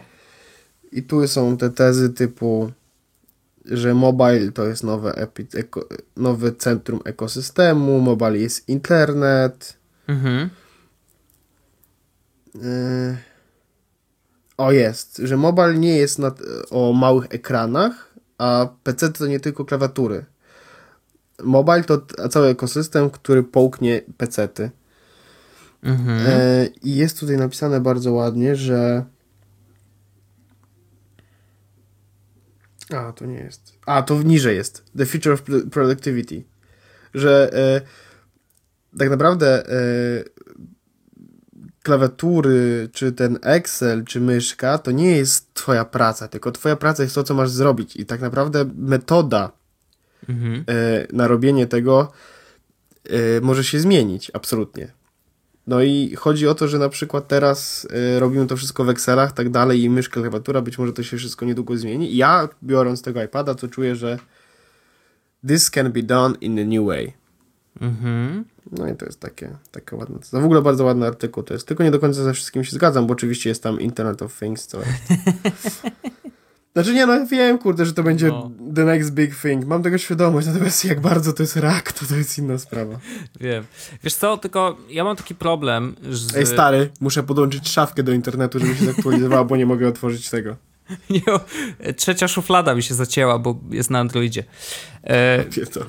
I 0.92 1.02
tu 1.02 1.28
są 1.28 1.56
te 1.56 1.70
tezy 1.70 2.10
typu, 2.10 2.72
że 3.70 3.94
mobile 3.94 4.52
to 4.52 4.66
jest 4.66 4.84
nowe, 4.84 5.14
epi, 5.14 5.46
eko, 5.54 5.88
nowe 6.16 6.52
centrum 6.52 7.00
ekosystemu, 7.04 8.00
mobile 8.00 8.38
jest 8.38 8.68
internet. 8.68 9.76
Mhm. 10.08 10.50
Yy. 12.54 13.16
O 14.56 14.72
jest, 14.72 15.16
że 15.24 15.36
mobile 15.36 15.74
nie 15.74 15.96
jest 15.96 16.18
na, 16.18 16.34
o 16.70 16.92
małych 16.92 17.26
ekranach, 17.30 18.14
a 18.38 18.68
PC 18.82 19.12
to 19.12 19.26
nie 19.26 19.40
tylko 19.40 19.64
klawiatury. 19.64 20.24
Mobile 21.42 21.84
to 21.84 22.06
cały 22.30 22.46
ekosystem, 22.46 23.10
który 23.10 23.42
połknie 23.42 24.02
pecety. 24.16 24.70
Mhm. 25.82 26.26
E, 26.26 26.66
I 26.82 26.96
jest 26.96 27.20
tutaj 27.20 27.36
napisane 27.36 27.80
bardzo 27.80 28.12
ładnie, 28.12 28.56
że 28.56 29.04
A, 32.96 33.12
to 33.12 33.26
nie 33.26 33.38
jest. 33.38 33.78
A, 33.86 34.02
to 34.02 34.22
niżej 34.22 34.56
jest. 34.56 34.84
The 34.96 35.06
Future 35.06 35.32
of 35.32 35.42
Productivity. 35.70 36.44
Że 37.14 37.50
e, 37.52 37.80
tak 38.98 39.10
naprawdę 39.10 39.68
e, 39.68 39.80
klawiatury, 41.82 42.88
czy 42.92 43.12
ten 43.12 43.38
Excel, 43.42 44.04
czy 44.04 44.20
myszka, 44.20 44.78
to 44.78 44.90
nie 44.90 45.16
jest 45.16 45.54
twoja 45.54 45.84
praca, 45.84 46.28
tylko 46.28 46.52
twoja 46.52 46.76
praca 46.76 47.02
jest 47.02 47.14
to, 47.14 47.22
co 47.22 47.34
masz 47.34 47.50
zrobić. 47.50 47.96
I 47.96 48.06
tak 48.06 48.20
naprawdę 48.20 48.64
metoda 48.74 49.52
mhm. 50.28 50.64
e, 50.68 51.06
na 51.12 51.28
robienie 51.28 51.66
tego 51.66 52.12
może 53.42 53.64
się 53.64 53.80
zmienić, 53.80 54.30
absolutnie. 54.34 54.92
No 55.70 55.82
i 55.82 56.14
chodzi 56.16 56.48
o 56.48 56.54
to, 56.54 56.68
że 56.68 56.78
na 56.78 56.88
przykład 56.88 57.28
teraz 57.28 57.84
y, 58.16 58.20
robimy 58.20 58.46
to 58.46 58.56
wszystko 58.56 58.84
w 58.84 58.88
Excelach, 58.88 59.32
tak 59.32 59.50
dalej, 59.50 59.82
i 59.82 59.90
myszka, 59.90 60.20
klawiatura, 60.20 60.62
być 60.62 60.78
może 60.78 60.92
to 60.92 61.02
się 61.02 61.16
wszystko 61.16 61.46
niedługo 61.46 61.76
zmieni. 61.76 62.12
I 62.12 62.16
ja, 62.16 62.48
biorąc 62.62 63.02
tego 63.02 63.22
iPada, 63.22 63.54
to 63.54 63.68
czuję, 63.68 63.96
że 63.96 64.18
this 65.48 65.70
can 65.70 65.92
be 65.92 66.02
done 66.02 66.34
in 66.40 66.58
a 66.58 66.64
new 66.64 66.86
way. 66.86 67.12
Mhm. 67.80 68.44
No 68.72 68.88
i 68.88 68.96
to 68.96 69.06
jest 69.06 69.20
takie, 69.20 69.56
takie 69.70 69.96
ładne. 69.96 70.18
To 70.30 70.40
w 70.40 70.44
ogóle 70.44 70.62
bardzo 70.62 70.84
ładny 70.84 71.06
artykuł 71.06 71.42
to 71.42 71.54
jest. 71.54 71.66
Tylko 71.66 71.84
nie 71.84 71.90
do 71.90 71.98
końca 71.98 72.22
ze 72.22 72.32
wszystkim 72.32 72.64
się 72.64 72.72
zgadzam, 72.72 73.06
bo 73.06 73.12
oczywiście 73.12 73.48
jest 73.48 73.62
tam 73.62 73.80
Internet 73.80 74.22
of 74.22 74.38
Things, 74.38 74.66
co 74.66 74.78
jest. 74.78 75.82
Znaczy 76.72 76.94
nie, 76.94 77.06
no 77.06 77.26
wiem, 77.26 77.58
kurde, 77.58 77.86
że 77.86 77.92
to 77.92 78.02
będzie 78.02 78.28
no. 78.28 78.50
The 78.74 78.84
next 78.84 79.10
big 79.10 79.36
thing. 79.36 79.66
Mam 79.66 79.82
tego 79.82 79.98
świadomość, 79.98 80.46
natomiast 80.46 80.84
jak 80.84 81.00
bardzo 81.00 81.32
to 81.32 81.42
jest 81.42 81.56
rak, 81.56 81.92
to 81.92 82.06
to 82.06 82.16
jest 82.16 82.38
inna 82.38 82.58
sprawa. 82.58 82.98
Wiem. 83.40 83.64
Wiesz 84.04 84.14
co, 84.14 84.38
tylko 84.38 84.76
ja 84.88 85.04
mam 85.04 85.16
taki 85.16 85.34
problem, 85.34 85.96
że... 86.10 86.38
Ej, 86.38 86.46
stary, 86.46 86.90
muszę 87.00 87.22
podłączyć 87.22 87.68
szafkę 87.68 88.02
do 88.02 88.12
internetu, 88.12 88.58
żeby 88.58 88.74
się 88.74 88.84
zaktualizowała, 88.84 89.44
bo 89.44 89.56
nie 89.56 89.66
mogę 89.66 89.88
otworzyć 89.88 90.30
tego. 90.30 90.56
Nie, 91.10 91.22
trzecia 91.92 92.28
szuflada 92.28 92.74
mi 92.74 92.82
się 92.82 92.94
zacięła, 92.94 93.38
bo 93.38 93.58
jest 93.70 93.90
na 93.90 93.98
Androidzie. 93.98 94.44
E, 95.04 95.44
to. 95.72 95.80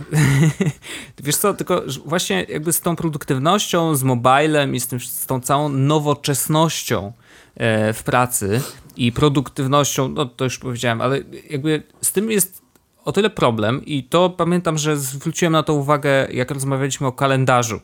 wiesz 1.23 1.35
co, 1.35 1.53
tylko 1.53 1.83
właśnie 2.05 2.45
jakby 2.49 2.73
z 2.73 2.81
tą 2.81 2.95
produktywnością, 2.95 3.95
z 3.95 4.03
mobilem 4.03 4.75
i 4.75 4.79
z, 4.79 4.87
tym, 4.87 4.99
z 4.99 5.25
tą 5.25 5.41
całą 5.41 5.69
nowoczesnością 5.69 7.13
e, 7.55 7.93
w 7.93 8.03
pracy 8.03 8.61
i 8.97 9.11
produktywnością, 9.11 10.07
no 10.07 10.25
to 10.25 10.43
już 10.43 10.59
powiedziałem, 10.59 11.01
ale 11.01 11.19
jakby 11.49 11.83
z 12.01 12.11
tym 12.11 12.31
jest 12.31 12.60
o 13.05 13.11
tyle 13.11 13.29
problem 13.29 13.85
i 13.85 14.03
to 14.03 14.29
pamiętam, 14.29 14.77
że 14.77 14.97
zwróciłem 14.97 15.53
na 15.53 15.63
to 15.63 15.73
uwagę, 15.73 16.27
jak 16.31 16.51
rozmawialiśmy 16.51 17.07
o 17.07 17.11
kalendarzu, 17.11 17.79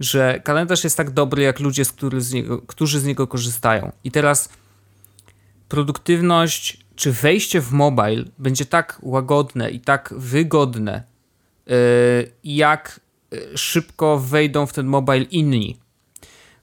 że 0.00 0.40
kalendarz 0.44 0.84
jest 0.84 0.96
tak 0.96 1.10
dobry, 1.10 1.42
jak 1.42 1.60
ludzie, 1.60 1.84
z 2.18 2.32
niego, 2.32 2.62
którzy 2.62 3.00
z 3.00 3.04
niego 3.04 3.26
korzystają. 3.26 3.92
I 4.04 4.10
teraz 4.10 4.48
produktywność 5.68 6.78
czy 6.96 7.12
wejście 7.12 7.60
w 7.60 7.72
mobile 7.72 8.24
będzie 8.38 8.64
tak 8.66 8.98
łagodne 9.02 9.70
i 9.70 9.80
tak 9.80 10.14
wygodne, 10.16 11.02
yy, 11.66 11.74
jak 12.44 13.00
yy, 13.30 13.58
szybko 13.58 14.18
wejdą 14.18 14.66
w 14.66 14.72
ten 14.72 14.86
mobile 14.86 15.22
inni. 15.22 15.78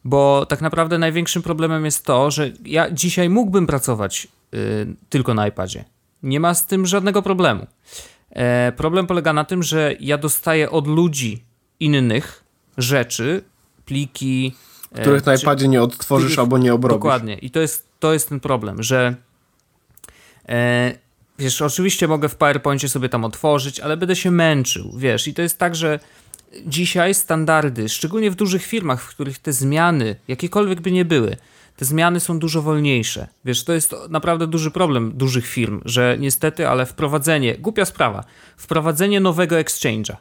Bo 0.04 0.46
tak 0.46 0.62
naprawdę 0.62 0.98
największym 0.98 1.42
problemem 1.42 1.86
jest 1.86 2.06
to, 2.06 2.32
że 2.32 2.52
ja 2.66 2.92
dzisiaj 2.92 3.30
mógłbym 3.30 3.68
pracować 3.68 4.28
yy, 4.52 4.60
tylko 5.10 5.34
na 5.34 5.48
iPadzie. 5.48 5.86
Nie 6.26 6.40
ma 6.40 6.54
z 6.54 6.68
tym 6.68 6.86
żadnego 6.86 7.22
problemu. 7.22 7.68
E, 8.30 8.72
problem 8.72 9.08
polega 9.08 9.34
na 9.34 9.44
tym, 9.44 9.64
że 9.64 9.96
ja 10.00 10.18
dostaję 10.18 10.72
od 10.72 10.88
ludzi 10.88 11.44
innych 11.80 12.44
rzeczy, 12.78 13.44
pliki. 13.86 14.56
E, 14.92 15.02
Których 15.02 15.26
na 15.26 15.36
iPadzie 15.36 15.68
nie 15.68 15.82
odtworzysz 15.82 16.26
których, 16.26 16.40
albo 16.40 16.58
nie 16.58 16.74
obrobisz. 16.74 16.96
Dokładnie. 16.96 17.36
I 17.36 17.50
to 17.52 17.60
jest, 17.60 17.88
to 18.00 18.14
jest 18.14 18.30
ten 18.30 18.40
problem, 18.40 18.84
że 18.84 19.16
e, 20.50 20.94
wiesz, 21.40 21.62
oczywiście 21.62 22.08
mogę 22.08 22.30
w 22.30 22.36
PowerPoincie 22.36 22.90
sobie 22.90 23.10
tam 23.10 23.26
otworzyć, 23.26 23.80
ale 23.80 23.98
będę 23.98 24.16
się 24.16 24.32
męczył, 24.32 24.94
wiesz. 24.98 25.28
I 25.28 25.34
to 25.34 25.42
jest 25.42 25.60
tak, 25.60 25.76
że 25.76 26.00
dzisiaj 26.66 27.14
standardy, 27.14 27.90
szczególnie 27.90 28.32
w 28.32 28.36
dużych 28.36 28.66
firmach, 28.66 29.02
w 29.02 29.08
których 29.08 29.40
te 29.40 29.54
zmiany, 29.54 30.16
jakiekolwiek 30.28 30.82
by 30.82 30.92
nie 30.92 31.06
były, 31.06 31.38
te 31.76 31.86
zmiany 31.86 32.20
są 32.20 32.40
dużo 32.40 32.62
wolniejsze. 32.62 33.28
Wiesz, 33.46 33.64
to 33.64 33.74
jest 33.74 33.96
naprawdę 34.10 34.48
duży 34.48 34.72
problem 34.72 35.12
dużych 35.16 35.48
firm, 35.48 35.82
że 35.86 36.18
niestety, 36.20 36.68
ale 36.68 36.86
wprowadzenie, 36.86 37.56
głupia 37.58 37.86
sprawa, 37.86 38.24
wprowadzenie 38.58 39.20
nowego 39.20 39.56
exchange'a, 39.56 40.16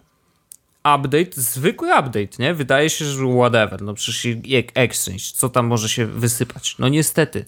update, 0.79 1.31
zwykły 1.33 1.89
update, 1.89 2.37
nie? 2.39 2.55
Wydaje 2.55 2.91
się, 2.91 3.05
że 3.05 3.25
whatever, 3.37 3.83
no 3.83 3.95
przecież 3.95 4.37
exchange, 4.75 5.25
co 5.35 5.49
tam 5.49 5.67
może 5.67 5.89
się 5.89 6.07
wysypać? 6.07 6.77
No 6.79 6.89
niestety. 6.89 7.45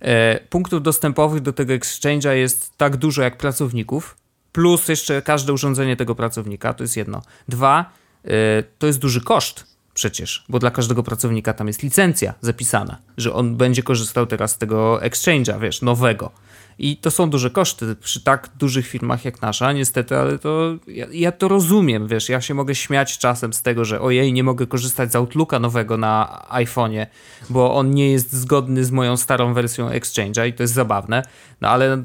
E, 0.00 0.40
punktów 0.40 0.82
dostępowych 0.82 1.40
do 1.40 1.52
tego 1.52 1.72
exchange'a 1.72 2.32
jest 2.32 2.76
tak 2.76 2.96
dużo 2.96 3.22
jak 3.22 3.38
pracowników, 3.38 4.16
plus 4.52 4.88
jeszcze 4.88 5.22
każde 5.22 5.52
urządzenie 5.52 5.96
tego 5.96 6.14
pracownika, 6.14 6.74
to 6.74 6.84
jest 6.84 6.96
jedno. 6.96 7.22
Dwa, 7.48 8.02
E, 8.24 8.62
to 8.78 8.86
jest 8.86 8.98
duży 8.98 9.20
koszt 9.20 9.71
przecież, 9.94 10.44
bo 10.48 10.58
dla 10.58 10.70
każdego 10.70 11.02
pracownika 11.02 11.52
tam 11.52 11.66
jest 11.66 11.82
licencja 11.82 12.34
zapisana, 12.40 12.98
że 13.16 13.34
on 13.34 13.56
będzie 13.56 13.82
korzystał 13.82 14.26
teraz 14.26 14.50
z 14.50 14.58
tego 14.58 14.98
exchange'a, 14.98 15.60
wiesz, 15.60 15.82
nowego. 15.82 16.32
I 16.78 16.96
to 16.96 17.10
są 17.10 17.30
duże 17.30 17.50
koszty 17.50 17.96
przy 17.96 18.20
tak 18.20 18.50
dużych 18.58 18.86
firmach 18.86 19.24
jak 19.24 19.42
nasza, 19.42 19.72
niestety, 19.72 20.16
ale 20.16 20.38
to 20.38 20.76
ja, 20.86 21.06
ja, 21.12 21.32
to 21.32 21.48
rozumiem, 21.48 22.08
wiesz, 22.08 22.28
ja 22.28 22.40
się 22.40 22.54
mogę 22.54 22.74
śmiać 22.74 23.18
czasem 23.18 23.52
z 23.52 23.62
tego, 23.62 23.84
że 23.84 24.00
ojej, 24.00 24.32
nie 24.32 24.44
mogę 24.44 24.66
korzystać 24.66 25.12
z 25.12 25.16
Outlooka 25.16 25.58
nowego 25.58 25.96
na 25.96 26.42
iPhone'ie, 26.50 27.06
bo 27.50 27.74
on 27.74 27.90
nie 27.90 28.12
jest 28.12 28.32
zgodny 28.32 28.84
z 28.84 28.90
moją 28.90 29.16
starą 29.16 29.54
wersją 29.54 29.88
Exchange'a 29.88 30.48
i 30.48 30.52
to 30.52 30.62
jest 30.62 30.74
zabawne, 30.74 31.22
no 31.60 31.68
ale 31.68 32.02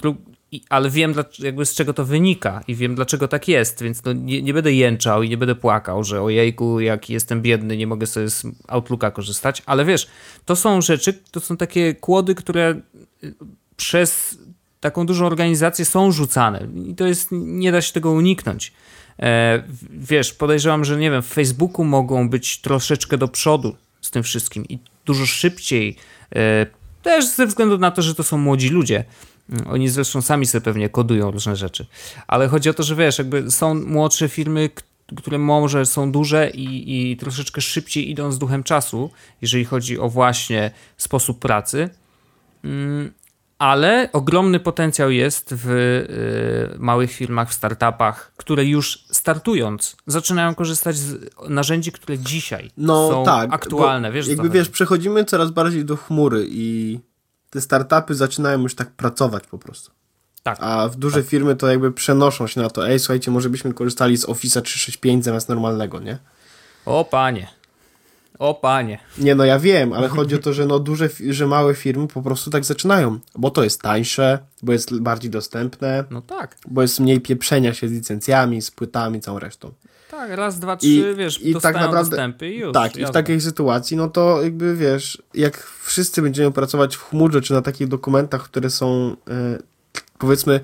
i, 0.51 0.61
ale 0.69 0.89
wiem 0.89 1.13
jakby 1.39 1.65
z 1.65 1.73
czego 1.73 1.93
to 1.93 2.05
wynika 2.05 2.63
i 2.67 2.75
wiem 2.75 2.95
dlaczego 2.95 3.27
tak 3.27 3.47
jest, 3.47 3.83
więc 3.83 4.03
no 4.03 4.13
nie, 4.13 4.41
nie, 4.41 4.53
będę 4.53 4.73
jęczał 4.73 5.23
i 5.23 5.29
nie 5.29 5.37
będę 5.37 5.55
płakał, 5.55 6.03
że 6.03 6.21
ojejku, 6.21 6.79
jak 6.79 7.09
jestem 7.09 7.41
biedny, 7.41 7.77
nie 7.77 7.87
mogę 7.87 8.07
sobie 8.07 8.29
z 8.29 8.43
Outlooka 8.67 9.11
korzystać, 9.11 9.63
ale 9.65 9.85
wiesz, 9.85 10.07
to 10.45 10.55
są 10.55 10.81
rzeczy, 10.81 11.13
to 11.31 11.39
są 11.39 11.57
takie 11.57 11.93
kłody, 11.93 12.35
które 12.35 12.81
y, 13.23 13.33
przez 13.77 14.37
taką 14.79 15.05
dużą 15.05 15.25
organizację 15.25 15.85
są 15.85 16.11
rzucane 16.11 16.67
i 16.85 16.95
to 16.95 17.07
jest, 17.07 17.27
nie 17.31 17.71
da 17.71 17.81
się 17.81 17.93
tego 17.93 18.11
uniknąć. 18.11 18.73
E, 19.19 19.63
wiesz, 19.89 20.33
podejrzewam, 20.33 20.85
że 20.85 20.97
nie 20.97 21.11
wiem, 21.11 21.21
w 21.21 21.27
Facebooku 21.27 21.85
mogą 21.85 22.29
być 22.29 22.61
troszeczkę 22.61 23.17
do 23.17 23.27
przodu 23.27 23.75
z 24.01 24.11
tym 24.11 24.23
wszystkim 24.23 24.65
i 24.65 24.79
dużo 25.05 25.25
szybciej, 25.25 25.95
e, 26.35 26.65
też 27.03 27.27
ze 27.27 27.47
względu 27.47 27.77
na 27.77 27.91
to, 27.91 28.01
że 28.01 28.15
to 28.15 28.23
są 28.23 28.37
młodzi 28.37 28.69
ludzie, 28.69 29.03
oni 29.69 29.89
zresztą 29.89 30.21
sami 30.21 30.45
sobie 30.45 30.61
pewnie 30.61 30.89
kodują 30.89 31.31
różne 31.31 31.55
rzeczy. 31.55 31.85
Ale 32.27 32.47
chodzi 32.47 32.69
o 32.69 32.73
to, 32.73 32.83
że 32.83 32.95
wiesz, 32.95 33.17
jakby 33.17 33.51
są 33.51 33.73
młodsze 33.73 34.29
firmy, 34.29 34.69
które 35.15 35.37
może 35.37 35.85
są 35.85 36.11
duże 36.11 36.49
i, 36.49 37.11
i 37.11 37.17
troszeczkę 37.17 37.61
szybciej 37.61 38.09
idą 38.09 38.31
z 38.31 38.39
duchem 38.39 38.63
czasu, 38.63 39.11
jeżeli 39.41 39.65
chodzi 39.65 39.99
o 39.99 40.09
właśnie 40.09 40.71
sposób 40.97 41.39
pracy. 41.39 41.89
Mm, 42.63 43.11
ale 43.59 44.09
ogromny 44.13 44.59
potencjał 44.59 45.11
jest 45.11 45.53
w 45.53 45.69
y, 45.69 46.79
małych 46.79 47.11
firmach, 47.11 47.49
w 47.49 47.53
startupach, 47.53 48.31
które 48.37 48.65
już 48.65 49.03
startując 49.11 49.97
zaczynają 50.07 50.55
korzystać 50.55 50.97
z 50.97 51.29
narzędzi, 51.49 51.91
które 51.91 52.19
dzisiaj 52.19 52.71
no, 52.77 53.09
są 53.09 53.25
tak, 53.25 53.53
aktualne. 53.53 54.11
Wiesz, 54.11 54.27
jakby 54.27 54.49
wiesz, 54.49 54.69
przechodzimy 54.69 55.25
coraz 55.25 55.51
bardziej 55.51 55.85
do 55.85 55.97
chmury 55.97 56.47
i 56.49 56.99
te 57.49 57.61
startupy 57.61 58.15
zaczynają 58.15 58.61
już 58.61 58.75
tak 58.75 58.91
pracować 58.91 59.47
po 59.47 59.57
prostu. 59.57 59.91
Tak. 60.43 60.57
A 60.61 60.89
w 60.89 60.95
duże 60.95 61.17
tak. 61.21 61.29
firmy 61.29 61.55
to 61.55 61.67
jakby 61.67 61.91
przenoszą 61.91 62.47
się 62.47 62.61
na 62.61 62.69
to, 62.69 62.89
ej, 62.89 62.99
słuchajcie, 62.99 63.31
może 63.31 63.49
byśmy 63.49 63.73
korzystali 63.73 64.17
z 64.17 64.25
Office'a 64.25 64.61
365 64.61 65.25
zamiast 65.25 65.49
normalnego, 65.49 65.99
nie? 65.99 66.17
O 66.85 67.05
panie. 67.05 67.47
O 68.39 68.53
panie. 68.53 68.99
Nie, 69.17 69.35
no 69.35 69.45
ja 69.45 69.59
wiem, 69.59 69.93
ale 69.93 70.07
chodzi 70.07 70.35
o 70.35 70.39
to, 70.39 70.53
że 70.53 70.65
no 70.65 70.79
duże, 70.79 71.09
że 71.29 71.47
małe 71.47 71.75
firmy 71.75 72.07
po 72.07 72.21
prostu 72.21 72.49
tak 72.49 72.65
zaczynają, 72.65 73.19
bo 73.35 73.49
to 73.49 73.63
jest 73.63 73.81
tańsze, 73.81 74.39
bo 74.63 74.73
jest 74.73 74.99
bardziej 74.99 75.31
dostępne. 75.31 76.03
No 76.11 76.21
tak. 76.21 76.57
Bo 76.67 76.81
jest 76.81 76.99
mniej 76.99 77.21
pieprzenia 77.21 77.73
się 77.73 77.87
z 77.87 77.91
licencjami, 77.91 78.61
z 78.61 78.71
płytami, 78.71 79.21
całą 79.21 79.39
resztą. 79.39 79.71
Tak, 80.11 80.31
raz, 80.31 80.59
dwa, 80.59 80.77
trzy, 80.77 80.87
I, 80.87 81.15
wiesz, 81.15 81.41
i 81.41 81.55
tak 81.55 81.75
naprawdę, 81.75 82.09
dostępy 82.09 82.49
i 82.49 82.57
już. 82.57 82.73
Tak, 82.73 82.95
jazda. 82.95 83.09
i 83.09 83.11
w 83.11 83.13
takiej 83.13 83.41
sytuacji, 83.41 83.97
no 83.97 84.09
to 84.09 84.43
jakby 84.43 84.75
wiesz, 84.75 85.21
jak 85.33 85.67
wszyscy 85.83 86.21
będziemy 86.21 86.51
pracować 86.51 86.95
w 86.95 87.03
chmurze, 87.03 87.41
czy 87.41 87.53
na 87.53 87.61
takich 87.61 87.87
dokumentach, 87.87 88.43
które 88.43 88.69
są 88.69 89.15
e, 89.29 89.57
powiedzmy 90.17 90.59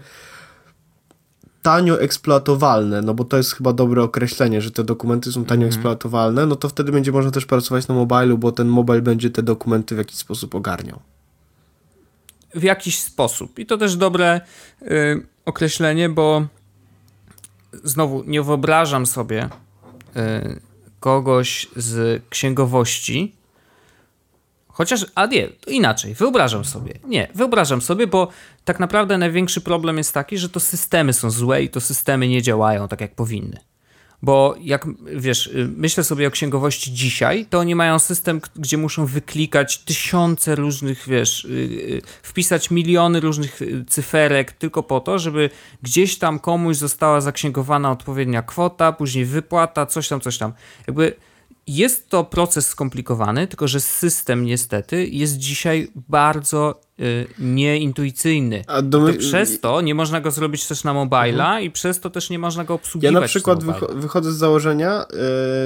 tanio 1.62 2.02
eksploatowalne, 2.02 3.02
no 3.02 3.14
bo 3.14 3.24
to 3.24 3.38
jest 3.38 3.56
chyba 3.56 3.74
dobre 3.74 4.04
określenie, 4.04 4.62
że 4.62 4.72
te 4.72 4.84
dokumenty 4.84 5.32
są 5.32 5.46
tanio 5.46 5.62
mm 5.62 5.70
-hmm. 5.70 5.74
eksploatowalne, 5.74 6.46
no 6.46 6.56
to 6.56 6.70
wtedy 6.70 6.92
będzie 6.92 7.12
można 7.12 7.32
też 7.32 7.46
pracować 7.46 7.88
na 7.88 7.96
mobilu, 7.96 8.38
bo 8.38 8.52
ten 8.52 8.68
mobile 8.68 9.02
będzie 9.02 9.30
te 9.30 9.44
dokumenty 9.44 9.96
w 9.96 9.98
jakiś 9.98 10.18
sposób 10.18 10.56
ogarniał. 10.56 11.00
W 12.56 12.64
jakiś 12.64 13.00
sposób. 13.00 13.60
I 13.60 13.66
to 13.66 13.78
też 13.78 13.96
dobre 13.96 14.42
y, 14.82 15.26
określenie, 15.46 16.10
bo 16.10 16.48
znowu 17.84 18.24
nie 18.24 18.42
wyobrażam 18.42 19.06
sobie 19.06 19.50
y, 20.16 20.60
kogoś 21.00 21.68
z 21.76 22.24
księgowości, 22.30 23.36
Chociaż, 24.74 25.06
a 25.16 25.26
nie, 25.26 25.50
inaczej, 25.68 26.14
wyobrażam 26.14 26.66
sobie. 26.66 26.94
Nie, 27.08 27.28
wyobrażam 27.36 27.82
sobie, 27.82 28.08
bo 28.08 28.28
tak 28.66 28.80
naprawdę 28.80 29.18
największy 29.18 29.62
problem 29.62 29.98
jest 29.98 30.14
taki, 30.14 30.38
że 30.38 30.50
to 30.50 30.60
systemy 30.60 31.14
są 31.14 31.30
złe 31.30 31.64
i 31.64 31.70
to 31.70 31.82
systemy 31.82 32.28
nie 32.28 32.42
działają 32.42 32.88
tak, 32.88 33.02
jak 33.02 33.16
powinny. 33.16 33.60
Bo 34.24 34.56
jak 34.62 34.88
wiesz, 35.16 35.48
y, 35.48 35.70
myślę 35.78 36.04
sobie 36.04 36.28
o 36.28 36.32
księgowości 36.32 36.94
dzisiaj, 36.94 37.46
to 37.46 37.60
oni 37.60 37.76
mają 37.76 38.00
system, 38.00 38.42
gdzie 38.56 38.78
muszą 38.78 39.06
wyklikać 39.06 39.78
tysiące 39.78 40.56
różnych, 40.56 41.08
wiesz, 41.08 41.46
y, 41.46 41.50
y, 41.50 42.02
wpisać 42.24 42.72
miliony 42.72 43.20
różnych 43.20 43.60
cyferek 43.88 44.52
tylko 44.52 44.84
po 44.84 45.00
to, 45.00 45.20
żeby 45.20 45.50
gdzieś 45.82 46.18
tam 46.18 46.40
komuś 46.40 46.78
została 46.78 47.22
zaksięgowana 47.22 47.92
odpowiednia 47.92 48.42
kwota, 48.42 48.92
później 48.92 49.26
wypłata, 49.26 49.86
coś 49.86 50.08
tam, 50.08 50.22
coś 50.22 50.38
tam. 50.38 50.54
Jakby 50.88 51.16
jest 51.68 52.10
to 52.10 52.24
proces 52.24 52.68
skomplikowany, 52.68 53.48
tylko 53.48 53.68
że 53.68 53.80
system 53.80 54.46
niestety 54.46 55.08
jest 55.08 55.38
dzisiaj 55.38 55.92
bardzo 55.96 56.82
y, 57.00 57.28
nieintuicyjny. 57.40 58.64
A 58.68 58.82
domy... 58.82 59.14
to 59.14 59.20
przez 59.20 59.60
to 59.60 59.82
nie 59.82 59.96
można 59.96 60.22
go 60.22 60.32
zrobić 60.32 60.68
też 60.68 60.84
na 60.84 60.94
mobila 60.94 61.46
mhm. 61.46 61.64
i 61.64 61.72
przez 61.72 62.00
to 62.00 62.10
też 62.10 62.30
nie 62.30 62.40
można 62.40 62.64
go 62.64 62.74
obsługiwać. 62.74 63.14
Ja 63.14 63.20
na 63.20 63.28
przykład 63.28 63.64
wychodzę 63.96 64.32
z 64.32 64.36
założenia, 64.36 65.06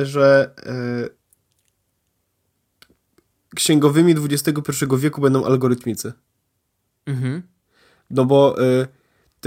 y, 0.01 0.05
że 0.05 0.51
y, 1.05 1.17
księgowymi 3.55 4.15
XXI 4.31 4.85
wieku 4.97 5.21
będą 5.21 5.45
algorytmicy. 5.45 6.13
Mhm. 7.05 7.43
No 8.09 8.25
bo 8.25 8.61
y, 8.61 8.87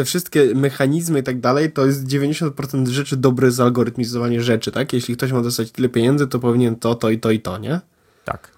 te 0.00 0.04
wszystkie 0.04 0.54
mechanizmy 0.54 1.18
i 1.18 1.22
tak 1.22 1.40
dalej, 1.40 1.72
to 1.72 1.86
jest 1.86 2.06
90% 2.06 2.88
rzeczy 2.88 3.16
dobre 3.16 3.50
zalgorytmizowanie 3.50 4.42
rzeczy, 4.42 4.72
tak? 4.72 4.92
Jeśli 4.92 5.16
ktoś 5.16 5.32
ma 5.32 5.40
dostać 5.40 5.70
tyle 5.70 5.88
pieniędzy, 5.88 6.26
to 6.26 6.38
powinien 6.38 6.76
to, 6.76 6.94
to 6.94 7.10
i 7.10 7.18
to 7.18 7.30
i 7.30 7.40
to, 7.40 7.58
nie? 7.58 7.80
Tak. 8.24 8.50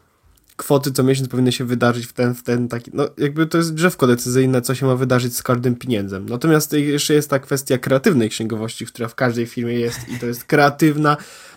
Kwoty 0.56 0.92
co 0.92 1.02
miesiąc 1.02 1.28
powinny 1.28 1.52
się 1.52 1.64
wydarzyć 1.64 2.06
w 2.06 2.12
ten, 2.12 2.34
w 2.34 2.42
ten 2.42 2.68
taki, 2.68 2.90
no 2.94 3.08
jakby 3.18 3.46
to 3.46 3.58
jest 3.58 3.74
drzewko 3.74 4.06
decyzyjne, 4.06 4.62
co 4.62 4.74
się 4.74 4.86
ma 4.86 4.96
wydarzyć 4.96 5.36
z 5.36 5.42
każdym 5.42 5.76
pieniędzem. 5.76 6.28
Natomiast 6.28 6.72
jeszcze 6.72 7.14
jest 7.14 7.30
ta 7.30 7.38
kwestia 7.38 7.78
kreatywnej 7.78 8.30
księgowości, 8.30 8.86
która 8.86 9.08
w 9.08 9.14
każdej 9.14 9.46
firmie 9.46 9.74
jest 9.74 10.08
i 10.08 10.18
to 10.18 10.26
jest 10.26 10.44
kreatywna, 10.44 11.16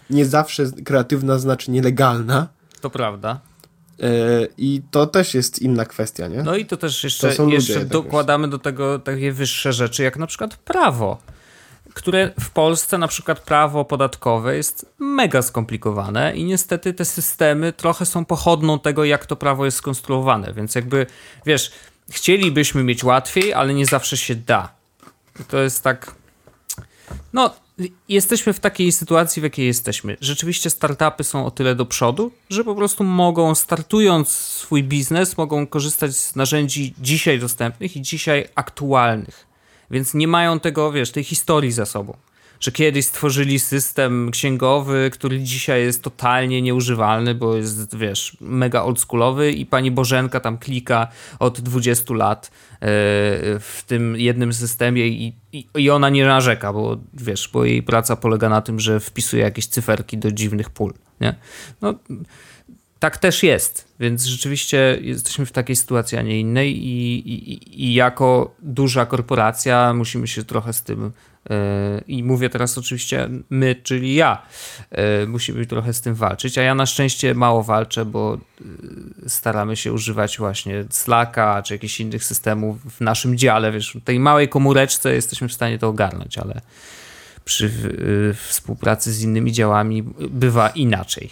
nie 0.09 0.25
zawsze 0.25 0.71
kreatywna 0.85 1.39
znaczy 1.39 1.71
nielegalna. 1.71 2.47
To 2.81 2.89
prawda. 2.89 3.39
E, 3.99 4.47
I 4.57 4.81
to 4.91 5.07
też 5.07 5.33
jest 5.33 5.59
inna 5.59 5.85
kwestia, 5.85 6.27
nie? 6.27 6.43
No 6.43 6.55
i 6.55 6.65
to 6.65 6.77
też 6.77 7.03
jeszcze, 7.03 7.31
to 7.31 7.47
jeszcze 7.47 7.85
dokładamy 7.85 8.47
do 8.47 8.59
tego 8.59 8.99
takie 8.99 9.31
wyższe 9.31 9.73
rzeczy, 9.73 10.03
jak 10.03 10.17
na 10.17 10.27
przykład 10.27 10.55
prawo, 10.55 11.17
które 11.93 12.31
w 12.39 12.49
Polsce 12.49 12.97
na 12.97 13.07
przykład 13.07 13.39
prawo 13.39 13.85
podatkowe 13.85 14.55
jest 14.57 14.93
mega 14.99 15.41
skomplikowane 15.41 16.35
i 16.35 16.43
niestety 16.43 16.93
te 16.93 17.05
systemy 17.05 17.73
trochę 17.73 18.05
są 18.05 18.25
pochodną 18.25 18.79
tego, 18.79 19.05
jak 19.05 19.25
to 19.25 19.35
prawo 19.35 19.65
jest 19.65 19.77
skonstruowane, 19.77 20.53
więc 20.53 20.75
jakby, 20.75 21.05
wiesz, 21.45 21.71
chcielibyśmy 22.09 22.83
mieć 22.83 23.03
łatwiej, 23.03 23.53
ale 23.53 23.73
nie 23.73 23.85
zawsze 23.85 24.17
się 24.17 24.35
da. 24.35 24.73
I 25.39 25.43
to 25.43 25.57
jest 25.57 25.83
tak... 25.83 26.15
No, 27.33 27.55
jesteśmy 28.09 28.53
w 28.53 28.59
takiej 28.59 28.91
sytuacji, 28.91 29.39
w 29.39 29.43
jakiej 29.43 29.67
jesteśmy. 29.67 30.17
Rzeczywiście 30.21 30.69
startupy 30.69 31.23
są 31.23 31.45
o 31.45 31.51
tyle 31.51 31.75
do 31.75 31.85
przodu, 31.85 32.31
że 32.49 32.63
po 32.63 32.75
prostu 32.75 33.03
mogą, 33.03 33.55
startując 33.55 34.29
swój 34.29 34.83
biznes, 34.83 35.37
mogą 35.37 35.67
korzystać 35.67 36.15
z 36.15 36.35
narzędzi 36.35 36.93
dzisiaj 36.99 37.39
dostępnych 37.39 37.95
i 37.95 38.01
dzisiaj 38.01 38.47
aktualnych. 38.55 39.47
Więc 39.91 40.13
nie 40.13 40.27
mają 40.27 40.59
tego, 40.59 40.91
wiesz, 40.91 41.11
tej 41.11 41.23
historii 41.23 41.71
za 41.71 41.85
sobą 41.85 42.17
że 42.59 42.71
kiedyś 42.71 43.05
stworzyli 43.05 43.59
system 43.59 44.31
księgowy, 44.31 45.09
który 45.13 45.39
dzisiaj 45.39 45.81
jest 45.81 46.03
totalnie 46.03 46.61
nieużywalny, 46.61 47.35
bo 47.35 47.55
jest, 47.55 47.97
wiesz, 47.97 48.37
mega 48.41 48.83
oldschoolowy 48.83 49.51
i 49.51 49.65
pani 49.65 49.91
Bożenka 49.91 50.39
tam 50.39 50.57
klika 50.57 51.07
od 51.39 51.61
20 51.61 52.13
lat 52.13 52.47
e, 52.47 52.79
w 53.59 53.83
tym 53.87 54.15
jednym 54.15 54.53
systemie 54.53 55.07
i, 55.07 55.33
i, 55.53 55.67
i 55.75 55.89
ona 55.89 56.09
nie 56.09 56.25
narzeka, 56.25 56.73
bo 56.73 56.97
wiesz, 57.13 57.49
bo 57.53 57.65
jej 57.65 57.83
praca 57.83 58.15
polega 58.15 58.49
na 58.49 58.61
tym, 58.61 58.79
że 58.79 58.99
wpisuje 58.99 59.43
jakieś 59.43 59.67
cyferki 59.67 60.17
do 60.17 60.31
dziwnych 60.31 60.69
pól, 60.69 60.93
nie? 61.21 61.35
No, 61.81 61.93
tak 62.99 63.17
też 63.17 63.43
jest, 63.43 63.87
więc 63.99 64.25
rzeczywiście 64.25 64.97
jesteśmy 65.01 65.45
w 65.45 65.51
takiej 65.51 65.75
sytuacji, 65.75 66.17
a 66.17 66.21
nie 66.21 66.39
innej 66.39 66.77
i, 66.77 67.29
i, 67.33 67.85
i 67.85 67.93
jako 67.93 68.55
duża 68.59 69.05
korporacja 69.05 69.93
musimy 69.93 70.27
się 70.27 70.43
trochę 70.43 70.73
z 70.73 70.83
tym 70.83 71.11
I 72.07 72.23
mówię 72.23 72.49
teraz 72.49 72.77
oczywiście 72.77 73.29
my, 73.49 73.75
czyli 73.83 74.15
ja. 74.15 74.41
E, 74.91 75.25
musimy 75.25 75.65
trochę 75.65 75.93
z 75.93 76.01
tym 76.01 76.15
walczyć, 76.15 76.57
a 76.57 76.61
ja 76.61 76.75
na 76.75 76.85
szczęście 76.85 77.33
mało 77.33 77.63
walczę, 77.63 78.05
bo 78.05 78.37
e, 79.25 79.29
staramy 79.29 79.75
się 79.75 79.93
używać 79.93 80.37
właśnie 80.37 80.85
Slacka 80.89 81.63
czy 81.63 81.73
jakichś 81.73 81.99
innych 81.99 82.23
systemów 82.23 82.77
w 82.95 83.01
naszym 83.01 83.37
dziale. 83.37 83.71
Wiesz, 83.71 83.97
w 84.01 84.03
tej 84.03 84.19
małej 84.19 84.49
komóreczce 84.49 85.13
jesteśmy 85.13 85.47
w 85.47 85.53
stanie 85.53 85.79
to 85.79 85.87
ogarnąć, 85.87 86.37
ale 86.37 86.61
przy 87.45 87.71
współpracy 88.47 89.13
z 89.13 89.21
innymi 89.21 89.51
działami 89.51 90.03
bywa 90.29 90.69
inaczej. 90.69 91.29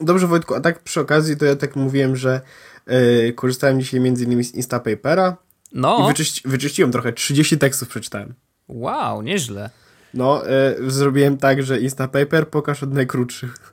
Dobrze, 0.00 0.26
Wojtku, 0.26 0.54
a 0.54 0.60
tak 0.60 0.82
przy 0.82 1.00
okazji 1.00 1.36
to 1.36 1.44
ja 1.44 1.56
tak 1.56 1.76
mówiłem, 1.76 2.16
że 2.16 2.40
yy, 2.86 3.32
korzystałem 3.32 3.80
dzisiaj 3.80 4.00
między 4.00 4.24
innymi 4.24 4.44
z 4.44 4.54
Instapapera. 4.54 5.36
No. 5.72 6.04
I 6.04 6.08
wyczyści, 6.08 6.42
wyczyściłem 6.44 6.92
trochę, 6.92 7.12
30 7.12 7.58
tekstów 7.58 7.88
przeczytałem. 7.88 8.34
Wow, 8.68 9.22
nieźle. 9.22 9.70
No, 10.14 10.42
y, 10.86 10.90
zrobiłem 10.90 11.36
tak, 11.36 11.62
że 11.62 11.80
Instapaper 11.80 12.48
pokaż 12.48 12.82
od 12.82 12.92
najkrótszych. 12.92 13.54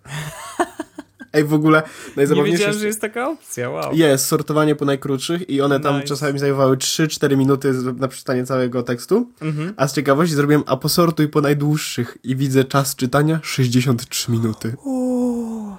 Ej, 1.33 1.43
w 1.43 1.53
ogóle 1.53 1.83
najzabawniejsze... 2.15 2.51
Nie 2.51 2.57
wiedziałem, 2.57 2.79
że 2.79 2.87
jest 2.87 3.01
taka 3.01 3.29
opcja, 3.29 3.69
wow. 3.69 3.93
Jest, 3.93 4.25
sortowanie 4.25 4.75
po 4.75 4.85
najkrótszych 4.85 5.49
i 5.49 5.61
one 5.61 5.79
tam 5.79 5.95
nice. 5.95 6.07
czasami 6.07 6.39
zajmowały 6.39 6.77
3-4 6.77 7.37
minuty 7.37 7.73
na 7.97 8.07
przeczytanie 8.07 8.45
całego 8.45 8.83
tekstu, 8.83 9.29
mhm. 9.41 9.73
a 9.77 9.87
z 9.87 9.93
ciekawości 9.93 10.35
zrobiłem 10.35 10.63
a 10.65 10.77
posortuj 10.77 11.27
po 11.27 11.41
najdłuższych 11.41 12.17
i 12.23 12.35
widzę 12.35 12.63
czas 12.63 12.95
czytania 12.95 13.39
63 13.43 14.31
minuty. 14.31 14.75
O, 14.85 15.77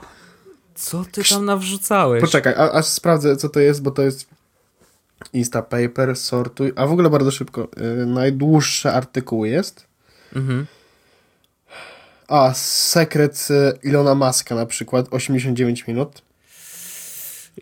co 0.75 1.05
ty 1.13 1.23
tam 1.25 1.45
nawrzucałeś? 1.45 2.21
Poczekaj, 2.21 2.55
aż 2.73 2.87
sprawdzę 2.87 3.37
co 3.37 3.49
to 3.49 3.61
jest, 3.61 3.83
bo 3.83 3.91
to 3.91 4.03
jest 4.03 4.36
Instapaper, 5.33 6.17
sortuj. 6.17 6.73
A 6.77 6.87
w 6.87 6.93
ogóle 6.93 7.11
bardzo 7.11 7.31
szybko. 7.31 7.69
Yy, 7.77 8.07
najdłuższe 8.07 8.93
artykuły 8.93 9.49
jest. 9.49 9.87
Mhm. 10.37 10.67
A, 12.29 12.55
sekret 12.55 13.49
y, 13.51 13.89
Ilona 13.89 14.15
Maska 14.15 14.55
na 14.55 14.67
przykład, 14.67 15.07
89 15.11 15.87
minut. 15.87 16.23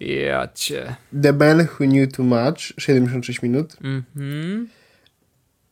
Ja 0.00 0.48
cię. 0.54 0.96
The 1.22 1.32
Man 1.32 1.60
Who 1.60 1.86
Knew 1.86 2.12
Too 2.12 2.24
Much, 2.24 2.58
76 2.78 3.42
minut. 3.42 3.76
Mhm. 3.82 4.68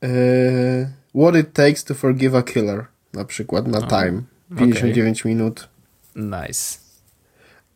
Yy, 0.02 0.88
What 1.14 1.36
It 1.36 1.52
Takes 1.52 1.84
to 1.84 1.94
Forgive 1.94 2.38
a 2.38 2.42
Killer, 2.42 2.86
na 3.12 3.24
przykład, 3.24 3.68
na 3.68 3.82
Time. 3.82 4.22
59 4.58 5.20
okay. 5.20 5.32
minut. 5.32 5.68
Nice. 6.16 6.78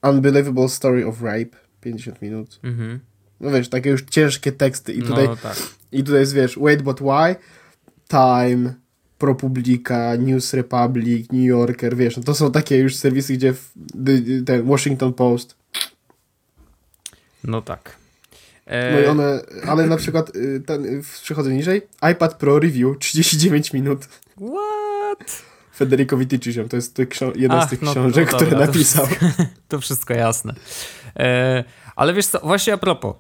Unbelievable 0.03 0.69
Story 0.69 1.07
of 1.07 1.23
Rape, 1.23 1.57
50 1.81 2.23
minut. 2.23 2.59
Mhm. 2.63 3.01
No 3.41 3.51
wiesz, 3.51 3.69
takie 3.69 3.91
już 3.91 4.03
ciężkie 4.03 4.53
teksty. 4.53 4.93
I 4.93 5.03
tutaj, 5.03 5.29
no, 5.29 5.37
tak. 5.37 5.57
i 5.93 6.05
tutaj 6.05 6.21
jest, 6.21 6.35
wiesz, 6.35 6.59
Wait 6.59 6.83
But 6.83 7.01
Why, 7.01 7.37
Time, 8.09 8.75
ProPublica, 9.19 10.17
News 10.17 10.55
Republic, 10.55 11.33
New 11.33 11.45
Yorker, 11.45 11.97
wiesz, 11.97 12.17
no 12.17 12.23
to 12.23 12.35
są 12.35 12.53
takie 12.53 12.79
już 12.79 12.97
serwisy, 12.97 13.33
gdzie 13.33 13.55
ten 14.47 14.67
Washington 14.67 15.13
Post. 15.13 15.57
No 17.45 17.63
tak. 17.63 17.97
No 18.67 19.01
i 19.01 19.05
e, 19.05 19.11
one, 19.11 19.41
ale 19.67 19.87
na 19.87 19.97
przykład 19.97 20.37
y, 20.37 20.63
ten, 20.67 21.03
przechodzę 21.23 21.55
niżej, 21.55 21.83
iPad 22.13 22.35
Pro 22.35 22.59
Review, 22.59 22.99
39 22.99 23.73
minut. 23.73 24.09
What? 24.37 25.43
Federico 25.77 26.17
Viticci, 26.17 26.55
to 26.69 26.77
jest 26.77 26.99
jedna 27.35 27.59
Ach, 27.59 27.67
z 27.67 27.71
tych 27.71 27.83
no, 27.83 27.91
książek, 27.91 28.33
no, 28.33 28.39
które 28.39 28.59
napisał. 28.59 29.07
To 29.07 29.13
wszystko, 29.17 29.45
to 29.69 29.81
wszystko 29.81 30.15
jasne. 30.15 30.55
E, 31.17 31.65
ale 31.97 32.15
wiesz 32.15 32.27
co, 32.27 32.41
właśnie 32.41 32.73
a 32.73 32.79
propos, 32.79 33.17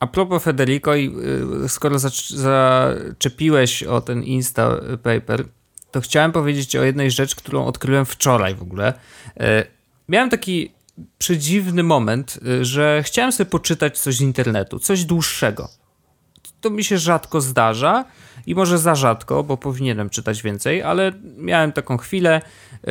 a 0.00 0.06
propos 0.06 0.42
Federico, 0.42 0.96
y, 0.96 1.68
skoro 1.68 1.96
zaczepiłeś 2.28 3.82
o 3.82 4.00
ten 4.00 4.22
Insta 4.22 4.76
Paper, 5.02 5.44
to 5.90 6.00
chciałem 6.00 6.32
powiedzieć 6.32 6.76
o 6.76 6.84
jednej 6.84 7.10
rzecz, 7.10 7.34
którą 7.34 7.64
odkryłem 7.64 8.06
wczoraj 8.06 8.54
w 8.54 8.62
ogóle. 8.62 8.94
Y, 9.36 9.42
miałem 10.08 10.30
taki 10.30 10.72
przedziwny 11.18 11.82
moment, 11.82 12.38
y, 12.46 12.64
że 12.64 13.02
chciałem 13.02 13.32
sobie 13.32 13.50
poczytać 13.50 13.98
coś 13.98 14.16
z 14.16 14.20
internetu, 14.20 14.78
coś 14.78 15.04
dłuższego. 15.04 15.68
To 16.66 16.70
mi 16.70 16.84
się 16.84 16.98
rzadko 16.98 17.40
zdarza 17.40 18.04
i 18.46 18.54
może 18.54 18.78
za 18.78 18.94
rzadko, 18.94 19.44
bo 19.44 19.56
powinienem 19.56 20.10
czytać 20.10 20.42
więcej, 20.42 20.82
ale 20.82 21.12
miałem 21.36 21.72
taką 21.72 21.96
chwilę, 21.96 22.42
y, 22.42 22.88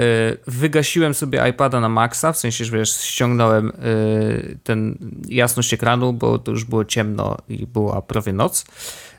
wygasiłem 0.47 1.13
sobie 1.13 1.49
iPada 1.49 1.79
na 1.79 1.89
maksa, 1.89 2.33
w 2.33 2.37
sensie, 2.37 2.65
że 2.65 2.77
wiesz, 2.77 3.01
ściągnąłem 3.01 3.69
y, 3.69 4.57
ten 4.63 4.97
jasność 5.29 5.73
ekranu, 5.73 6.13
bo 6.13 6.39
to 6.39 6.51
już 6.51 6.63
było 6.63 6.85
ciemno 6.85 7.37
i 7.49 7.67
była 7.67 8.01
prawie 8.01 8.33
noc. 8.33 8.65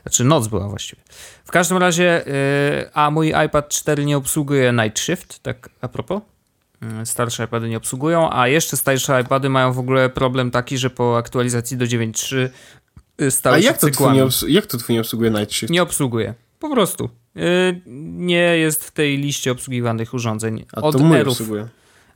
Znaczy 0.01 0.23
noc 0.23 0.47
była 0.47 0.67
właściwie. 0.67 1.01
W 1.45 1.51
każdym 1.51 1.77
razie, 1.77 2.27
y, 2.27 2.93
a 2.93 3.11
mój 3.11 3.33
iPad 3.45 3.69
4 3.69 4.05
nie 4.05 4.17
obsługuje 4.17 4.73
Night 4.73 4.99
Shift, 4.99 5.43
tak 5.43 5.69
a 5.81 5.87
propos. 5.87 6.21
mm, 6.81 7.05
starsze 7.05 7.43
iPady 7.43 7.69
nie 7.69 7.77
obsługują, 7.77 8.29
a 8.33 8.47
jeszcze 8.47 8.77
starsze 8.77 9.21
iPady 9.21 9.49
mają 9.49 9.73
w 9.73 9.79
ogóle 9.79 10.09
problem 10.09 10.51
taki, 10.51 10.77
że 10.77 10.89
po 10.89 11.17
aktualizacji 11.17 11.77
do 11.77 11.85
9.3 11.85 12.35
y, 12.35 12.49
stały 13.29 13.55
A 13.55 13.59
się 13.59 13.65
jak 13.65 13.73
to, 13.77 13.79
twój 13.79 13.91
cyklami. 13.91 14.19
nie 14.47 14.53
jak 14.53 14.65
to 14.65 14.77
twój 14.77 14.93
nie 14.95 15.01
obsługuje 15.01 15.31
Night 15.31 15.53
Shift? 15.53 15.71
Nie 15.73 15.83
obsługuje. 15.83 16.33
Po 16.59 16.69
prostu. 16.69 17.09
Y, 17.37 17.81
Nie 18.15 18.57
jest 18.57 18.83
w 18.85 18.91
tej 18.91 19.17
liście 19.17 19.51
obsługiwanych 19.51 20.13
urządzeń. 20.13 20.65
A 20.73 20.81
Od 20.81 20.97
to 20.97 21.03
mój 21.03 21.17
Erów, 21.19 21.31
obsługuje. 21.31 21.67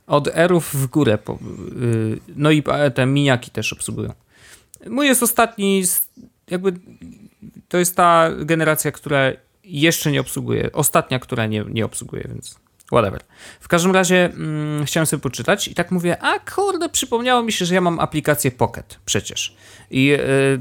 od 0.06 0.28
Erów 0.28 0.74
w 0.74 0.86
górę. 0.86 1.18
po- 1.18 1.38
y, 1.82 2.18
No 2.36 2.50
i 2.50 2.62
te 2.94 3.06
miniaki 3.06 3.50
też 3.50 3.72
obsługują. 3.72 4.12
Mój 4.90 5.06
jest 5.06 5.22
ostatni, 5.22 5.82
jakby 6.50 6.72
to 7.68 7.78
jest 7.78 7.96
ta 7.96 8.30
generacja, 8.44 8.92
która 8.92 9.32
jeszcze 9.64 10.10
nie 10.12 10.20
obsługuje. 10.20 10.70
Ostatnia, 10.72 11.18
która 11.18 11.46
nie, 11.46 11.64
nie 11.70 11.84
obsługuje, 11.84 12.24
więc 12.28 12.58
whatever. 12.92 13.20
W 13.60 13.68
każdym 13.68 13.92
razie 13.92 14.24
mm, 14.24 14.84
chciałem 14.84 15.06
sobie 15.06 15.20
poczytać 15.20 15.68
i 15.68 15.74
tak 15.74 15.90
mówię, 15.90 16.22
a 16.22 16.38
kurde, 16.38 16.88
przypomniało 16.88 17.42
mi 17.42 17.52
się, 17.52 17.64
że 17.64 17.74
ja 17.74 17.80
mam 17.80 18.00
aplikację 18.00 18.50
Pocket 18.50 18.98
przecież. 19.04 19.56
I 19.90 20.12
y, 20.12 20.18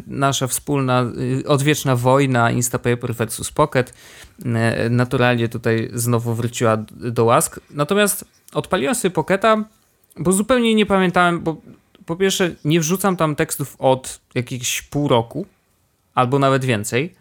nasza 0.07 0.47
wspólna, 0.47 1.05
y, 1.41 1.47
odwieczna 1.47 1.95
wojna 1.95 2.51
Instapaper 2.51 3.13
versus 3.15 3.51
Pocket 3.51 3.93
y, 4.39 4.89
naturalnie 4.89 5.49
tutaj 5.49 5.89
znowu 5.93 6.33
wróciła 6.33 6.77
do 6.91 7.25
łask. 7.25 7.59
Natomiast 7.69 8.25
odpaliłem 8.53 8.95
sobie 8.95 9.11
Pocketa, 9.11 9.63
bo 10.17 10.31
zupełnie 10.31 10.75
nie 10.75 10.85
pamiętałem, 10.85 11.39
bo 11.39 11.57
po 12.05 12.15
pierwsze 12.15 12.55
nie 12.65 12.79
wrzucam 12.79 13.17
tam 13.17 13.35
tekstów 13.35 13.75
od 13.79 14.19
jakiegoś 14.35 14.81
pół 14.81 15.07
roku, 15.07 15.45
albo 16.15 16.39
nawet 16.39 16.65
więcej. 16.65 17.15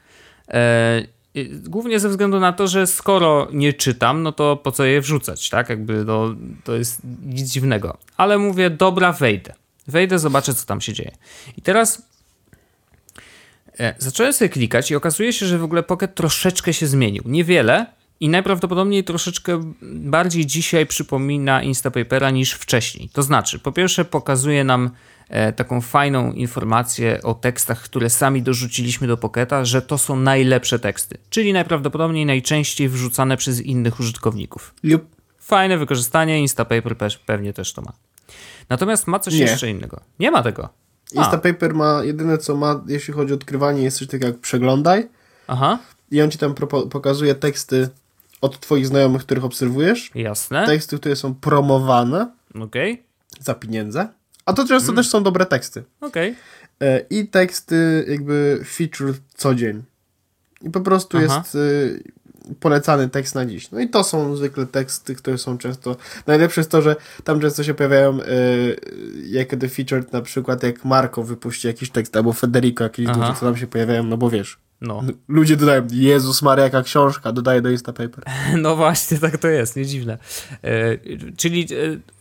I 1.35 1.51
Głównie 1.53 2.01
ze 2.01 2.09
względu 2.09 2.41
na 2.41 2.53
to, 2.53 2.69
że 2.69 2.87
skoro 2.87 3.49
nie 3.53 3.73
czytam, 3.73 4.23
no 4.23 4.33
to 4.33 4.57
po 4.57 4.73
co 4.73 4.85
je 4.85 5.01
wrzucać, 5.01 5.49
tak? 5.49 5.69
Jakby 5.69 6.05
no, 6.05 6.35
to 6.65 6.77
jest 6.77 7.01
nic 7.25 7.51
dziwnego. 7.51 7.99
Ale 8.17 8.39
mówię, 8.39 8.71
dobra, 8.71 9.13
wejdę. 9.13 9.55
Wejdę, 9.87 10.19
zobaczę, 10.19 10.55
co 10.55 10.67
tam 10.67 10.81
się 10.81 10.93
dzieje. 10.93 11.13
I 11.57 11.63
teraz 11.63 12.03
e, 13.81 13.95
zacząłem 13.99 14.33
sobie 14.33 14.49
klikać 14.49 14.91
i 14.91 14.97
okazuje 14.97 15.33
się, 15.33 15.47
że 15.47 15.59
w 15.59 15.65
ogóle 15.65 15.83
Pocket 15.83 16.15
troszeczkę 16.15 16.73
się 16.73 16.87
zmienił. 16.87 17.23
Niewiele 17.27 17.87
i 18.21 18.29
najprawdopodobniej 18.29 19.05
troszeczkę 19.05 19.73
bardziej 19.83 20.47
dzisiaj 20.47 20.87
przypomina 20.87 21.63
Instapapera 21.63 22.31
niż 22.31 22.53
wcześniej. 22.53 23.09
To 23.09 23.23
znaczy, 23.23 23.59
po 23.59 23.73
pierwsze 23.73 24.05
pokazuje 24.05 24.65
nam 24.65 24.91
taką 25.57 25.81
fajną 25.81 26.33
informację 26.33 27.21
o 27.23 27.35
tekstach, 27.35 27.83
które 27.83 28.11
sami 28.11 28.43
dorzuciliśmy 28.43 29.07
do 29.07 29.17
Pocketa, 29.17 29.65
że 29.65 29.83
to 29.83 29.99
są 29.99 30.17
najlepsze 30.17 30.79
teksty, 30.79 31.19
czyli 31.31 31.53
najprawdopodobniej 31.53 32.27
najczęściej 32.27 32.89
wrzucane 32.89 33.37
przez 33.37 33.61
innych 33.61 34.01
użytkowników. 34.01 34.75
Lub 34.83 35.03
Fajne 35.39 35.79
wykorzystanie, 35.79 36.41
Instapaper 36.41 36.97
pe- 36.97 37.19
pewnie 37.27 37.53
też 37.53 37.73
to 37.73 37.83
ma. 37.83 37.93
Natomiast 38.69 39.07
ma 39.07 39.19
coś 39.19 39.35
Nie. 39.35 39.41
jeszcze 39.41 39.71
innego. 39.71 40.01
Nie 40.19 40.31
ma 40.31 40.43
tego. 40.43 40.69
Instapaper 41.13 41.75
ma, 41.75 42.05
jedyne 42.05 42.39
co 42.39 42.57
ma, 42.57 42.85
jeśli 42.87 43.15
chodzi 43.15 43.33
o 43.33 43.37
odkrywanie, 43.37 43.83
jest 43.83 43.99
coś 43.99 44.07
takiego 44.09 44.27
jak 44.27 44.39
przeglądaj 44.39 45.09
aha, 45.47 45.79
i 46.11 46.23
on 46.23 46.31
ci 46.31 46.39
tam 46.39 46.55
pokazuje 46.91 47.35
teksty 47.35 47.89
od 48.41 48.61
twoich 48.61 48.87
znajomych, 48.87 49.23
których 49.23 49.45
obserwujesz. 49.45 50.11
jasne. 50.15 50.67
Teksty, 50.67 50.99
które 50.99 51.17
są 51.17 51.35
promowane 51.35 52.31
Okej, 52.61 53.03
za 53.41 53.55
pieniądze. 53.55 54.09
A 54.47 54.53
to 54.53 54.67
często 54.69 54.89
Mm. 54.93 54.97
też 54.97 55.09
są 55.09 55.23
dobre 55.23 55.47
teksty. 55.47 55.83
okej. 56.01 56.35
E, 56.83 57.01
I 57.11 57.29
teksty 57.29 58.05
jakby 58.09 58.61
feature 58.67 59.15
co 59.35 59.55
dzień. 59.55 59.83
I 60.63 60.71
po 60.71 60.81
prostu 60.81 61.19
Aha. 61.19 61.37
jest 61.43 61.55
y, 61.55 62.03
polecany 62.61 63.09
tekst 63.09 63.35
na 63.35 63.47
dziś. 63.47 63.71
No 63.71 63.81
i 63.81 63.89
to 63.89 64.05
są 64.05 64.37
zwykle 64.37 64.67
teksty, 64.67 65.15
które 65.15 65.39
są 65.39 65.59
często... 65.59 65.97
Najlepsze 66.27 66.61
jest 66.61 66.71
to, 66.71 66.83
że 66.83 66.97
tam 67.25 67.41
często 67.41 67.65
się 67.65 67.75
pojawiają 67.75 68.21
y, 68.21 68.25
jako 69.27 69.57
the 69.57 69.69
featured 69.69 70.13
na 70.13 70.23
przykład 70.23 70.63
jak 70.63 70.85
Marco 70.85 71.23
wypuści 71.23 71.67
jakiś 71.67 71.91
tekst, 71.91 72.17
albo 72.17 72.33
Federico 72.33 72.85
jakiś 72.85 73.07
Aha. 73.09 73.21
duży, 73.21 73.33
co 73.41 73.47
tam 73.47 73.57
się 73.57 73.67
pojawiają, 73.67 74.03
no 74.05 74.17
bo 74.17 74.31
wiesz. 74.31 74.59
No. 74.81 75.03
Ludzie 75.29 75.57
dodają, 75.57 75.87
Jezus 75.91 76.43
Maria, 76.43 76.65
jaka 76.65 76.83
książka, 76.83 77.33
dodaje 77.33 77.63
do 77.63 77.71
Instapaper. 77.71 78.25
No 78.63 78.77
właśnie, 78.77 79.19
tak 79.19 79.39
to 79.39 79.49
jest, 79.49 79.77
nie 79.77 79.87
dziwne. 79.87 80.19
E, 80.65 80.99
czyli 81.37 81.63
e, 81.63 81.67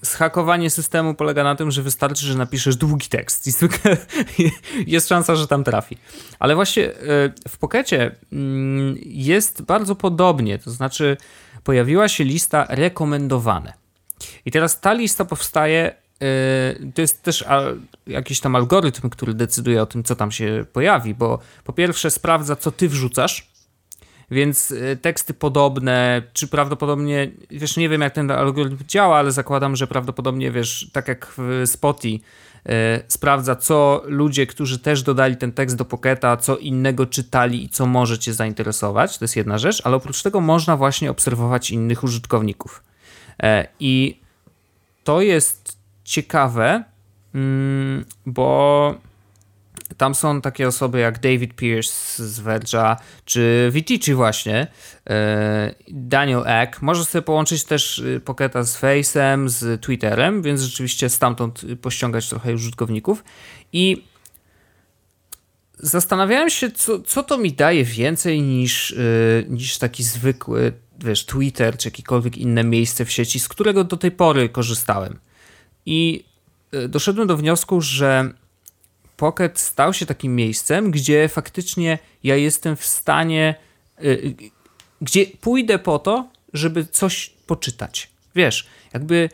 zhakowanie 0.02 0.70
systemu 0.70 1.14
polega 1.14 1.44
na 1.44 1.56
tym, 1.56 1.72
że 1.72 1.82
wystarczy, 1.82 2.26
że 2.26 2.36
napiszesz 2.36 2.76
długi 2.76 3.08
tekst 3.08 3.48
i 3.48 3.52
zwykle 3.52 3.98
jest 4.88 5.08
szansa, 5.08 5.36
że 5.36 5.48
tam 5.48 5.64
trafi. 5.64 5.98
Ale 6.40 6.56
właśnie 6.56 6.88
e, 6.88 6.96
w 7.50 7.58
Pokecie 7.58 8.16
mm, 8.34 8.96
jest 9.06 9.62
bardzo 9.62 9.96
podobnie, 9.96 10.60
to 10.60 10.72
znaczy 10.72 11.18
pojawiła 11.64 12.08
się 12.08 12.24
lista 12.24 12.66
rekomendowane. 12.70 13.74
I 14.46 14.52
teraz 14.52 14.80
ta 14.80 14.94
lista 14.94 15.26
powstaje. 15.26 15.96
E, 16.22 16.76
To 16.96 17.02
jest 17.02 17.24
też 17.24 17.46
jakiś 18.08 18.40
tam 18.40 18.56
algorytm, 18.56 19.10
który 19.10 19.34
decyduje 19.34 19.82
o 19.82 19.86
tym, 19.86 20.04
co 20.04 20.16
tam 20.16 20.32
się 20.32 20.66
pojawi, 20.74 21.16
bo 21.16 21.40
po 21.64 21.74
pierwsze 21.74 22.12
sprawdza, 22.12 22.56
co 22.56 22.72
ty 22.72 22.90
wrzucasz, 22.90 23.50
więc 24.32 24.72
e, 24.72 24.96
teksty 24.96 25.34
podobne, 25.34 26.22
czy 26.34 26.48
prawdopodobnie, 26.48 27.32
wiesz, 27.52 27.78
nie 27.78 27.90
wiem 27.90 28.02
jak 28.02 28.14
ten 28.14 28.32
algorytm 28.32 28.78
działa, 28.88 29.18
ale 29.18 29.32
zakładam, 29.32 29.76
że 29.76 29.88
prawdopodobnie, 29.88 30.52
wiesz, 30.52 30.90
tak 30.94 31.08
jak 31.08 31.34
w 31.38 31.64
Spotify, 31.66 32.26
e, 32.66 33.02
sprawdza, 33.08 33.56
co 33.56 34.02
ludzie, 34.06 34.48
którzy 34.48 34.80
też 34.80 35.04
dodali 35.04 35.38
ten 35.38 35.52
tekst 35.52 35.76
do 35.76 35.86
Pocketa, 35.86 36.38
co 36.38 36.58
innego 36.58 37.06
czytali 37.06 37.64
i 37.64 37.70
co 37.70 37.86
może 37.86 38.20
cię 38.20 38.34
zainteresować. 38.34 39.18
To 39.18 39.26
jest 39.26 39.36
jedna 39.36 39.58
rzecz, 39.58 39.82
ale 39.86 39.96
oprócz 39.96 40.24
tego 40.24 40.42
można 40.42 40.78
właśnie 40.78 41.12
obserwować 41.12 41.72
innych 41.72 42.04
użytkowników. 42.04 42.84
E, 43.44 43.68
I 43.80 44.20
to 45.04 45.22
jest 45.22 45.79
ciekawe, 46.10 46.84
mm, 47.36 48.06
bo 48.26 48.96
tam 49.98 50.16
są 50.16 50.42
takie 50.42 50.68
osoby 50.68 51.00
jak 51.00 51.20
David 51.20 51.56
Pierce 51.56 52.28
z 52.28 52.42
Verge'a, 52.42 52.96
czy 53.26 53.70
Vitici 53.72 54.14
właśnie, 54.14 54.68
e, 55.10 55.76
Daniel 55.88 56.44
Eck. 56.46 56.82
Może 56.82 57.06
sobie 57.06 57.22
połączyć 57.22 57.64
też 57.64 58.00
y, 58.00 58.22
Pocketa 58.26 58.64
z 58.64 58.82
Face'em, 58.82 59.50
z 59.50 59.82
Twitterem, 59.82 60.42
więc 60.42 60.62
rzeczywiście 60.62 61.10
stamtąd 61.10 61.62
pościągać 61.82 62.30
trochę 62.30 62.54
użytkowników. 62.54 63.24
I 63.74 64.04
zastanawiałem 65.80 66.50
się, 66.50 66.72
co, 66.72 67.02
co 67.02 67.24
to 67.24 67.38
mi 67.38 67.54
daje 67.54 67.84
więcej 67.84 68.42
niż, 68.42 68.92
y, 68.92 69.46
niż 69.50 69.78
taki 69.78 70.04
zwykły, 70.04 70.74
wiesz, 71.00 71.26
Twitter, 71.26 71.78
czy 71.78 71.88
jakiekolwiek 71.88 72.38
inne 72.38 72.64
miejsce 72.64 73.06
w 73.06 73.12
sieci, 73.12 73.40
z 73.40 73.48
którego 73.48 73.84
do 73.84 73.98
tej 73.98 74.12
pory 74.12 74.50
korzystałem. 74.50 75.20
I 75.90 76.24
y, 76.74 76.90
doszedłem 76.90 77.28
do 77.28 77.38
wniosku, 77.38 77.82
że 77.82 78.34
Pocket 79.18 79.60
stał 79.60 79.94
się 79.94 80.06
takim 80.06 80.36
miejscem, 80.36 80.92
gdzie 80.92 81.30
faktycznie 81.30 82.00
ja 82.24 82.36
jestem 82.36 82.76
w 82.76 82.86
stanie, 82.86 83.56
y, 84.04 84.08
y, 84.08 84.36
gdzie 85.02 85.26
pójdę 85.42 85.80
po 85.80 86.00
to, 86.00 86.30
żeby 86.54 86.86
coś 86.86 87.30
poczytać. 87.48 88.10
Wiesz, 88.36 88.68
jakby 88.94 89.30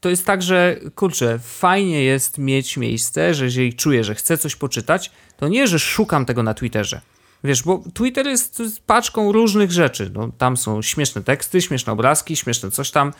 to 0.00 0.08
jest 0.08 0.26
tak, 0.26 0.42
że 0.42 0.76
kurczę, 0.94 1.38
fajnie 1.38 2.04
jest 2.04 2.38
mieć 2.38 2.76
miejsce, 2.76 3.34
że 3.34 3.44
jeżeli 3.44 3.74
czuję, 3.74 4.04
że 4.04 4.14
chcę 4.14 4.38
coś 4.38 4.56
poczytać, 4.56 5.10
to 5.36 5.48
nie, 5.48 5.66
że 5.66 5.78
szukam 5.78 6.26
tego 6.26 6.42
na 6.42 6.54
Twitterze. 6.54 7.00
Wiesz, 7.44 7.62
bo 7.62 7.82
Twitter 7.94 8.26
jest 8.26 8.62
paczką 8.86 9.32
różnych 9.32 9.72
rzeczy. 9.72 10.10
No, 10.14 10.28
tam 10.38 10.56
są 10.56 10.82
śmieszne 10.82 11.22
teksty, 11.22 11.62
śmieszne 11.62 11.92
obrazki, 11.92 12.36
śmieszne 12.36 12.70
coś 12.70 12.90
tam. 12.90 13.12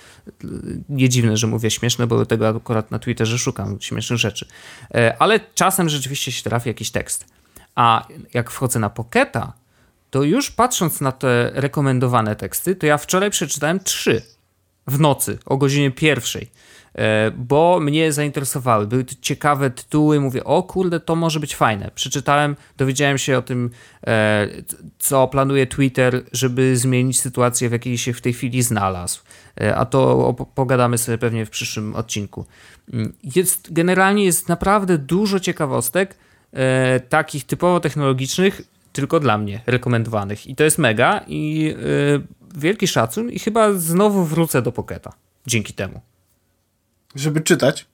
Nie 0.89 1.09
dziwne, 1.09 1.37
że 1.37 1.47
mówię 1.47 1.71
śmieszne, 1.71 2.07
bo 2.07 2.27
tego 2.27 2.49
akurat 2.49 2.91
na 2.91 2.99
Twitterze 2.99 3.39
szukam 3.39 3.81
śmiesznych 3.81 4.19
rzeczy. 4.19 4.47
E, 4.95 5.17
Ale 5.19 5.41
czasem 5.55 5.89
rzeczywiście 5.89 6.33
się 6.33 6.43
trafi 6.43 6.69
jakiś 6.69 6.91
tekst. 6.91 7.27
A 7.75 8.07
jak 8.35 8.51
wchodzę 8.51 8.79
na 8.79 8.91
Pocketa, 8.91 9.53
to 10.11 10.23
już 10.23 10.51
patrząc 10.51 11.01
na 11.01 11.13
te 11.13 11.51
rekomendowane 11.55 12.37
teksty, 12.37 12.77
to 12.77 12.87
ja 12.87 12.99
wczoraj 12.99 13.31
przeczytałem 13.31 13.81
trzy 13.81 14.23
w 14.89 15.01
nocy 15.01 15.39
o 15.47 15.57
godzinie 15.57 15.91
pierwszej, 15.91 16.51
e, 16.95 17.31
bo 17.31 17.81
mnie 17.81 18.13
zainteresowały. 18.13 18.87
Były 18.87 19.05
to 19.05 19.15
ciekawe 19.21 19.71
tytuły. 19.71 20.21
Mówię, 20.21 20.45
o 20.45 20.63
kurde, 20.63 21.01
to 21.01 21.17
może 21.17 21.41
być 21.41 21.57
fajne. 21.57 21.91
Przeczytałem, 21.95 22.57
dowiedziałem 22.77 23.19
się 23.19 23.39
o 23.39 23.43
tym, 23.43 23.71
e, 24.07 24.49
co 24.99 25.29
planuje 25.29 25.67
Twitter, 25.67 26.23
żeby 26.33 26.77
zmienić 26.77 27.21
sytuację, 27.21 27.69
w 27.69 27.73
jakiej 27.73 27.99
się 27.99 28.13
w 28.13 28.21
tej 28.21 28.33
chwili 28.33 28.63
znalazł. 28.63 29.21
E, 29.61 29.77
A 29.77 29.85
to 29.85 30.35
pogadamy 30.55 30.99
sobie 30.99 31.19
pewnie 31.19 31.47
w 31.47 31.51
przyszłym 31.51 31.95
odcinku. 31.97 32.45
Mm, 32.93 33.13
Jest, 33.37 33.73
generalnie 33.73 34.25
jest 34.25 34.49
naprawdę 34.49 34.99
dużo 34.99 35.41
ciekawostek, 35.41 36.15
takich 37.09 37.47
typowo 37.47 37.81
technologicznych, 37.81 38.63
tylko 38.93 39.21
dla 39.21 39.39
mnie 39.39 39.61
rekomendowanych. 39.67 40.47
I 40.47 40.55
to 40.57 40.65
jest 40.65 40.79
mega 40.79 41.25
i 41.27 41.75
wielki 42.55 42.89
szacun 42.89 43.31
i 43.31 43.39
chyba 43.39 43.73
znowu 43.73 44.25
wrócę 44.25 44.63
do 44.63 44.73
Pocketa 44.73 45.13
dzięki 45.47 45.73
temu. 45.73 46.01
Żeby 47.15 47.41
czytać. 47.41 47.87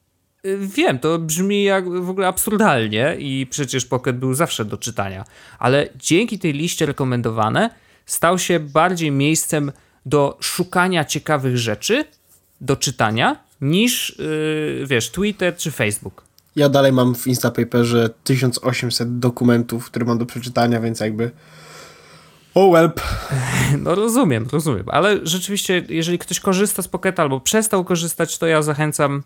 Y, 0.46 0.58
Wiem, 0.60 0.98
to 0.98 1.18
brzmi 1.18 1.64
jak 1.64 1.88
w 1.88 2.10
ogóle 2.10 2.26
absurdalnie 2.26 3.16
i 3.18 3.46
przecież 3.50 3.86
Pocket 3.86 4.18
był 4.18 4.34
zawsze 4.34 4.64
do 4.64 4.76
czytania, 4.76 5.24
ale 5.58 5.88
dzięki 5.96 6.38
tej 6.38 6.52
liście 6.52 6.86
rekomendowane 6.86 7.70
stał 8.06 8.38
się 8.38 8.60
bardziej 8.60 9.10
miejscem 9.10 9.72
do 10.06 10.38
szukania 10.40 11.04
ciekawych 11.04 11.58
rzeczy 11.58 12.04
do 12.60 12.76
czytania 12.76 13.44
niż, 13.60 14.18
yy, 14.18 14.86
wiesz, 14.86 15.10
Twitter 15.10 15.56
czy 15.56 15.70
Facebook. 15.70 16.24
Ja 16.56 16.68
dalej 16.68 16.92
mam 16.92 17.14
w 17.14 17.26
Instapaperze 17.26 18.10
1800 18.24 19.18
dokumentów, 19.18 19.86
które 19.86 20.04
mam 20.04 20.18
do 20.18 20.26
przeczytania, 20.26 20.80
więc 20.80 21.00
jakby 21.00 21.30
oh 22.54 22.72
welp. 22.72 23.00
No 23.78 23.94
rozumiem, 23.94 24.46
rozumiem, 24.52 24.84
ale 24.86 25.18
rzeczywiście, 25.22 25.82
jeżeli 25.88 26.18
ktoś 26.18 26.40
korzysta 26.40 26.82
z 26.82 26.88
Pocketa 26.88 27.22
albo 27.22 27.40
przestał 27.40 27.84
korzystać, 27.84 28.38
to 28.38 28.46
ja 28.46 28.62
zachęcam 28.62 29.22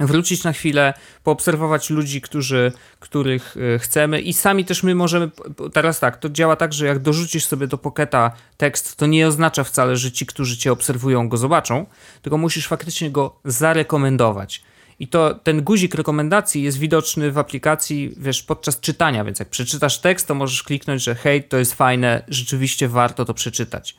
wrócić 0.00 0.44
na 0.44 0.52
chwilę, 0.52 0.94
poobserwować 1.24 1.90
ludzi, 1.90 2.20
którzy, 2.20 2.72
których 3.00 3.56
e, 3.74 3.78
chcemy 3.78 4.20
i 4.20 4.32
sami 4.32 4.64
też 4.64 4.82
my 4.82 4.94
możemy, 4.94 5.30
teraz 5.72 6.00
tak, 6.00 6.16
to 6.16 6.28
działa 6.28 6.56
tak, 6.56 6.72
że 6.72 6.86
jak 6.86 6.98
dorzucisz 6.98 7.46
sobie 7.46 7.66
do 7.66 7.78
Pocketa 7.78 8.30
tekst, 8.56 8.96
to 8.96 9.06
nie 9.06 9.26
oznacza 9.26 9.64
wcale, 9.64 9.96
że 9.96 10.12
ci, 10.12 10.26
którzy 10.26 10.56
cię 10.56 10.72
obserwują, 10.72 11.28
go 11.28 11.36
zobaczą, 11.36 11.86
tylko 12.22 12.38
musisz 12.38 12.66
faktycznie 12.66 13.10
go 13.10 13.36
zarekomendować. 13.44 14.62
I 15.00 15.08
to 15.08 15.34
ten 15.34 15.62
guzik 15.62 15.94
rekomendacji 15.94 16.62
jest 16.62 16.78
widoczny 16.78 17.32
w 17.32 17.38
aplikacji, 17.38 18.14
wiesz, 18.16 18.42
podczas 18.42 18.80
czytania, 18.80 19.24
więc 19.24 19.38
jak 19.38 19.48
przeczytasz 19.48 19.98
tekst, 20.00 20.28
to 20.28 20.34
możesz 20.34 20.62
kliknąć, 20.62 21.02
że 21.02 21.14
hej, 21.14 21.44
to 21.44 21.56
jest 21.56 21.74
fajne, 21.74 22.22
rzeczywiście 22.28 22.88
warto 22.88 23.24
to 23.24 23.34
przeczytać. 23.34 23.96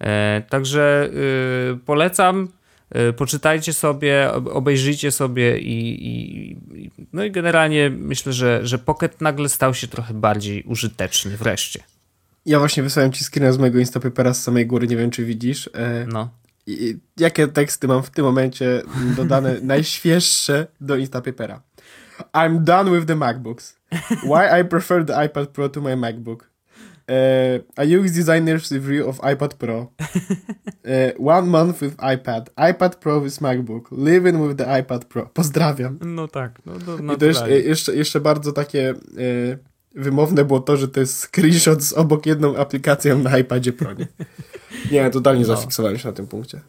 E, 0.00 0.42
także 0.48 1.10
y, 1.72 1.78
polecam, 1.86 2.48
y, 3.10 3.12
poczytajcie 3.12 3.72
sobie, 3.72 4.32
obejrzyjcie 4.32 5.10
sobie 5.10 5.58
i, 5.58 6.06
i, 6.08 6.56
no 7.12 7.24
i 7.24 7.30
generalnie 7.30 7.90
myślę, 7.90 8.32
że, 8.32 8.66
że 8.66 8.78
Pocket 8.78 9.20
nagle 9.20 9.48
stał 9.48 9.74
się 9.74 9.88
trochę 9.88 10.14
bardziej 10.14 10.62
użyteczny 10.62 11.36
wreszcie. 11.36 11.82
Ja 12.46 12.58
właśnie 12.58 12.82
wysłałem 12.82 13.12
ci 13.12 13.24
screena 13.24 13.52
z 13.52 13.58
mojego 13.58 13.78
Instapapera 13.78 14.34
z 14.34 14.42
samej 14.42 14.66
góry, 14.66 14.86
nie 14.86 14.96
wiem 14.96 15.10
czy 15.10 15.24
widzisz. 15.24 15.70
E, 15.74 16.06
no. 16.08 16.28
I, 16.66 16.98
jakie 17.16 17.48
teksty 17.48 17.88
mam 17.88 18.02
w 18.02 18.10
tym 18.10 18.24
momencie 18.24 18.82
dodane 19.16 19.60
najświeższe 19.72 20.66
do 20.80 20.96
Instapapera. 20.96 21.62
I'm 22.32 22.58
done 22.64 22.90
with 22.90 23.06
the 23.06 23.16
MacBooks. 23.16 23.76
Why 24.22 24.60
I 24.60 24.64
prefer 24.64 25.04
the 25.04 25.12
iPad 25.12 25.46
Pro 25.46 25.68
to 25.68 25.80
my 25.80 25.96
MacBook. 25.96 26.54
Uh, 27.06 27.58
I 27.76 27.82
use 27.82 28.12
designer's 28.12 28.72
review 28.72 29.08
of 29.08 29.20
iPad 29.20 29.58
Pro. 29.58 29.88
Uh, 30.84 31.12
one 31.16 31.46
month 31.48 31.80
with 31.80 31.96
iPad. 31.96 32.48
iPad 32.58 33.00
Pro 33.00 33.18
with 33.18 33.40
MacBook. 33.40 33.86
Living 33.90 34.38
with 34.46 34.58
the 34.58 34.64
iPad 34.64 35.08
Pro. 35.08 35.26
Pozdrawiam. 35.26 35.98
No 36.02 36.28
tak. 36.28 36.60
No, 36.66 36.74
no, 37.02 37.14
I 37.14 37.16
to 37.16 37.26
jeszcze, 37.26 37.60
jeszcze, 37.60 37.94
jeszcze 37.96 38.20
bardzo 38.20 38.52
takie 38.52 38.90
e, 38.90 38.94
wymowne 39.94 40.44
było 40.44 40.60
to, 40.60 40.76
że 40.76 40.88
to 40.88 41.00
jest 41.00 41.20
screenshot 41.20 41.82
z 41.82 41.92
obok 41.92 42.26
jedną 42.26 42.56
aplikacją 42.56 43.18
na 43.18 43.38
iPadzie 43.38 43.72
Pro. 43.72 43.92
Nie? 43.92 44.06
Nie, 44.90 45.10
totalnie 45.10 45.40
no. 45.40 45.46
zafiksowałem 45.46 45.98
się 45.98 46.08
na 46.08 46.14
tym 46.14 46.26
punkcie. 46.26 46.60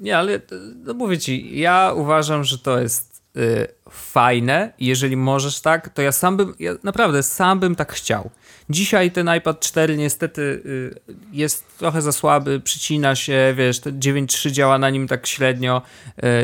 Nie, 0.00 0.18
ale 0.18 0.40
no 0.84 0.94
mówię 0.94 1.18
ci, 1.18 1.60
ja 1.60 1.92
uważam, 1.96 2.44
że 2.44 2.58
to 2.58 2.80
jest 2.80 3.22
y, 3.36 3.66
fajne. 3.90 4.72
Jeżeli 4.78 5.16
możesz 5.16 5.60
tak, 5.60 5.88
to 5.88 6.02
ja 6.02 6.12
sam 6.12 6.36
bym, 6.36 6.54
ja 6.58 6.72
naprawdę 6.82 7.22
sam 7.22 7.60
bym 7.60 7.74
tak 7.74 7.92
chciał. 7.92 8.30
Dzisiaj 8.70 9.10
ten 9.10 9.30
iPad 9.38 9.60
4 9.60 9.96
niestety 9.96 10.42
y, 10.42 11.00
jest 11.32 11.78
trochę 11.78 12.02
za 12.02 12.12
słaby, 12.12 12.60
przycina 12.60 13.14
się, 13.14 13.54
wiesz, 13.56 13.80
9.3 13.80 14.50
działa 14.50 14.78
na 14.78 14.90
nim 14.90 15.08
tak 15.08 15.26
średnio. 15.26 15.82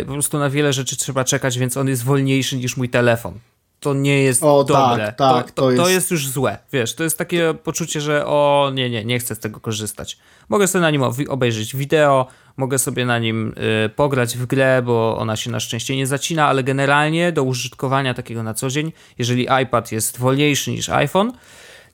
Y, 0.00 0.04
po 0.04 0.12
prostu 0.12 0.38
na 0.38 0.50
wiele 0.50 0.72
rzeczy 0.72 0.96
trzeba 0.96 1.24
czekać, 1.24 1.58
więc 1.58 1.76
on 1.76 1.88
jest 1.88 2.04
wolniejszy 2.04 2.56
niż 2.56 2.76
mój 2.76 2.88
telefon 2.88 3.38
to 3.80 3.94
nie 3.94 4.22
jest 4.22 4.42
o, 4.42 4.64
dobre. 4.64 5.04
Tak, 5.04 5.16
tak, 5.16 5.50
to, 5.50 5.62
to, 5.62 5.62
to, 5.62 5.70
jest... 5.70 5.82
to, 5.82 5.88
jest... 5.88 6.10
już 6.10 6.28
złe. 6.28 6.58
Wiesz, 6.72 6.94
to 6.94 7.04
jest 7.04 7.18
takie 7.18 7.54
poczucie, 7.54 8.00
że 8.00 8.26
o 8.26 8.70
nie, 8.74 8.90
nie, 8.90 9.04
nie 9.04 9.18
chcę 9.18 9.34
z 9.34 9.38
tego 9.38 9.60
korzystać. 9.60 10.18
Mogę 10.48 10.66
sobie 10.66 10.82
na 10.82 10.90
nim 10.90 11.02
obejrzeć 11.28 11.76
wideo, 11.76 12.26
mogę 12.56 12.78
sobie 12.78 13.06
na 13.06 13.18
nim 13.18 13.54
y, 13.84 13.88
pograć 13.88 14.36
w 14.36 14.46
grę, 14.46 14.82
bo 14.82 15.18
ona 15.18 15.36
się 15.36 15.50
na 15.50 15.60
szczęście 15.60 15.96
nie 15.96 16.06
zacina, 16.06 16.46
ale 16.46 16.62
generalnie 16.62 17.32
do 17.32 17.42
użytkowania 17.42 18.14
takiego 18.14 18.42
na 18.42 18.54
co 18.54 18.70
dzień, 18.70 18.92
jeżeli 19.18 19.48
iPad 19.62 19.92
jest 19.92 20.18
wolniejszy 20.18 20.70
niż 20.70 20.88
iPhone, 20.88 21.32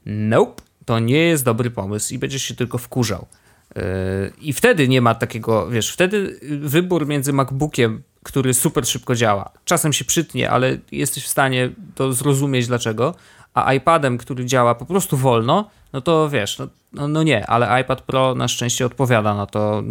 nope, 0.06 0.62
to 0.84 0.98
nie 0.98 1.18
jest 1.18 1.44
dobry 1.44 1.70
pomysł 1.70 2.14
i 2.14 2.18
będziesz 2.18 2.42
się 2.42 2.54
tylko 2.54 2.78
wkurzał. 2.78 3.26
Y, 3.76 3.80
I 4.40 4.52
wtedy 4.52 4.88
nie 4.88 5.00
ma 5.00 5.14
takiego, 5.14 5.70
wiesz, 5.70 5.92
wtedy 5.92 6.40
wybór 6.60 7.06
między 7.06 7.32
MacBookiem 7.32 8.02
który 8.22 8.54
super 8.54 8.86
szybko 8.86 9.14
działa. 9.14 9.50
Czasem 9.64 9.92
się 9.92 10.04
przytnie, 10.04 10.50
ale 10.50 10.78
jesteś 10.92 11.24
w 11.24 11.28
stanie 11.28 11.70
to 11.94 12.12
zrozumieć 12.12 12.66
dlaczego. 12.66 13.14
A 13.54 13.72
iPadem, 13.72 14.18
który 14.18 14.46
działa 14.46 14.74
po 14.74 14.86
prostu 14.86 15.16
wolno, 15.16 15.70
no 15.92 16.00
to 16.00 16.30
wiesz, 16.30 16.58
no, 16.58 16.68
no, 16.92 17.08
no 17.08 17.22
nie, 17.22 17.46
ale 17.46 17.80
iPad 17.80 18.02
Pro 18.02 18.34
na 18.34 18.48
szczęście 18.48 18.86
odpowiada 18.86 19.34
na 19.34 19.46
to 19.46 19.82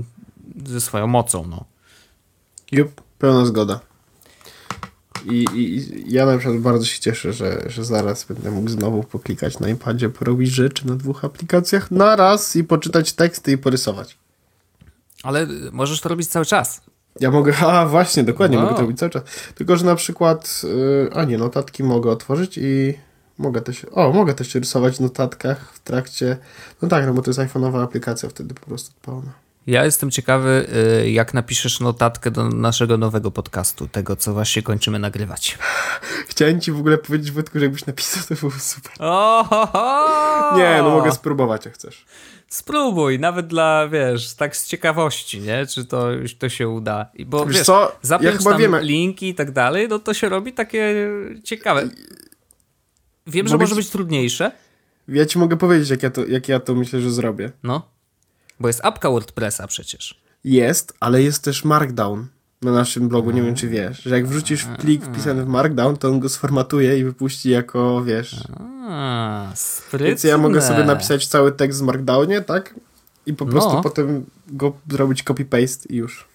ze 0.66 0.82
swoją 0.82 1.08
mocą. 1.08 1.48
No. 1.48 1.66
Jup, 2.72 3.02
pełna 3.20 3.46
zgoda. 3.46 3.80
I, 5.26 5.46
I, 5.54 5.86
ja 6.14 6.26
na 6.26 6.38
przykład 6.38 6.60
bardzo 6.60 6.86
się 6.86 7.00
cieszę, 7.00 7.34
że, 7.34 7.64
że 7.68 7.86
zaraz 7.86 8.26
będę 8.26 8.52
mógł 8.52 8.70
znowu 8.70 9.04
poklikać 9.04 9.60
na 9.60 9.70
iPadzie, 9.70 10.10
porobić 10.10 10.50
rzeczy 10.50 10.88
na 10.88 10.96
dwóch 10.96 11.26
aplikacjach 11.26 11.92
na 11.92 12.16
raz 12.16 12.56
i 12.56 12.64
poczytać 12.64 13.14
teksty 13.14 13.52
i 13.52 13.58
porysować. 13.58 14.18
Ale 15.24 15.48
możesz 15.72 16.02
to 16.02 16.10
robić 16.10 16.28
cały 16.28 16.46
czas. 16.46 16.82
Ja 17.20 17.32
mogę, 17.32 17.58
a 17.68 17.86
właśnie, 17.86 18.24
dokładnie, 18.24 18.58
wow. 18.58 18.66
mogę 18.66 18.76
to 18.76 18.82
robić 18.82 19.00
cały 19.00 19.10
czas. 19.10 19.24
Tylko, 19.56 19.78
że 19.78 19.86
na 19.86 19.96
przykład, 19.96 20.62
yy, 20.64 21.10
a 21.14 21.24
nie, 21.24 21.38
notatki 21.38 21.84
mogę 21.84 22.12
otworzyć 22.12 22.58
i 22.58 22.94
mogę 23.38 23.62
też, 23.62 23.86
o, 23.92 24.12
mogę 24.12 24.34
też 24.34 24.56
rysować 24.56 24.98
w 24.98 25.00
notatkach 25.00 25.74
w 25.74 25.80
trakcie, 25.80 26.38
no 26.82 26.88
tak, 26.88 27.06
no 27.06 27.14
bo 27.14 27.22
to 27.22 27.30
jest 27.30 27.40
iPhone'owa 27.40 27.84
aplikacja 27.84 28.30
wtedy 28.30 28.54
po 28.54 28.66
prostu 28.66 28.92
pełna. 29.02 29.32
Ja 29.68 29.86
jestem 29.86 30.12
ciekawy, 30.12 30.68
y, 31.04 31.12
jak 31.12 31.34
napiszesz 31.34 31.80
notatkę 31.80 32.32
do 32.32 32.50
naszego 32.50 32.98
nowego 32.98 33.32
podcastu, 33.32 33.88
tego, 33.88 34.16
co 34.16 34.34
właśnie 34.34 34.64
kończymy 34.64 35.00
nagrywać. 35.00 35.58
Chciałem 36.30 36.62
ci 36.62 36.72
w 36.72 36.80
ogóle 36.80 36.98
powiedzieć, 36.98 37.32
Wojtku, 37.32 37.60
że 37.60 37.66
jakbyś 37.66 37.86
napisał, 37.86 38.24
to 38.30 38.36
było 38.36 38.52
super. 38.60 38.92
Ohoho! 39.00 40.58
Nie, 40.58 40.78
no 40.84 40.90
mogę 40.90 41.12
spróbować, 41.12 41.66
jak 41.66 41.74
chcesz. 41.74 42.06
Spróbuj, 42.52 43.20
nawet 43.20 43.48
dla, 43.48 43.88
wiesz, 43.88 44.34
tak 44.34 44.58
z 44.58 44.68
ciekawości, 44.68 45.42
nie? 45.42 45.66
Czy 45.66 45.86
to, 45.86 46.08
to 46.40 46.50
się 46.50 46.70
uda. 46.70 47.12
Bo 47.26 47.46
wiesz, 47.46 47.56
wiesz 47.56 47.66
co? 47.66 48.00
ja 48.22 48.32
chyba 48.32 48.52
tam 48.52 48.62
wiem. 48.62 48.76
linki 48.82 49.30
i 49.30 49.36
tak 49.36 49.52
dalej, 49.52 49.88
no 49.90 50.00
to 50.00 50.14
się 50.14 50.30
robi 50.30 50.54
takie 50.54 51.10
ciekawe. 51.44 51.90
Wiem, 53.28 53.48
że 53.48 53.58
może 53.58 53.76
być 53.76 53.90
trudniejsze. 53.90 54.52
Ja 55.08 55.26
ci 55.26 55.40
mogę 55.40 55.58
powiedzieć, 55.58 55.90
jak 55.90 56.04
ja, 56.04 56.10
to, 56.10 56.26
jak 56.26 56.48
ja 56.48 56.60
to 56.60 56.76
myślę, 56.76 57.02
że 57.02 57.12
zrobię. 57.12 57.52
No. 57.64 57.90
Bo 58.60 58.68
jest 58.68 58.86
apka 58.86 59.10
WordPressa 59.10 59.68
przecież. 59.68 60.22
Jest, 60.44 60.94
ale 61.00 61.24
jest 61.24 61.44
też 61.44 61.64
Markdown 61.64 62.28
na 62.62 62.72
naszym 62.72 63.10
blogu, 63.10 63.32
nie 63.32 63.42
wiem 63.42 63.56
czy 63.56 63.68
wiesz, 63.68 64.04
że 64.04 64.16
jak 64.16 64.28
wrzucisz 64.28 64.66
plik 64.80 65.06
wpisany 65.06 65.44
w 65.44 65.48
Markdown, 65.48 65.98
to 65.98 66.08
on 66.08 66.20
go 66.20 66.30
sformatuje 66.30 67.00
i 67.00 67.04
wypuści 67.04 67.50
jako, 67.50 68.04
wiesz... 68.04 68.36
A, 68.92 69.54
Więc 69.94 70.24
ja 70.24 70.38
mogę 70.38 70.62
sobie 70.62 70.84
napisać 70.84 71.28
cały 71.28 71.52
tekst 71.52 71.80
w 71.80 71.84
Markdownie, 71.84 72.42
tak? 72.42 72.76
I 73.26 73.34
po 73.34 73.46
prostu 73.46 73.74
no. 73.74 73.82
potem 73.82 74.26
go 74.48 74.74
zrobić 74.90 75.24
copy-paste 75.24 75.86
i 75.90 75.96
już. 75.96 76.28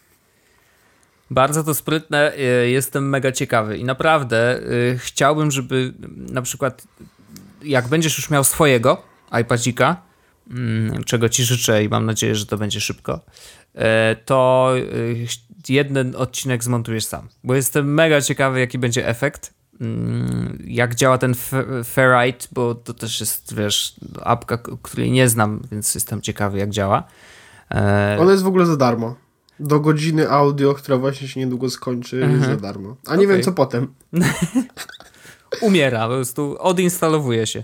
Bardzo 1.31 1.65
to 1.65 1.75
sprytne, 1.75 2.33
y, 2.39 2.71
jestem 2.71 3.09
mega 3.09 3.33
ciekawy 3.33 3.79
i 3.79 3.85
naprawdę 3.85 4.61
y, 4.61 4.99
chciałbym, 4.99 5.51
żeby 5.51 5.93
na 6.17 6.43
przykład 6.43 6.85
jak 7.63 7.89
będziesz 7.89 8.17
już 8.17 8.31
miał 8.31 8.45
swojego 8.45 9.03
iPadzika, 9.41 10.03
mm, 10.51 11.05
czego 11.05 11.29
ci 11.29 11.45
życzę 11.45 11.85
i 11.85 11.89
mam 11.89 12.07
nadzieję, 12.07 12.35
że 12.35 12.47
to 12.47 12.57
będzie 12.57 12.81
szybko, 12.81 13.21
y, 13.75 13.81
to 14.25 14.73
jeden 15.69 16.17
odcinek 16.17 16.65
zmontujesz 16.65 17.05
sam. 17.05 17.29
Bo 17.45 17.55
jestem 17.55 17.95
mega 17.95 18.21
ciekawy, 18.21 18.61
jaki 18.61 18.79
będzie 18.79 19.09
efekt. 19.09 19.56
Jak 20.65 20.95
działa 20.95 21.19
ten 21.19 21.35
Ferrite, 21.85 22.47
bo 22.53 22.75
to 22.75 22.95
też 22.95 23.21
jest, 23.21 23.55
wiesz, 23.55 23.97
apka, 24.23 24.59
której 24.83 25.11
nie 25.11 25.29
znam, 25.29 25.63
więc 25.73 25.95
jestem 25.95 26.23
ciekawy, 26.23 26.59
jak 26.59 26.71
działa. 26.71 27.05
E... 27.71 28.17
Ona 28.21 28.33
jest 28.33 28.45
w 28.45 28.47
ogóle 28.47 28.67
za 28.67 28.77
darmo. 28.77 29.15
Do 29.61 29.81
godziny 29.81 30.31
audio, 30.31 30.75
która 30.75 30.97
właśnie 30.97 31.29
się 31.29 31.41
niedługo 31.41 31.71
skończy, 31.71 32.17
mhm. 32.17 32.35
jest 32.35 32.51
za 32.51 32.57
darmo. 32.57 32.97
A 33.07 33.17
nie 33.17 33.25
okay. 33.25 33.37
wiem, 33.37 33.45
co 33.45 33.53
potem. 33.53 33.95
Umiera, 35.61 36.09
po 36.09 36.15
prostu 36.15 36.57
odinstalowuje 36.59 37.47
się. 37.47 37.63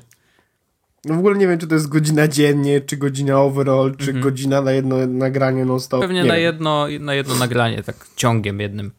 No 1.05 1.15
w 1.15 1.19
ogóle 1.19 1.39
nie 1.39 1.49
wiem, 1.49 1.59
czy 1.59 1.67
to 1.67 1.75
jest 1.75 1.89
godzina 1.89 2.29
dziennie, 2.29 2.81
czy 2.81 2.97
godzina 2.97 3.41
overall, 3.41 3.97
czy 3.97 4.07
mhm. 4.07 4.25
godzina 4.25 4.63
na 4.63 4.73
jedno 4.73 5.07
nagranie 5.07 5.65
non-stop. 5.65 6.01
Pewnie 6.01 6.25
na 6.25 6.37
jedno, 6.37 6.87
na 7.01 7.15
jedno 7.15 7.35
nagranie, 7.35 7.83
tak 7.83 7.97
ciągiem 8.17 8.61
jednym. 8.61 8.93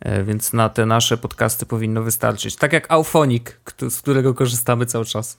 E, 0.00 0.24
więc 0.24 0.52
na 0.52 0.68
te 0.68 0.86
nasze 0.86 1.16
podcasty 1.16 1.66
powinno 1.66 2.02
wystarczyć. 2.02 2.56
Tak 2.56 2.72
jak 2.72 2.92
Aufonik, 2.92 3.60
z 3.90 4.00
którego 4.00 4.34
korzystamy 4.34 4.86
cały 4.86 5.04
czas. 5.04 5.38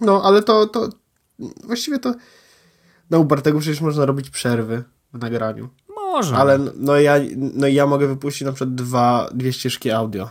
No, 0.00 0.22
ale 0.24 0.42
to, 0.42 0.66
to 0.66 0.88
właściwie 1.64 1.98
to 1.98 2.14
na 3.10 3.18
Ubartego 3.18 3.58
przecież 3.58 3.80
można 3.80 4.06
robić 4.06 4.30
przerwy 4.30 4.84
w 5.12 5.18
nagraniu. 5.18 5.68
Można. 5.96 6.38
Ale 6.38 6.58
no 6.76 7.00
ja, 7.00 7.14
no 7.36 7.66
ja 7.66 7.86
mogę 7.86 8.06
wypuścić 8.06 8.42
na 8.42 8.52
przykład 8.52 8.74
dwa, 8.74 9.28
dwie 9.34 9.52
ścieżki 9.52 9.90
audio. 9.90 10.30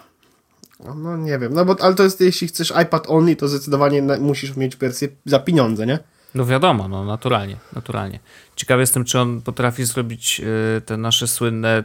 No 0.96 1.18
nie 1.18 1.40
wiem, 1.40 1.54
no 1.54 1.66
bo 1.66 1.76
ale 1.80 1.96
to 1.96 2.04
jest, 2.04 2.22
jeśli 2.22 2.48
chcesz 2.48 2.74
iPad 2.84 3.10
only, 3.10 3.36
to 3.36 3.48
zdecydowanie 3.48 4.02
musisz 4.02 4.56
mieć 4.56 4.76
wersję 4.76 5.08
za 5.26 5.40
pieniądze, 5.40 5.86
nie? 5.86 6.00
No 6.36 6.46
wiadomo, 6.46 6.88
no 6.88 7.06
naturalnie, 7.06 7.58
naturalnie. 7.74 8.20
Ciekawy 8.56 8.82
jestem, 8.82 9.06
czy 9.06 9.20
on 9.20 9.42
potrafi 9.42 9.86
zrobić 9.86 10.42
y, 10.78 10.82
te 10.82 10.98
nasze 10.98 11.28
słynne 11.28 11.84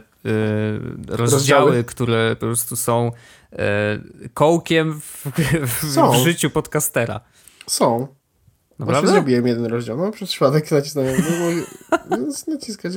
rozdziały, 1.07 1.31
Rozdziały? 1.31 1.83
które 1.83 2.35
po 2.35 2.45
prostu 2.45 2.75
są 2.75 3.11
y, 3.53 4.29
kołkiem 4.33 5.01
w, 5.01 5.25
w, 5.67 5.97
w 6.11 6.23
życiu 6.23 6.49
podcastera. 6.49 7.21
Są. 7.67 8.07
Właśnie 8.79 8.93
Naprawdę? 8.93 9.11
zrobiłem 9.11 9.47
jeden 9.47 9.65
rozdział. 9.65 9.97
No, 9.97 10.11
przez 10.11 10.29
przypadek 10.29 10.71
nacisnąłem. 10.71 11.15
No, 11.29 11.97
no, 12.09 12.17
naciskać. 12.47 12.93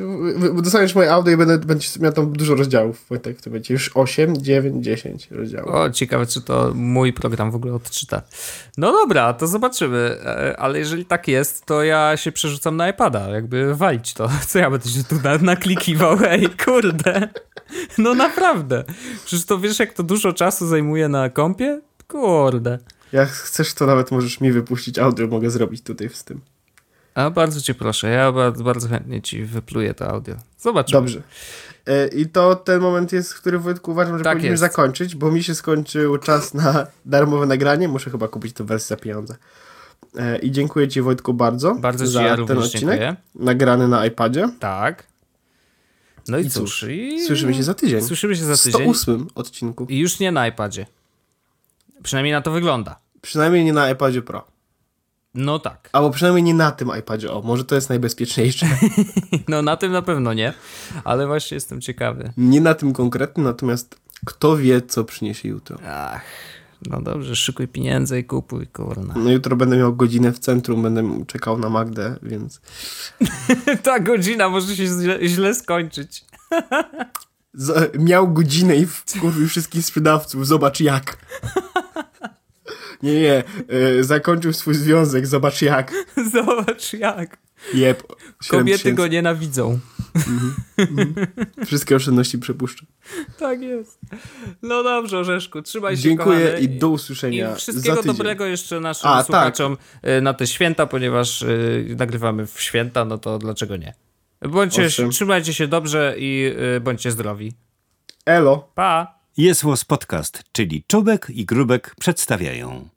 Dostaniesz 0.62 0.95
moje 0.95 1.12
audio 1.12 1.33
i 1.33 1.37
będę, 1.37 1.59
będziesz 1.59 1.99
miał 1.99 2.12
tam 2.12 2.33
dużo 2.33 2.55
rozdziałów. 2.55 3.07
Wojtek, 3.09 3.41
to 3.41 3.51
będzie 3.51 3.74
już 3.74 3.91
8, 3.95 4.43
9, 4.43 4.85
10 4.85 5.31
rozdziałów. 5.31 5.74
O, 5.74 5.91
ciekawe, 5.91 6.27
czy 6.27 6.43
to 6.43 6.72
mój 6.74 7.12
program 7.12 7.51
w 7.51 7.55
ogóle 7.55 7.74
odczyta. 7.74 8.22
No 8.79 8.93
dobra, 8.93 9.33
to 9.33 9.47
zobaczymy. 9.47 10.18
E, 10.24 10.57
Ale 10.59 10.79
jeżeli 10.79 11.05
tak 11.05 11.29
jest, 11.29 11.66
to 11.66 11.83
ja 11.83 12.16
się 12.16 12.33
przerzucam 12.33 12.77
na 12.77 12.89
iPada, 12.89 13.29
jakby 13.29 13.74
walić 13.74 14.14
to. 14.14 14.29
Co 14.49 14.59
ja 14.59 14.70
będę 14.70 14.89
się 14.89 15.05
tu 15.05 15.14
na, 15.24 15.39
naklikiwał? 15.39 16.18
Ej, 16.29 16.49
kurde. 16.64 17.29
No 17.99 18.14
naprawdę. 18.14 18.85
Przecież 19.24 19.47
to 19.47 19.59
wiesz, 19.59 19.79
jak 19.79 19.93
to 19.93 20.03
dużo 20.03 20.33
czasu 20.33 20.66
zajmuje 20.66 21.09
na 21.09 21.31
kompie? 21.31 21.81
Kurde. 22.09 22.79
Jak 23.12 23.28
chcesz, 23.28 23.74
to 23.74 23.86
nawet 23.86 24.11
możesz 24.11 24.40
mi 24.40 24.52
wypuścić 24.52 24.98
audio, 24.98 25.26
mogę 25.26 25.50
zrobić 25.50 25.82
tutaj 25.82 26.09
z 26.12 26.24
tym. 26.24 26.40
A 27.14 27.30
bardzo 27.30 27.61
cię 27.61 27.74
proszę, 27.74 28.09
ja 28.11 28.32
bardzo, 28.32 28.64
bardzo 28.64 28.88
chętnie 28.88 29.22
ci 29.22 29.44
wypluję 29.44 29.94
to 29.94 30.09
audio. 30.11 30.34
Zobaczymy. 30.59 31.00
Dobrze. 31.00 31.22
E, 31.86 32.09
I 32.09 32.26
to 32.26 32.57
ten 32.57 32.80
moment 32.80 33.12
jest, 33.12 33.32
w 33.32 33.40
którym 33.40 33.62
Wojtku 33.62 33.90
uważam, 33.90 34.18
że 34.18 34.24
Tak 34.24 34.32
powinniśmy 34.32 34.50
jest. 34.50 34.61
zakończyć, 34.61 35.14
bo 35.14 35.30
mi 35.30 35.42
się 35.42 35.54
skończył 35.54 36.18
czas 36.18 36.54
na 36.54 36.86
darmowe 37.07 37.46
nagranie. 37.46 37.88
Muszę 37.88 38.11
chyba 38.11 38.28
kupić 38.28 38.52
tę 38.52 38.64
wersję 38.64 38.96
za 38.96 39.02
pieniądze. 39.02 39.36
E, 40.18 40.38
I 40.38 40.50
dziękuję 40.50 40.88
Ci 40.88 41.02
Wojtku 41.02 41.34
bardzo, 41.34 41.74
Bardzo 41.74 42.07
za 42.07 42.22
ja 42.22 42.36
ten 42.36 42.59
odcinek. 42.59 42.80
dziękuję. 43.00 43.16
Nagrany 43.34 43.88
na 43.88 44.07
iPadzie. 44.07 44.48
Tak. 44.61 45.07
No 46.28 46.38
i, 46.38 46.46
I 46.46 46.50
cóż. 46.50 46.84
I... 46.90 47.24
Słyszymy 47.26 47.54
się 47.54 47.62
za 47.62 47.74
tydzień. 47.74 48.02
Słyszymy 48.02 48.36
się 48.36 48.44
za 48.44 48.57
W 48.57 48.62
tydzień. 48.62 48.94
108 48.94 49.26
odcinku. 49.34 49.86
I 49.88 49.98
już 49.98 50.20
nie 50.20 50.32
na 50.32 50.48
iPadzie. 50.48 50.86
Przynajmniej 52.07 52.32
na 52.32 52.40
to 52.40 52.50
wygląda. 52.50 52.96
Przynajmniej 53.22 53.64
nie 53.64 53.72
na 53.72 53.90
iPadzie 53.90 54.22
Pro. 54.22 54.44
No 55.34 55.59
tak. 55.59 55.88
Albo 55.92 56.11
przynajmniej 56.11 56.42
nie 56.42 56.54
na 56.54 56.72
tym 56.72 56.90
iPadzie. 56.98 57.32
O, 57.32 57.42
może 57.42 57.64
to 57.64 57.74
jest 57.74 57.88
najbezpieczniejsze. 57.88 58.66
No 59.48 59.62
na 59.62 59.76
tym 59.76 59.92
na 59.92 60.02
pewno 60.02 60.32
nie, 60.34 60.52
ale 61.04 61.26
właśnie 61.26 61.54
jestem 61.54 61.80
ciekawy. 61.80 62.32
nie 62.36 62.61
na 62.61 62.74
tym 62.74 62.92
konkretnym, 62.92 63.46
natomiast 63.46 64.00
kto 64.26 64.57
wie, 64.57 64.82
co 64.82 65.04
przyniesie 65.04 65.48
jutro. 65.48 65.78
Ach, 65.88 66.22
no 66.90 67.00
dobrze, 67.02 67.36
szykuj 67.36 67.68
pieniądze 67.68 68.18
i 68.18 68.24
kupuj, 68.24 68.66
kurna. 68.66 69.14
No 69.16 69.30
jutro 69.30 69.57
będę 69.57 69.76
miał 69.76 69.96
godzinę 69.96 70.32
w 70.32 70.38
centrum, 70.38 70.82
będę 70.82 71.24
czekał 71.26 71.59
na 71.59 71.68
Magdę, 71.68 72.16
więc 72.22 72.61
Ta 73.82 74.00
godzina 74.00 74.48
może 74.48 74.76
się 74.76 74.86
źle, 74.86 75.18
źle 75.28 75.54
skończyć. 75.54 76.24
Z, 77.54 77.94
miał 77.98 78.32
godzinę 78.32 78.76
i 78.76 78.86
wkurwił 78.86 79.48
wszystkich 79.48 79.84
sprzedawców. 79.84 80.46
Zobacz 80.46 80.80
jak. 80.80 81.16
Nie, 83.03 83.20
nie. 83.20 83.44
Y, 83.99 84.05
zakończył 84.05 84.53
swój 84.53 84.74
związek. 84.74 85.26
Zobacz 85.26 85.62
jak. 85.62 85.92
Zobacz 86.32 86.92
jak. 86.92 87.38
Jeb. 87.74 88.03
Kobiety 88.49 88.92
go 88.92 89.07
nienawidzą. 89.07 89.78
Wszystkie 91.66 91.97
oszczędności 91.97 92.38
przepuszczę. 92.38 92.86
Tak 93.38 93.61
jest. 93.62 93.99
No 94.62 94.82
dobrze, 94.82 95.18
Orzeszku, 95.18 95.62
trzymaj 95.62 95.97
się, 95.97 96.03
Dziękuję 96.03 96.47
kochany. 96.47 96.61
i 96.61 96.68
do 96.68 96.88
usłyszenia 96.88 97.53
I 97.53 97.57
wszystkiego 97.57 98.03
dobrego 98.03 98.47
jeszcze 98.47 98.80
naszym 98.80 99.11
A, 99.11 99.16
tak. 99.16 99.26
słuchaczom 99.26 99.76
y, 100.18 100.20
na 100.20 100.34
te 100.34 100.47
święta, 100.47 100.86
ponieważ 100.86 101.42
y, 101.42 101.94
nagrywamy 101.99 102.47
w 102.47 102.61
święta, 102.61 103.05
no 103.05 103.18
to 103.18 103.38
dlaczego 103.38 103.76
nie? 103.76 103.94
Bądźcie, 104.42 104.86
Owszem. 104.86 105.11
trzymajcie 105.11 105.55
się 105.55 105.68
dobrze 105.68 106.14
i 106.18 106.53
y, 106.76 106.80
bądźcie 106.80 107.11
zdrowi. 107.11 107.53
Elo. 108.26 108.68
Pa! 108.74 109.16
Jest 109.39 109.62
Podcast, 109.84 110.43
czyli 110.53 110.84
Czubek 110.87 111.26
i 111.30 111.45
Grubek 111.45 111.95
przedstawiają. 111.99 112.95